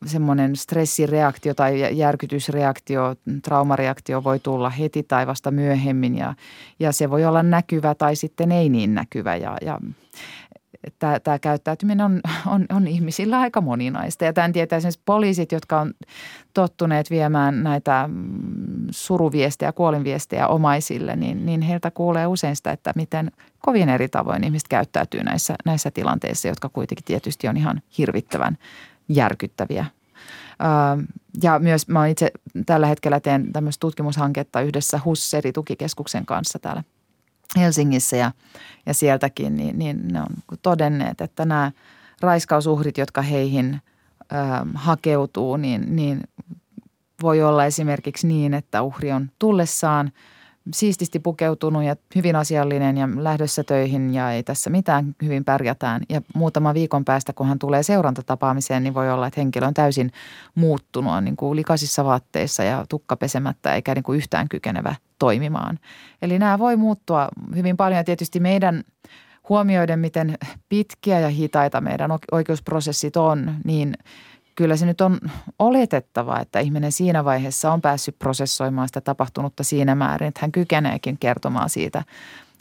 semmoinen 0.06 0.56
stressireaktio 0.56 1.53
tai 1.53 1.97
järkytysreaktio, 1.97 3.16
traumareaktio 3.43 4.24
voi 4.24 4.39
tulla 4.39 4.70
heti 4.70 5.03
tai 5.03 5.28
vasta 5.28 5.51
myöhemmin 5.51 6.18
ja, 6.18 6.34
ja 6.80 6.91
se 6.91 7.10
voi 7.10 7.26
olla 7.26 7.43
näkyvä 7.43 7.95
tai 7.95 8.16
sitten 8.16 8.51
ei 8.51 8.70
niin 8.70 8.93
näkyvä 8.93 9.36
ja, 9.36 9.58
ja 9.62 9.80
tämä, 10.99 11.20
tämä 11.20 11.39
käyttäytyminen 11.39 12.06
on, 12.06 12.22
on, 12.47 12.66
on 12.70 12.88
ihmisillä 12.88 13.39
aika 13.39 13.62
moninaista. 13.62 14.26
Ja 14.26 14.34
tämän 14.34 14.53
tietää 14.53 14.78
esimerkiksi 14.78 15.01
poliisit, 15.06 15.51
jotka 15.51 15.82
on 15.82 15.93
tottuneet 16.53 17.10
viemään 17.10 17.64
näitä 17.64 18.10
mm, 18.12 18.88
suruviestejä, 18.91 19.72
kuolinviestejä 19.72 20.47
omaisille, 20.47 21.16
niin, 21.16 21.45
niin 21.45 21.62
heiltä 21.62 21.91
kuulee 21.91 22.28
usein 22.28 22.56
sitä, 22.56 22.72
että 22.72 22.93
miten 22.95 23.32
kovin 23.60 23.89
eri 23.89 24.10
tavoin 24.10 24.43
ihmiset 24.43 24.68
käyttäytyy 24.68 25.24
näissä, 25.24 25.56
näissä 25.66 25.91
tilanteissa, 25.91 26.47
jotka 26.47 26.70
kuitenkin 26.70 27.06
tietysti 27.06 27.47
on 27.47 27.58
ihan 27.58 27.82
hirvittävän 27.97 28.58
järkyttäviä. 29.10 29.86
Ja 31.43 31.60
myös 31.60 31.88
mä 31.88 32.08
itse 32.08 32.32
tällä 32.66 32.88
hetkellä 32.88 33.20
teen 33.20 33.53
tämmöistä 33.53 33.80
tutkimushanketta 33.80 34.62
yhdessä 34.62 34.99
HUSSERI 35.06 35.53
tukikeskuksen 35.53 36.26
kanssa 36.26 36.60
täällä 36.60 36.84
Helsingissä 37.58 38.18
ja, 38.18 38.32
ja 38.86 38.93
sieltäkin, 38.93 39.56
niin, 39.56 39.80
niin 39.80 40.08
ne 40.08 40.22
on 40.22 40.58
todenneet, 40.62 41.22
että 41.22 41.45
nämä 41.45 41.72
raiskausuhrit, 42.22 42.97
jotka 42.97 43.22
heihin 43.22 43.82
ö, 44.22 44.36
hakeutuu, 44.74 45.58
niin, 45.58 45.95
niin 45.95 46.22
voi 47.22 47.43
olla 47.43 47.66
esimerkiksi 47.66 48.28
niin, 48.28 48.53
että 48.53 48.82
uhri 48.82 49.12
on 49.12 49.32
tullessaan– 49.39 50.12
siististi 50.74 51.20
pukeutunut 51.20 51.84
ja 51.84 51.95
hyvin 52.16 52.36
asiallinen 52.36 52.97
ja 52.97 53.09
lähdössä 53.16 53.63
töihin 53.63 54.13
ja 54.13 54.32
ei 54.32 54.43
tässä 54.43 54.70
mitään, 54.70 55.16
hyvin 55.24 55.45
pärjätään. 55.45 56.01
Ja 56.09 56.22
muutama 56.36 56.74
viikon 56.74 57.05
päästä, 57.05 57.34
kun 57.34 57.47
hän 57.47 57.59
tulee 57.59 57.84
seurantatapaamiseen, 57.84 58.84
niin 58.84 58.93
voi 58.93 59.11
olla, 59.11 59.28
että 59.28 59.41
henkilö 59.41 59.68
on 59.68 59.74
täysin 59.74 60.11
muuttunut, 60.55 61.13
on 61.13 61.26
niin 61.26 61.36
kuin 61.36 61.55
likaisissa 61.55 62.05
vaatteissa 62.05 62.63
ja 62.63 62.86
tukka 62.89 63.16
pesemättä 63.16 63.74
eikä 63.74 63.95
niin 63.95 64.03
kuin 64.03 64.18
yhtään 64.18 64.49
kykenevä 64.49 64.95
toimimaan. 65.20 65.80
Eli 66.22 66.39
nämä 66.39 66.59
voi 66.59 66.76
muuttua 66.76 67.28
hyvin 67.55 67.78
paljon 67.78 67.97
ja 67.97 68.03
tietysti 68.03 68.39
meidän 68.39 68.84
huomioiden, 69.49 69.99
miten 69.99 70.38
pitkiä 70.70 71.20
ja 71.20 71.30
hitaita 71.30 71.82
meidän 71.82 72.11
oikeusprosessit 72.32 73.18
on, 73.18 73.55
niin– 73.63 73.93
kyllä 74.56 74.78
se 74.78 74.86
nyt 74.86 75.01
on 75.01 75.20
oletettava, 75.60 76.39
että 76.39 76.60
ihminen 76.60 76.91
siinä 76.91 77.26
vaiheessa 77.26 77.72
on 77.72 77.82
päässyt 77.82 78.20
prosessoimaan 78.20 78.88
sitä 78.88 79.01
tapahtunutta 79.01 79.64
siinä 79.64 79.95
määrin, 79.95 80.28
että 80.28 80.39
hän 80.41 80.51
kykeneekin 80.51 81.18
kertomaan 81.18 81.70
siitä 81.70 82.03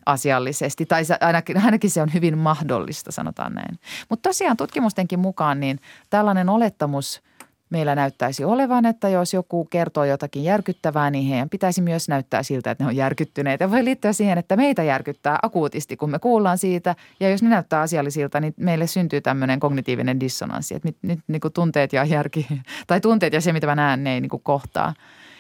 asiallisesti. 0.06 0.86
Tai 0.86 1.02
ainakin, 1.20 1.64
ainakin 1.64 1.90
se 1.90 2.02
on 2.02 2.14
hyvin 2.14 2.38
mahdollista, 2.38 3.12
sanotaan 3.12 3.54
näin. 3.54 3.78
Mutta 4.08 4.28
tosiaan 4.28 4.56
tutkimustenkin 4.56 5.18
mukaan 5.18 5.60
niin 5.60 5.80
tällainen 6.10 6.48
olettamus– 6.48 7.20
meillä 7.70 7.94
näyttäisi 7.94 8.44
olevan, 8.44 8.86
että 8.86 9.08
jos 9.08 9.34
joku 9.34 9.64
kertoo 9.64 10.04
jotakin 10.04 10.44
järkyttävää, 10.44 11.10
niin 11.10 11.28
heidän 11.28 11.50
pitäisi 11.50 11.82
myös 11.82 12.08
näyttää 12.08 12.42
siltä, 12.42 12.70
että 12.70 12.84
ne 12.84 12.88
on 12.88 12.96
järkyttyneitä. 12.96 13.70
Voi 13.70 13.84
liittyä 13.84 14.12
siihen, 14.12 14.38
että 14.38 14.56
meitä 14.56 14.82
järkyttää 14.82 15.38
akuutisti, 15.42 15.96
kun 15.96 16.10
me 16.10 16.18
kuullaan 16.18 16.58
siitä. 16.58 16.94
Ja 17.20 17.30
jos 17.30 17.42
ne 17.42 17.48
näyttää 17.48 17.80
asiallisilta, 17.80 18.40
niin 18.40 18.54
meille 18.56 18.86
syntyy 18.86 19.20
tämmöinen 19.20 19.60
kognitiivinen 19.60 20.20
dissonanssi, 20.20 20.74
että 20.74 20.88
nyt, 20.88 20.96
nyt 21.02 21.20
niin 21.26 21.40
kuin 21.40 21.52
tunteet 21.52 21.92
ja 21.92 22.04
järki, 22.04 22.46
tai 22.86 23.00
tunteet 23.00 23.32
ja 23.32 23.40
se, 23.40 23.52
mitä 23.52 23.66
mä 23.66 23.74
näen, 23.74 24.04
ne 24.04 24.14
ei 24.14 24.20
niin 24.20 24.30
kuin 24.30 24.42
kohtaa. 24.42 24.94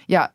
Ja 0.08 0.28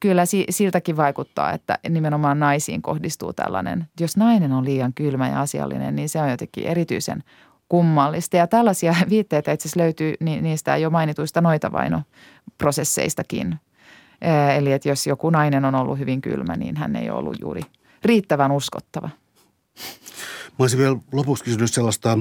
kyllä 0.00 0.22
siltäkin 0.50 0.96
vaikuttaa, 0.96 1.52
että 1.52 1.78
nimenomaan 1.88 2.40
naisiin 2.40 2.82
kohdistuu 2.82 3.32
tällainen, 3.32 3.86
jos 4.00 4.16
nainen 4.16 4.52
on 4.52 4.64
liian 4.64 4.92
kylmä 4.94 5.28
ja 5.28 5.40
asiallinen, 5.40 5.96
niin 5.96 6.08
se 6.08 6.20
on 6.20 6.30
jotenkin 6.30 6.64
erityisen 6.64 7.24
kummallista. 7.68 8.36
Ja 8.36 8.46
tällaisia 8.46 8.94
viitteitä 9.10 9.52
itse 9.52 9.68
löytyy 9.76 10.14
niistä 10.20 10.76
jo 10.76 10.90
mainituista 10.90 11.40
noitavainoprosesseistakin. 11.40 13.56
Eli 14.56 14.72
että 14.72 14.88
jos 14.88 15.06
joku 15.06 15.30
nainen 15.30 15.64
on 15.64 15.74
ollut 15.74 15.98
hyvin 15.98 16.20
kylmä, 16.20 16.56
niin 16.56 16.76
hän 16.76 16.96
ei 16.96 17.10
ollut 17.10 17.40
juuri 17.40 17.62
riittävän 18.04 18.52
uskottava. 18.52 19.10
Mä 20.58 20.58
olisin 20.58 20.78
vielä 20.78 20.96
lopuksi 21.12 21.44
kysynyt 21.44 21.72
sellaista, 21.72 22.18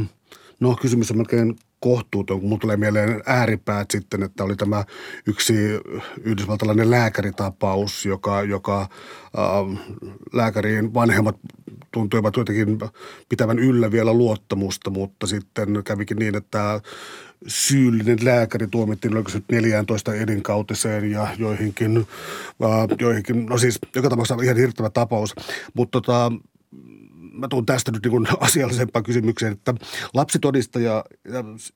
no 0.60 0.76
kysymys 0.82 1.12
on 1.12 1.18
melkein 1.18 1.56
kohtuuton, 1.80 2.42
kun 2.42 2.60
tulee 2.60 2.78
mieleen 2.78 3.24
ääripäät 3.26 3.92
sitten, 3.92 4.24
että 4.24 4.44
oli 4.44 4.56
tämä 4.56 4.84
yksi 5.26 5.54
yhdysvaltalainen 6.24 6.92
lääkäritapaus, 6.92 8.06
joka, 8.06 8.42
joka 8.42 8.82
äh, 8.82 8.90
lääkäriin 10.34 10.94
vanhemmat 10.94 11.36
tuntuivat 11.92 12.36
jotenkin 12.38 12.80
pitävän 13.30 13.60
yllä 13.60 13.92
vielä 13.92 14.14
luottamusta, 14.14 14.90
mutta 14.90 15.28
sitten 15.28 15.84
kävikin 15.86 16.18
niin, 16.18 16.36
että 16.36 16.82
syyllinen 17.48 18.18
lääkäri 18.22 18.68
tuomittiin 18.68 19.16
oliko 19.16 19.30
se 19.30 19.42
14 19.52 20.16
elinkautiseen 20.16 21.12
ja 21.12 21.28
joihinkin, 21.38 21.98
äh, 21.98 22.98
joihinkin, 23.00 23.46
no 23.46 23.58
siis 23.58 23.80
joka 23.96 24.10
tapauksessa 24.10 24.44
ihan 24.44 24.58
hirttävä 24.58 24.90
tapaus, 24.90 25.36
mutta 25.74 26.02
tota, 26.02 26.32
mä 27.38 27.48
tuun 27.48 27.66
tästä 27.66 27.92
nyt 27.92 28.06
niin 28.06 28.28
asiallisempaan 28.40 29.04
kysymykseen, 29.04 29.54
että 29.54 29.74
lapsitodistaja, 30.14 31.04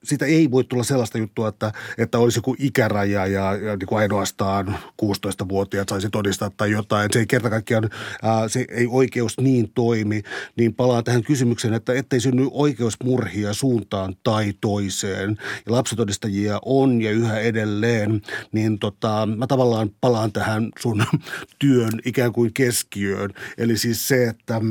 sitä 0.03 0.25
ei 0.25 0.51
voi 0.51 0.63
tulla 0.63 0.83
sellaista 0.83 1.17
juttua, 1.17 1.47
että, 1.47 1.71
että 1.97 2.19
olisi 2.19 2.37
joku 2.37 2.55
ikäraja 2.59 3.25
ja, 3.25 3.55
ja 3.55 3.75
niin 3.77 3.87
kuin 3.87 3.99
ainoastaan 3.99 4.79
16-vuotiaat 5.01 5.89
saisi 5.89 6.09
todistaa 6.09 6.49
tai 6.57 6.71
jotain. 6.71 7.09
Se 7.13 7.19
ei 7.19 7.27
kerta 7.27 7.49
kaikkiaan, 7.49 7.89
ää, 8.23 8.47
se 8.47 8.65
ei 8.69 8.87
oikeus 8.89 9.37
niin 9.37 9.71
toimi. 9.75 10.21
Niin 10.57 10.73
palaan 10.73 11.03
tähän 11.03 11.23
kysymykseen, 11.23 11.73
että 11.73 11.93
ettei 11.93 12.19
synny 12.19 12.47
oikeusmurhia 12.51 13.53
suuntaan 13.53 14.15
tai 14.23 14.53
toiseen. 14.61 15.37
Ja 15.65 15.71
lapsitodistajia 15.71 16.59
on 16.65 17.01
ja 17.01 17.11
yhä 17.11 17.39
edelleen, 17.39 18.21
niin 18.51 18.79
tota, 18.79 19.27
mä 19.37 19.47
tavallaan 19.47 19.89
palaan 20.01 20.31
tähän 20.31 20.69
sun 20.79 21.05
työn 21.59 21.91
ikään 22.05 22.33
kuin 22.33 22.53
keskiöön. 22.53 23.33
Eli 23.57 23.77
siis 23.77 24.07
se, 24.07 24.27
että 24.27 24.61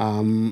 Ähm, 0.00 0.48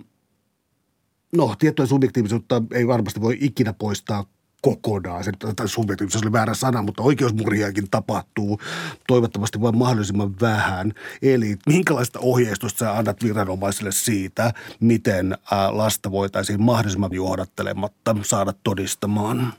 no, 1.36 1.54
tiettyä 1.58 1.86
subjektiivisuutta 1.86 2.62
ei 2.72 2.86
varmasti 2.86 3.20
voi 3.20 3.38
ikinä 3.40 3.72
poistaa 3.72 4.24
kokonaan. 4.62 5.24
Se, 5.24 5.32
tai 5.56 5.68
subjektiivisuus 5.68 6.22
oli 6.22 6.32
väärä 6.32 6.54
sana, 6.54 6.82
mutta 6.82 7.02
oikeusmurhiakin 7.02 7.90
tapahtuu 7.90 8.60
toivottavasti 9.06 9.60
vain 9.60 9.78
mahdollisimman 9.78 10.34
vähän. 10.40 10.92
Eli 11.22 11.56
minkälaista 11.66 12.18
ohjeistusta 12.18 12.78
sä 12.78 12.98
annat 12.98 13.24
viranomaisille 13.24 13.92
siitä, 13.92 14.52
miten 14.80 15.38
lasta 15.70 16.10
voitaisiin 16.10 16.62
mahdollisimman 16.62 17.12
johdattelematta 17.12 18.16
saada 18.22 18.52
todistamaan? 18.64 19.52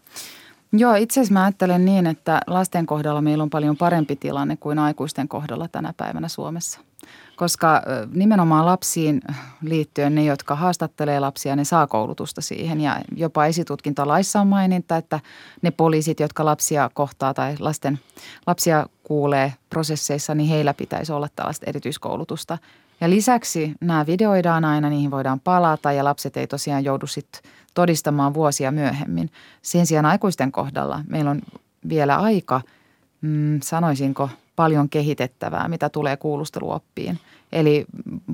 Joo, 0.73 0.95
itse 0.95 1.19
asiassa 1.19 1.33
mä 1.33 1.43
ajattelen 1.43 1.85
niin, 1.85 2.07
että 2.07 2.41
lasten 2.47 2.85
kohdalla 2.85 3.21
meillä 3.21 3.41
on 3.41 3.49
paljon 3.49 3.77
parempi 3.77 4.15
tilanne 4.15 4.57
kuin 4.57 4.79
aikuisten 4.79 5.27
kohdalla 5.27 5.67
tänä 5.67 5.93
päivänä 5.97 6.27
Suomessa– 6.27 6.79
koska 7.35 7.81
nimenomaan 8.13 8.65
lapsiin 8.65 9.21
liittyen 9.61 10.15
ne, 10.15 10.23
jotka 10.23 10.55
haastattelee 10.55 11.19
lapsia, 11.19 11.55
ne 11.55 11.63
saa 11.63 11.87
koulutusta 11.87 12.41
siihen. 12.41 12.81
Ja 12.81 12.99
jopa 13.15 13.45
esitutkintalaissa 13.45 14.41
on 14.41 14.47
maininta, 14.47 14.97
että 14.97 15.19
ne 15.61 15.71
poliisit, 15.71 16.19
jotka 16.19 16.45
lapsia 16.45 16.89
kohtaa 16.93 17.33
tai 17.33 17.55
lasten, 17.59 17.99
lapsia 18.47 18.87
kuulee 19.03 19.53
prosesseissa, 19.69 20.35
niin 20.35 20.49
heillä 20.49 20.73
pitäisi 20.73 21.11
olla 21.11 21.27
tällaista 21.35 21.65
erityiskoulutusta. 21.69 22.57
Ja 23.01 23.09
lisäksi 23.09 23.73
nämä 23.81 24.05
videoidaan 24.05 24.65
aina, 24.65 24.89
niihin 24.89 25.11
voidaan 25.11 25.39
palata 25.39 25.91
ja 25.91 26.03
lapset 26.03 26.37
ei 26.37 26.47
tosiaan 26.47 26.83
joudu 26.83 27.07
sitten 27.07 27.51
todistamaan 27.73 28.33
vuosia 28.33 28.71
myöhemmin. 28.71 29.31
Sen 29.61 29.85
sijaan 29.85 30.05
aikuisten 30.05 30.51
kohdalla 30.51 31.03
meillä 31.07 31.31
on 31.31 31.41
vielä 31.89 32.17
aika, 32.17 32.61
mm, 33.21 33.59
sanoisinko, 33.63 34.29
paljon 34.55 34.89
kehitettävää, 34.89 35.67
mitä 35.67 35.89
tulee 35.89 36.17
kuulusteluoppiin. 36.17 37.19
Eli 37.51 37.85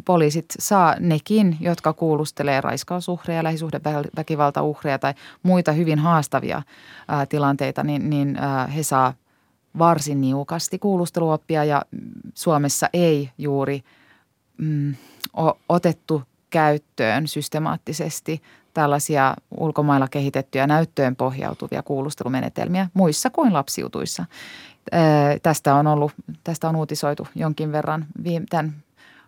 poliisit 0.06 0.46
saa 0.60 0.96
nekin, 1.00 1.58
jotka 1.60 1.94
kuulustelee 1.94 2.62
raiskausuhreja, 2.62 3.44
lähisuhdeväkivaltauhreja 3.44 5.00
tai 5.00 5.14
muita 5.44 5.72
hyvin 5.72 6.00
haastavia 6.00 6.62
ää, 7.08 7.26
tilanteita, 7.26 7.84
niin, 7.84 8.10
niin 8.10 8.38
ää, 8.40 8.68
he 8.68 8.84
saa 8.84 9.14
varsin 9.78 10.22
niukasti 10.22 10.80
kuulusteluoppia 10.80 11.64
ja 11.64 11.82
Suomessa 12.34 12.90
ei 12.94 13.30
juuri 13.38 13.84
mm, 14.58 14.96
otettu 15.70 16.24
käyttöön 16.50 17.28
systemaattisesti 17.28 18.42
tällaisia 18.74 19.36
ulkomailla 19.58 20.08
kehitettyjä 20.08 20.68
näyttöön 20.68 21.16
pohjautuvia 21.16 21.84
kuulustelumenetelmiä 21.84 22.90
muissa 22.94 23.30
kuin 23.30 23.54
lapsiutuissa. 23.54 24.26
Tästä 25.44 25.76
on 25.76 25.88
ollut, 25.88 26.12
tästä 26.44 26.70
on 26.70 26.76
uutisoitu 26.76 27.28
jonkin 27.36 27.72
verran 27.72 28.06
tämän 28.50 28.74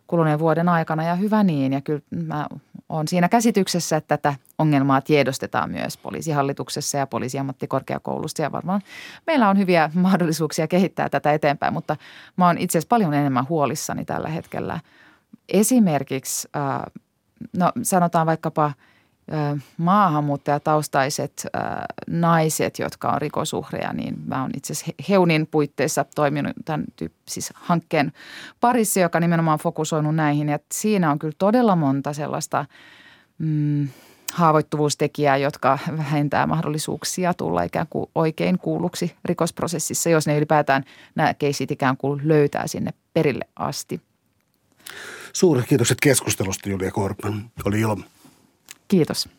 kuluneen 0.08 0.40
vuoden 0.40 0.70
aikana 0.70 1.04
ja 1.04 1.16
hyvä 1.16 1.44
niin. 1.44 1.74
Ja 1.74 1.82
kyllä 1.82 2.02
mä 2.26 2.48
olen 2.90 3.08
siinä 3.08 3.30
käsityksessä, 3.30 3.98
että 3.98 4.18
tätä 4.18 4.36
ongelmaa 4.58 5.02
tiedostetaan 5.02 5.72
myös 5.72 5.98
poliisihallituksessa 5.98 6.98
ja 6.98 7.08
poliisiammattikorkeakoulussa 7.08 8.44
ja 8.44 8.52
varmaan 8.52 8.82
meillä 9.28 9.50
on 9.50 9.58
hyviä 9.58 9.92
mahdollisuuksia 9.96 10.68
kehittää 10.68 11.10
tätä 11.10 11.34
eteenpäin, 11.34 11.74
mutta 11.74 11.96
mä 12.38 12.48
oon 12.48 12.58
itse 12.58 12.78
asiassa 12.78 12.90
paljon 12.90 13.14
enemmän 13.14 13.50
huolissani 13.50 14.06
tällä 14.06 14.30
hetkellä. 14.30 14.80
Esimerkiksi, 15.50 16.50
no 17.58 17.72
sanotaan 17.84 18.28
vaikkapa– 18.28 18.72
maahanmuuttajataustaiset 19.78 21.48
naiset, 22.08 22.80
jotka 22.80 23.10
on 23.12 23.22
rikosuhreja, 23.22 23.94
niin 23.94 24.16
mä 24.26 24.42
oon 24.42 24.52
itse 24.58 24.74
asiassa 24.74 24.94
Heunin 25.10 25.48
puitteissa 25.48 26.06
toiminut 26.16 26.54
tämän 26.66 26.86
siis 27.28 27.50
hankkeen 27.56 28.12
parissa, 28.60 29.00
joka 29.00 29.20
nimenomaan 29.20 29.60
fokusoinut 29.60 30.16
näihin. 30.16 30.50
Ja 30.50 30.60
siinä 30.72 31.12
on 31.12 31.20
kyllä 31.20 31.36
todella 31.38 31.76
monta 31.76 32.14
sellaista 32.14 32.66
mm, 33.38 33.88
haavoittuvuustekijää, 34.34 35.38
jotka 35.38 35.80
vähentää 35.98 36.48
mahdollisuuksia 36.48 37.34
tulla 37.34 37.64
ikään 37.64 37.88
kuin 37.90 38.10
oikein 38.16 38.60
kuulluksi 38.60 39.16
rikosprosessissa, 39.26 40.10
jos 40.10 40.28
ne 40.28 40.38
ylipäätään 40.38 40.84
nämä 41.16 41.34
keisit 41.34 41.72
ikään 41.72 41.98
kuin 41.98 42.22
löytää 42.24 42.68
sinne 42.68 42.92
perille 43.14 43.46
asti. 43.56 44.02
Suuret 45.34 45.66
kiitokset 45.66 45.98
keskustelusta 46.02 46.70
Julia 46.70 46.92
Korpan. 46.92 47.52
Oli 47.66 47.80
ilo. 47.80 47.98
Kiitos. 48.90 49.30